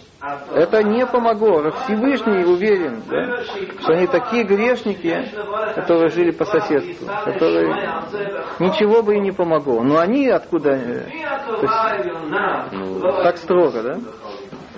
Это 0.55 0.83
не 0.83 1.05
помогло. 1.05 1.71
Всевышний 1.85 2.45
уверен, 2.47 3.03
да, 3.11 3.43
что 3.83 3.93
они 3.93 4.07
такие 4.07 4.45
грешники, 4.45 5.23
которые 5.75 6.09
жили 6.09 6.31
по 6.31 6.47
соседству, 6.47 7.07
которые 7.27 7.69
ничего 8.61 9.03
бы 9.03 9.17
им 9.17 9.25
не 9.25 9.33
помогло. 9.33 9.83
Но 9.83 9.99
они 9.99 10.27
откуда? 10.29 10.71
э, 10.71 11.03
То 11.57 11.61
есть, 11.61 11.75
так 13.23 13.37
строго, 13.37 13.83
да? 13.83 13.99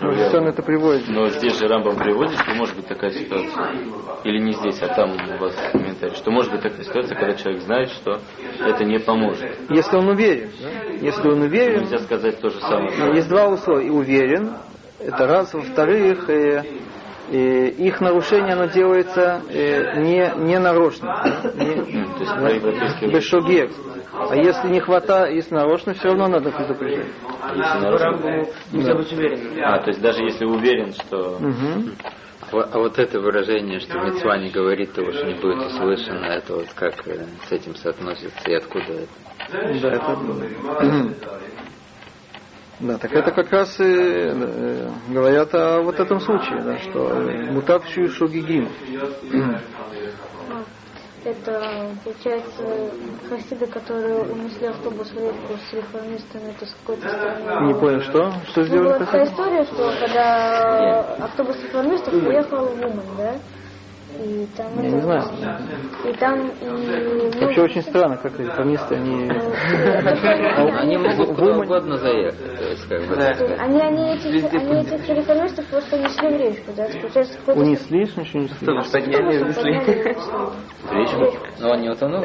Может, 0.00 0.34
он 0.34 0.46
это 0.48 0.62
приводит. 0.62 1.08
Но 1.08 1.28
здесь 1.30 1.58
же 1.58 1.68
Рамбам 1.68 1.96
приводит, 1.96 2.38
что 2.38 2.54
может 2.54 2.76
быть 2.76 2.86
такая 2.86 3.10
ситуация. 3.10 3.70
Или 4.24 4.38
не 4.38 4.52
здесь, 4.52 4.80
а 4.82 4.88
там 4.88 5.12
у 5.12 5.38
вас 5.38 5.54
комментарий. 5.72 6.14
Что 6.16 6.30
может 6.30 6.52
быть 6.52 6.62
такая 6.62 6.82
ситуация, 6.84 7.18
когда 7.18 7.34
человек 7.34 7.62
знает, 7.62 7.90
что 7.90 8.20
это 8.60 8.84
не 8.84 8.98
поможет. 8.98 9.50
Если 9.70 9.96
он 9.96 10.08
уверен, 10.08 10.50
да? 10.62 10.68
если 11.00 11.28
он 11.28 11.42
уверен, 11.42 11.80
Нельзя 11.82 11.98
сказать 11.98 12.40
то 12.40 12.50
же 12.50 12.58
Ну, 12.60 12.68
самое. 12.68 13.14
Есть 13.16 13.28
два 13.28 13.48
условия. 13.48 13.86
И 13.86 13.90
уверен, 13.90 14.52
это 15.00 15.26
раз. 15.26 15.54
Во-вторых, 15.54 16.28
э, 16.28 16.62
э, 17.30 17.68
их 17.68 18.00
нарушение, 18.00 18.54
оно 18.54 18.66
делается 18.66 19.42
э, 19.48 20.00
не, 20.00 20.32
не 20.44 20.58
нарочно. 20.58 21.22
да, 21.42 21.64
не- 21.64 21.74
То 21.74 22.20
есть 22.20 22.34
по-европейски 22.34 23.04
Бешогек. 23.06 23.70
А 24.18 24.36
если 24.36 24.68
не 24.68 24.80
хватает, 24.80 25.34
если 25.34 25.54
нарочно, 25.54 25.94
все 25.94 26.08
равно 26.08 26.28
надо 26.28 26.50
предупреждать. 26.50 27.06
если 27.54 27.78
нарушено. 27.78 28.46
Нельзя 28.72 28.94
быть 28.94 29.12
уверенным. 29.12 29.64
А, 29.64 29.78
то 29.78 29.88
есть 29.90 30.00
даже 30.00 30.22
если 30.22 30.44
уверен, 30.44 30.92
что... 30.92 31.38
Мгм. 31.38 31.92
А 32.48 32.54
вот- 32.56 32.68
А 32.74 32.78
вот 32.78 32.98
это 32.98 33.20
выражение, 33.20 33.80
что 33.80 33.98
Мецва 33.98 34.38
не 34.38 34.50
говорит 34.50 34.92
того, 34.92 35.12
что 35.12 35.26
не 35.26 35.34
будет 35.34 35.66
услышано, 35.66 36.26
это 36.26 36.54
вот 36.54 36.68
как 36.74 37.06
э, 37.08 37.24
с 37.48 37.52
этим 37.52 37.74
соотносится 37.74 38.50
и 38.50 38.54
откуда 38.54 38.84
это? 38.92 39.08
Да, 39.82 39.88
это... 39.90 40.16
Да, 42.78 42.98
так 42.98 43.10
это 43.12 43.30
как 43.32 43.50
раз 43.52 43.80
и, 43.80 43.84
э, 43.84 44.88
говорят 45.08 45.54
о 45.54 45.80
вот 45.80 45.98
этом 45.98 46.20
случае, 46.20 46.62
да, 46.62 46.76
что 46.78 47.22
мутавшую 47.50 48.08
шугигим. 48.10 48.68
Это, 51.26 51.90
получается, 52.04 52.62
хасиды, 53.28 53.66
которые 53.66 54.22
унесли 54.30 54.68
автобус 54.68 55.10
в 55.10 55.16
реку 55.16 55.54
с 55.68 55.72
реформистами, 55.72 56.50
это 56.56 56.66
с 56.66 56.74
какой-то 56.84 57.08
стороны. 57.08 57.66
Не 57.66 57.74
понял, 57.74 58.00
что? 58.02 58.30
Что 58.46 58.60
Ну, 58.60 58.66
сделали? 58.68 58.84
была 58.90 58.98
такая 59.00 59.24
история, 59.24 59.64
что 59.64 59.92
когда 59.98 61.00
автобус 61.24 61.56
реформистов 61.64 62.12
приехал 62.12 62.66
в 62.66 62.72
Умань, 62.74 63.02
да? 63.18 63.34
И 64.18 64.46
там 64.56 64.66
Я 64.82 64.90
не 64.90 65.00
знаю. 65.00 65.24
И 66.04 66.12
там 66.14 66.48
и... 66.48 66.64
ну, 66.64 67.40
Вообще 67.40 67.62
очень 67.62 67.82
странно, 67.82 68.16
как 68.16 68.38
реформисты, 68.38 68.94
они... 68.94 69.30
Они 70.78 70.96
могут 70.96 71.36
куда 71.36 71.58
угодно 71.58 71.96
заехать. 71.96 72.36
Они, 73.58 73.80
они, 73.80 74.14
этих, 74.14 74.52
они 74.52 74.80
этих 74.80 75.08
реформистов 75.08 75.66
просто 75.66 75.98
несли 75.98 76.28
в 76.28 76.40
речку, 76.40 76.72
да? 76.76 76.86
Унесли, 77.54 78.06
что 78.06 78.20
ничего 78.20 78.40
не 78.40 78.46
унесли? 78.46 78.66
Подняли, 78.92 79.42
унесли. 79.42 79.72
Речь? 80.92 81.36
Но 81.60 81.70
он 81.70 81.80
не 81.80 81.90
утонул. 81.90 82.24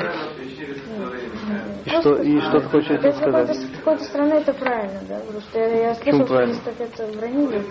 И 1.83 1.89
что, 1.89 2.15
и 2.21 2.39
что 2.41 2.59
ты 2.59 2.67
хочешь 2.67 2.91
Это 2.91 3.07
этим 3.07 3.17
с 3.17 3.19
какой-то, 3.19 3.53
сказать? 3.53 3.57
с 3.57 3.77
какой-то 3.77 4.03
стороны 4.03 4.33
это 4.35 4.53
правильно, 4.53 4.99
да? 5.09 5.19
Потому 5.19 5.41
что 5.41 5.59
я, 5.59 5.67
я 5.67 5.95
слышал, 5.95 6.25
что 6.27 6.45
здесь 6.45 6.59
так 6.59 6.79
это 6.79 7.17
бронили. 7.17 7.63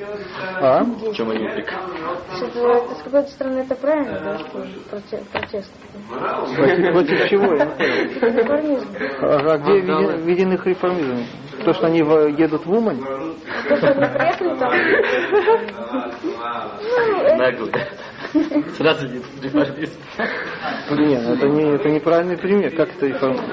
А? 0.61 0.83
В 0.83 1.12
чем 1.12 1.31
они 1.31 1.49
с 1.49 3.03
какой-то 3.05 3.31
стороны 3.31 3.61
это 3.61 3.77
правильно, 3.77 4.09
протест. 5.32 5.70
Против, 6.92 7.28
чего? 7.28 7.52
Реформизм. 7.54 8.86
А, 9.20 9.52
а 9.52 9.58
где 9.58 9.80
виден 10.24 10.52
их 10.52 10.66
реформизм? 10.66 11.24
То, 11.64 11.72
что 11.74 11.86
они 11.86 11.98
едут 11.98 12.64
в 12.66 12.72
Умань? 12.72 13.00
То, 13.68 13.76
что 13.76 13.88
они 13.88 14.06
приехали 14.18 14.58
там... 14.58 14.72
Ну, 16.82 17.20
это- 17.22 17.36
Наглые. 17.36 17.86
Сразу 18.76 19.08
не 19.08 19.20
реформист. 19.42 19.98
Нет, 20.90 21.22
это, 21.26 21.48
не, 21.48 21.74
это 21.74 21.88
неправильный 21.90 22.38
пример. 22.38 22.70
Как 22.76 22.88
это 22.96 23.06
реформизм? 23.06 23.44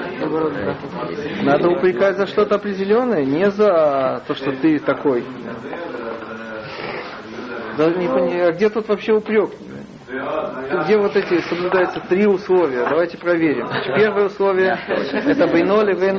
Надо 1.42 1.68
упрекать 1.68 2.16
за 2.16 2.26
что-то 2.26 2.54
определенное, 2.56 3.24
не 3.24 3.50
за 3.50 4.22
то, 4.26 4.34
что 4.34 4.52
ты 4.52 4.78
такой. 4.78 5.24
Даже 7.76 7.96
не 7.98 8.08
пони- 8.08 8.40
а 8.40 8.52
где 8.52 8.70
тут 8.70 8.88
вообще 8.88 9.12
упрек? 9.14 9.50
Где 10.08 10.96
вот 10.96 11.14
эти 11.16 11.38
соблюдаются 11.48 12.00
три 12.00 12.26
условия? 12.26 12.88
Давайте 12.88 13.18
проверим. 13.18 13.68
Первое 13.94 14.26
условие 14.26 14.78
это 14.86 15.46
бейноли 15.48 15.94
вен. 15.94 16.16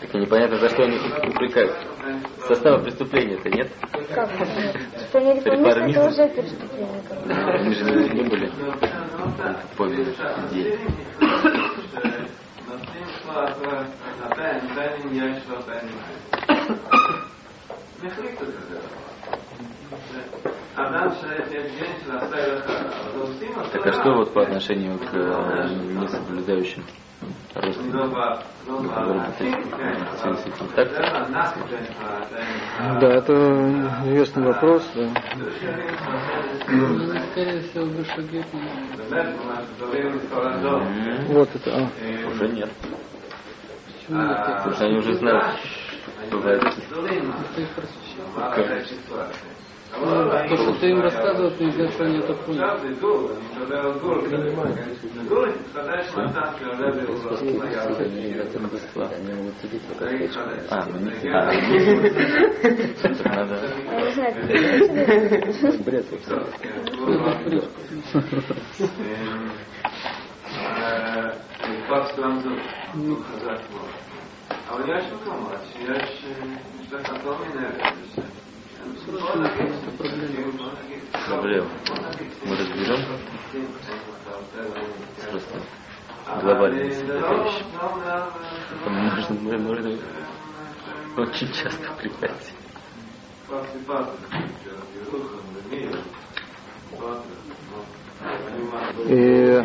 Так 0.00 0.14
и 0.14 0.18
непонятно, 0.18 0.56
за 0.58 0.68
что 0.68 0.82
они 0.82 0.98
упрекают. 0.98 1.76
Состава 2.48 2.82
преступления-то 2.82 3.50
нет? 3.50 3.70
Как? 4.14 4.30
Нет. 4.40 4.76
Что 5.10 5.18
они 5.18 5.34
реформисты, 5.34 6.00
это 6.00 6.08
уже 6.08 6.28
преступление. 6.28 7.02
бы. 7.02 7.42
Они 7.52 7.74
же 7.74 7.84
не 8.14 8.22
были 8.22 8.50
по 9.76 9.86
идее. 9.86 10.78
Так 23.72 23.86
а 23.86 23.92
что 23.92 24.14
вот 24.14 24.32
по 24.32 24.42
отношению 24.42 24.98
к 24.98 25.08
э, 25.12 25.68
несоблюдающим 26.00 26.84
родственникам? 27.54 27.98
Да, 33.00 33.08
это 33.08 33.32
известный 34.06 34.44
вопрос. 34.44 34.88
да. 34.94 35.08
Бешагет 36.68 38.46
Вот 41.28 41.48
это. 41.54 41.70
а. 41.76 41.88
Уже 42.28 42.48
нет. 42.48 42.70
Потому 44.06 44.74
что 44.74 44.84
они 44.86 44.96
уже 44.98 45.14
знают, 45.14 45.44
что 46.28 46.36
бывает. 46.38 46.62
Как- 48.54 48.66
ну, 49.96 50.30
то, 50.30 50.56
что 50.56 50.74
ты 50.80 50.90
им 50.90 51.00
рассказывал, 51.00 51.50
ты 51.52 51.64
из 51.64 51.78
этого 51.78 52.08
не 52.08 52.18
это 52.18 52.34
понял. 52.34 52.62
А, 60.70 60.84
ну 60.86 60.98
не 60.98 61.10
ты. 61.10 61.28
Бред. 65.84 66.06
Как 71.88 72.08
странно, 72.08 72.58
ну, 72.94 73.16
хазар 73.16 73.60
А 74.68 74.76
вот 74.76 74.86
я 74.86 74.96
еще 74.98 75.16
помочь, 75.24 75.58
я 75.86 75.94
еще 75.94 76.28
что-то 76.86 77.14
потом 77.14 77.48
не 77.48 77.54
наверное. 77.54 77.94
Проблема. 81.27 81.67
Мы 82.45 82.55
разберем. 82.55 82.99
Просто 85.31 85.59
глобальные 86.41 86.89
вещи. 86.89 87.03
Можно, 88.87 89.35
мы- 89.41 89.57
можно 89.57 89.97
очень 91.17 91.51
часто 91.53 91.91
припять. 91.99 92.53
אה, 99.09 99.61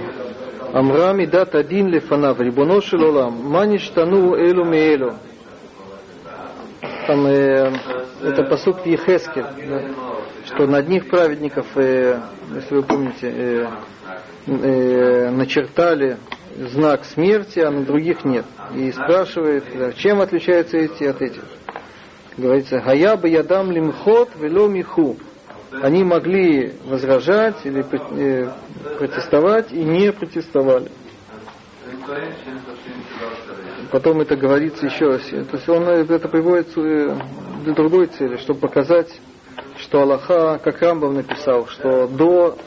אמרה 0.79 1.13
מידת 1.13 1.55
הדין 1.55 1.91
לפניו, 1.91 2.37
ריבונו 2.39 2.81
של 2.81 2.97
עולם, 3.03 3.53
מה 3.53 3.67
נשתנו 3.67 4.37
אלו 4.37 4.65
מאלו? 4.65 5.11
Это 8.24 8.44
посук 8.44 8.86
Ехескель, 8.86 9.44
да, 9.68 9.82
что 10.46 10.66
на 10.66 10.78
одних 10.78 11.10
праведников, 11.10 11.66
э, 11.76 12.22
если 12.56 12.76
вы 12.76 12.84
помните, 12.84 13.28
э, 13.28 13.68
э, 14.48 15.30
начертали 15.30 16.18
знак 16.72 17.04
смерти, 17.04 17.60
а 17.60 17.70
на 17.70 17.84
других 17.84 18.24
нет. 18.24 18.46
И 18.76 18.94
спрашивает, 18.94 19.66
да, 19.78 19.92
чем 19.92 20.22
отличаются 20.22 20.78
эти 20.78 21.04
от 21.04 21.22
этих. 21.22 21.44
Говорится, 22.38 22.80
«Гая 22.80 23.18
бы 23.18 23.28
ядам 23.28 23.72
лимхот 23.72 24.30
вело 24.40 24.70
миху». 24.70 25.18
Они 25.82 26.04
могли 26.06 26.74
возражать 26.86 27.58
или 27.66 27.84
э, 27.84 28.50
протестовать 29.00 29.74
и 29.74 29.84
не 29.84 30.14
протестовали. 30.14 30.90
Потом 33.92 34.22
это 34.22 34.36
говорится 34.36 34.86
еще 34.86 35.06
раз. 35.06 35.22
То 35.24 35.58
есть 35.58 35.70
он 35.70 35.84
э, 35.84 36.06
это 36.08 36.28
приводится 36.28 36.82
э, 36.82 37.16
для 37.64 37.74
другой 37.74 38.08
цели, 38.08 38.38
чтобы 38.38 38.60
показать, 38.62 39.10
что 39.78 40.02
Аллаха, 40.02 40.60
как 40.64 40.82
Рамбов 40.82 41.14
написал, 41.14 41.68
что 41.68 42.08
до, 42.08 42.58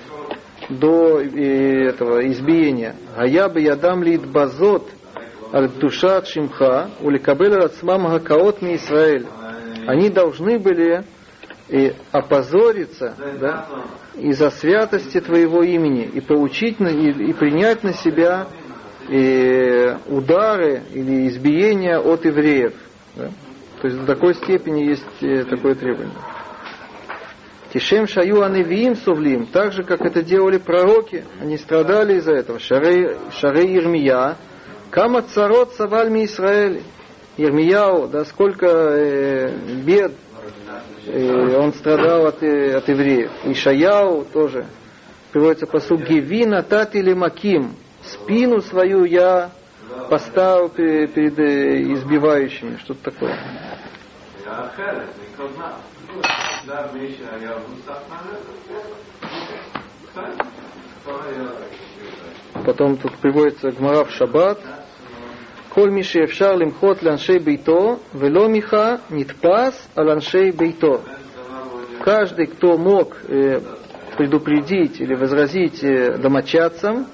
до 0.69 1.21
э, 1.21 1.89
этого 1.89 2.27
избиения 2.29 2.95
«Гая 3.17 3.49
бы 3.49 3.61
ядам 3.61 4.03
лит 4.03 4.27
базот 4.27 4.89
аль 5.53 5.69
душа 5.69 6.25
шимха 6.25 6.91
уликабель 7.01 7.55
рацмам 7.55 8.09
гакаот 8.09 8.63
ми 8.63 8.77
Исраэль». 8.77 9.27
Они 9.87 10.11
должны 10.11 10.59
были 10.59 11.05
и 11.69 11.95
опозориться 12.13 13.15
да, 13.41 13.67
из-за 14.15 14.51
святости 14.51 15.21
твоего 15.21 15.63
имени 15.63 16.05
и 16.05 16.21
получить 16.21 16.81
и, 16.81 17.11
и 17.11 17.33
принять 17.33 17.83
на 17.83 17.93
себя 17.93 18.47
и 19.09 19.97
удары 20.09 20.83
или 20.93 21.29
избиения 21.29 21.99
от 21.99 22.25
евреев. 22.25 22.75
да. 23.15 23.31
То 23.81 23.89
есть 23.89 24.01
до 24.01 24.07
такой 24.07 24.35
степени 24.35 24.85
есть 24.85 25.05
э, 25.23 25.45
такое 25.45 25.75
требование. 25.75 26.15
Тишем 27.73 28.07
шаю 28.07 28.43
аневиим 28.43 28.97
сувлим, 28.97 29.47
так 29.47 29.73
же, 29.73 29.83
как 29.83 30.01
это 30.01 30.23
делали 30.23 30.57
пророки, 30.57 31.25
они 31.41 31.59
страдали 31.59 32.15
из-за 32.15 32.33
этого. 32.33 32.59
Шары, 32.59 33.19
шары 33.39 33.65
Ирмия, 33.67 34.37
кама 34.91 35.23
царот 35.23 35.75
савальми 35.75 36.25
Израиль. 36.25 36.83
Ирмияу, 37.37 38.09
да, 38.09 38.25
сколько 38.25 38.67
э, 38.67 39.51
бед 39.85 40.13
э, 41.07 41.57
он 41.59 41.75
страдал 41.75 42.27
от, 42.27 42.43
э, 42.43 42.75
от 42.75 42.89
евреев. 42.89 43.31
Ишаяу 43.45 44.25
тоже. 44.25 44.65
Приводится 45.33 45.67
посуд 45.67 46.01
Гевина 46.01 46.63
тати 46.63 46.97
или 46.97 47.13
маким 47.13 47.75
спину 48.27 48.61
свою 48.61 49.05
я 49.05 49.51
поставил 50.11 50.69
перед 50.69 51.39
э, 51.39 51.93
избивающими, 51.95 52.77
что-то 52.79 53.11
такое. 53.11 53.39
Потом 62.65 62.97
тут 62.97 63.17
приводится 63.19 63.71
Гмара 63.71 64.05
в 64.05 64.11
Шаббат. 64.11 64.59
Коль 65.71 65.91
миши 65.91 66.25
эфшар 66.25 66.57
лимхот 66.57 67.03
ланшей 67.03 67.39
бейто, 67.39 68.01
вело 68.13 68.49
миха 68.49 69.01
нитпас 69.11 69.89
аланшей 69.95 70.51
бейто. 70.51 71.03
Каждый, 72.03 72.47
кто 72.47 72.77
мог 72.77 73.17
э, 73.29 73.61
предупредить 74.17 75.01
или 75.01 75.15
возразить 75.15 75.85
э, 75.85 76.17
домочадцам, 76.19 77.07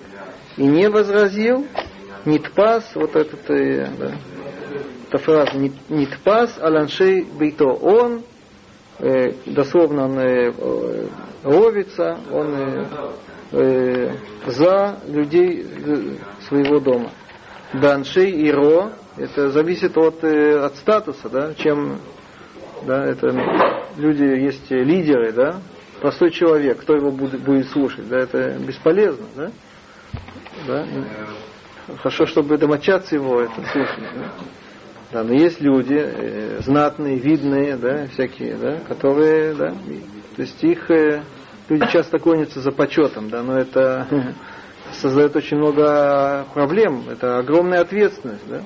и 0.56 0.64
не 0.64 0.88
возразил, 0.88 1.66
нитпас, 2.24 2.90
вот 2.94 3.16
этот, 3.16 3.50
э, 3.50 3.88
да, 3.98 4.12
эта 5.08 5.18
фраза, 5.18 5.56
«Нит- 5.58 5.90
нитпас 5.90 6.58
аланшей 6.58 7.24
бейто. 7.24 7.66
Он, 7.66 8.22
э, 8.98 9.32
дословно 9.46 10.04
он 10.04 10.18
э, 10.18 10.52
э, 10.56 11.06
ловится, 11.44 12.18
он 12.30 12.54
э, 12.54 12.86
э, 13.52 14.10
за 14.46 14.98
людей 15.06 15.66
своего 16.48 16.80
дома. 16.80 17.10
Даншей 17.74 18.30
и 18.30 18.50
ро, 18.50 18.92
это 19.16 19.50
зависит 19.50 19.96
от, 19.96 20.22
от 20.24 20.76
статуса, 20.76 21.28
да, 21.28 21.54
чем 21.54 21.98
да, 22.86 23.04
это 23.04 23.28
люди 23.96 24.24
есть 24.24 24.70
лидеры, 24.70 25.32
да, 25.32 25.60
простой 26.00 26.30
человек, 26.30 26.80
кто 26.80 26.94
его 26.94 27.10
будет, 27.10 27.42
будет 27.42 27.68
слушать, 27.68 28.08
да, 28.08 28.18
это 28.18 28.56
бесполезно, 28.58 29.26
да, 29.36 29.50
да, 30.66 30.86
хорошо, 31.98 32.26
чтобы 32.26 32.58
домочадцы 32.58 33.16
его 33.16 33.40
это 33.40 33.54
слушали, 33.54 34.06
да. 34.14 34.24
Да, 35.12 35.22
но 35.24 35.34
есть 35.34 35.60
люди 35.60 35.94
э, 35.94 36.60
знатные, 36.60 37.18
видные, 37.18 37.76
да, 37.76 38.06
всякие, 38.06 38.54
да, 38.56 38.78
которые, 38.88 39.54
да, 39.54 39.70
то 40.36 40.42
есть 40.42 40.64
их 40.64 40.90
э, 40.90 41.22
люди 41.68 41.86
часто 41.92 42.18
гонятся 42.18 42.60
за 42.60 42.72
почетом, 42.72 43.28
да, 43.28 43.42
но 43.42 43.58
это 43.58 44.06
создает 44.92 45.36
очень 45.36 45.58
много 45.58 46.46
проблем, 46.54 47.04
это 47.10 47.38
огромная 47.38 47.80
ответственность, 47.80 48.48
да. 48.48 48.62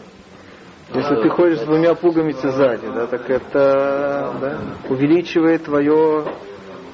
Если 0.94 1.20
ты 1.20 1.28
ходишь 1.30 1.58
с 1.58 1.64
двумя 1.64 1.94
пуговицами 1.94 2.52
сзади, 2.52 2.86
да, 2.86 3.08
так 3.08 3.28
это 3.28 4.32
да, 4.40 4.60
увеличивает 4.88 5.64
твое 5.64 6.26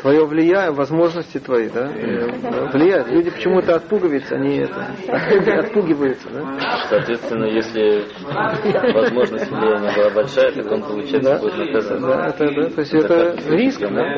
твое 0.03 0.27
влияние, 0.27 0.73
возможности 0.73 1.39
твои, 1.39 1.69
да, 1.69 1.87
э, 1.95 2.29
да, 2.43 2.71
влияет. 2.73 3.09
Люди 3.09 3.31
почему-то 3.31 3.77
от 3.77 3.85
пуговиц, 3.89 4.31
они 4.33 4.59
это, 4.59 4.89
отпугиваются, 5.61 6.29
да. 6.29 6.59
Соответственно, 6.89 7.45
если 7.47 8.05
возможность 8.93 9.49
влияния 9.51 9.95
была 9.97 10.11
большая, 10.11 10.53
так 10.53 10.71
он, 10.71 10.83
получается, 10.83 11.31
Да, 11.31 11.39
будет 11.39 11.57
наказан. 11.57 12.03
да, 12.03 12.27
это, 12.27 12.55
да, 12.55 12.71
то 12.71 12.81
есть 12.81 12.95
это 12.95 13.37
как 13.37 13.51
риск, 13.51 13.81
да. 13.81 14.17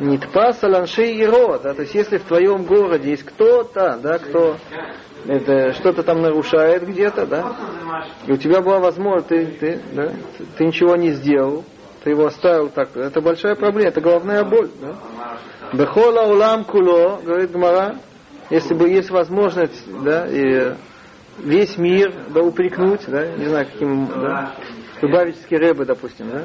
Нитпас 0.00 0.62
аланшей 0.62 1.20
иро, 1.22 1.58
да, 1.58 1.74
то 1.74 1.82
есть 1.82 1.94
если 1.94 2.18
в 2.18 2.24
твоем 2.24 2.62
городе 2.62 3.10
есть 3.10 3.24
кто-то, 3.24 3.98
да, 4.00 4.18
кто 4.18 4.56
это, 5.26 5.72
что-то 5.72 6.04
там 6.04 6.22
нарушает 6.22 6.86
где-то, 6.86 7.26
да, 7.26 7.56
и 8.28 8.32
у 8.32 8.36
тебя 8.36 8.60
была 8.60 8.78
возможность, 8.78 9.28
ты, 9.28 9.46
ты, 9.46 9.80
да, 9.92 10.12
ты 10.56 10.64
ничего 10.66 10.94
не 10.94 11.10
сделал, 11.10 11.64
ты 12.06 12.10
его 12.10 12.26
оставил 12.26 12.68
так, 12.68 12.96
это 12.96 13.20
большая 13.20 13.56
проблема, 13.56 13.88
это 13.88 14.00
головная 14.00 14.44
боль. 14.44 14.70
Да? 14.80 14.94
Бехола 15.72 16.22
улам 16.22 16.62
куло, 16.62 17.20
говорит 17.20 17.50
Гмара, 17.50 17.96
если 18.48 18.74
бы 18.74 18.88
есть 18.88 19.10
возможность, 19.10 19.82
да, 20.04 20.24
и 20.28 20.74
весь 21.38 21.76
мир, 21.76 22.14
да, 22.28 22.42
упрекнуть, 22.42 23.00
да, 23.08 23.26
не 23.32 23.46
знаю, 23.46 23.66
каким, 23.66 24.06
да, 24.06 24.52
Любавический 25.02 25.56
Рэбе, 25.56 25.84
допустим, 25.84 26.30
да? 26.30 26.44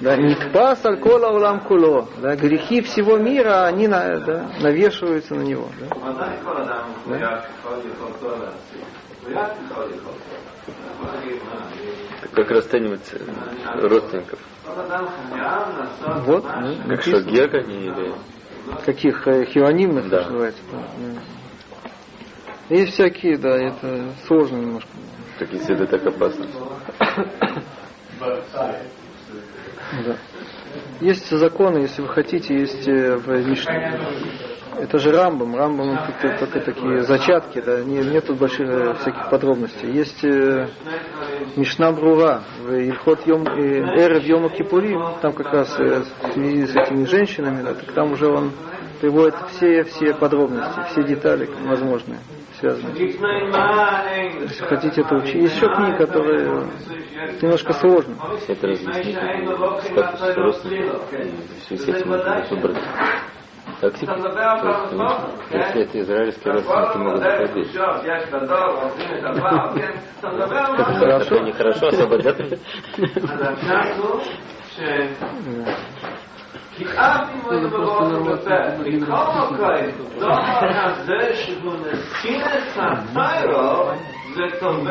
Да, 0.00 0.16
Нитпас 0.16 0.82
Алькола 0.86 1.28
Улам 1.28 1.60
Куло. 1.60 2.08
Да, 2.22 2.36
грехи 2.36 2.80
всего 2.80 3.18
мира, 3.18 3.66
они 3.66 3.86
на, 3.86 4.18
да, 4.18 4.46
навешиваются 4.62 5.34
на 5.34 5.42
него. 5.42 5.68
Да? 5.78 5.96
Да? 7.06 7.44
Как 12.32 12.50
расценивать 12.50 13.12
э, 13.12 13.86
родственников? 13.86 14.38
Вот. 16.26 16.44
Ну, 16.44 16.88
как 16.88 17.02
что, 17.02 17.22
гера 17.22 17.60
или... 17.60 18.14
Каких? 18.84 19.26
Э, 19.26 19.44
Хионимных, 19.46 20.08
да. 20.08 20.22
называется? 20.24 20.62
Есть 22.68 22.94
всякие, 22.94 23.38
да, 23.38 23.56
это 23.56 24.12
сложно 24.26 24.56
немножко. 24.56 24.88
Так 25.38 25.52
если 25.52 25.74
это 25.74 25.86
так 25.86 26.06
опасно. 26.06 26.46
Да. 30.04 30.16
Есть 31.00 31.30
законы, 31.30 31.78
если 31.78 32.02
вы 32.02 32.08
хотите, 32.08 32.58
есть 32.58 32.88
э, 32.88 33.16
в 33.16 33.28
Мишне. 33.28 33.98
Это 34.78 34.98
же 34.98 35.10
Рамбам. 35.10 35.56
Рамбам 35.56 35.98
тут 36.06 36.38
только 36.38 36.60
такие 36.60 37.02
зачатки, 37.02 37.60
да, 37.60 37.82
не, 37.82 37.98
нет 37.98 38.26
тут 38.26 38.38
больших 38.38 38.68
э, 38.68 38.94
всяких 38.94 39.30
подробностей. 39.30 39.90
Есть 39.90 40.22
э, 40.22 40.68
Мишна 41.56 41.92
Брура 41.92 42.42
Ильхот 42.68 43.26
Йом, 43.26 43.46
э, 43.46 44.02
Эрев 44.02 44.24
Йома 44.24 44.50
Кипури, 44.50 44.96
там 45.22 45.32
как 45.32 45.52
раз 45.52 45.78
э, 45.78 46.02
в 46.02 46.32
связи 46.32 46.66
с 46.66 46.76
этими 46.76 47.04
женщинами, 47.04 47.62
да, 47.62 47.74
так 47.74 47.92
там 47.92 48.12
уже 48.12 48.26
он 48.28 48.52
приводит 49.00 49.34
все, 49.50 49.84
все 49.84 50.14
подробности, 50.14 50.80
все 50.90 51.02
детали 51.04 51.48
возможные, 51.64 52.18
связанные. 52.60 53.06
Если 54.42 54.64
хотите 54.64 55.00
это 55.00 55.14
учить. 55.16 55.34
Есть 55.34 55.56
еще 55.56 55.74
книги, 55.74 55.96
которые 55.96 56.66
немножко 57.40 57.72
сложно. 57.72 58.16
Это 58.46 58.66
разъяснить 58.66 59.16
статус 59.84 60.36
родственников. 60.36 61.02
В 61.10 61.64
связи 61.66 61.82
с 61.82 61.88
этим 61.88 62.10
выбрать 62.10 62.82
как 63.80 63.96
секрет? 63.96 64.18
Если 65.50 65.82
это 65.82 66.00
израильские 66.00 66.52
родственники 66.54 66.96
могут 66.98 67.20
заходить. 67.22 67.72
Как 70.76 70.86
хорошо, 70.98 71.38
нехорошо, 71.40 71.88
особо 71.88 72.18
да? 72.22 72.32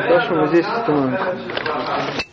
Хорошо, 0.08 0.34
ну, 0.34 0.40
мы 0.40 0.46
здесь 0.48 0.66
остановимся. 0.66 2.26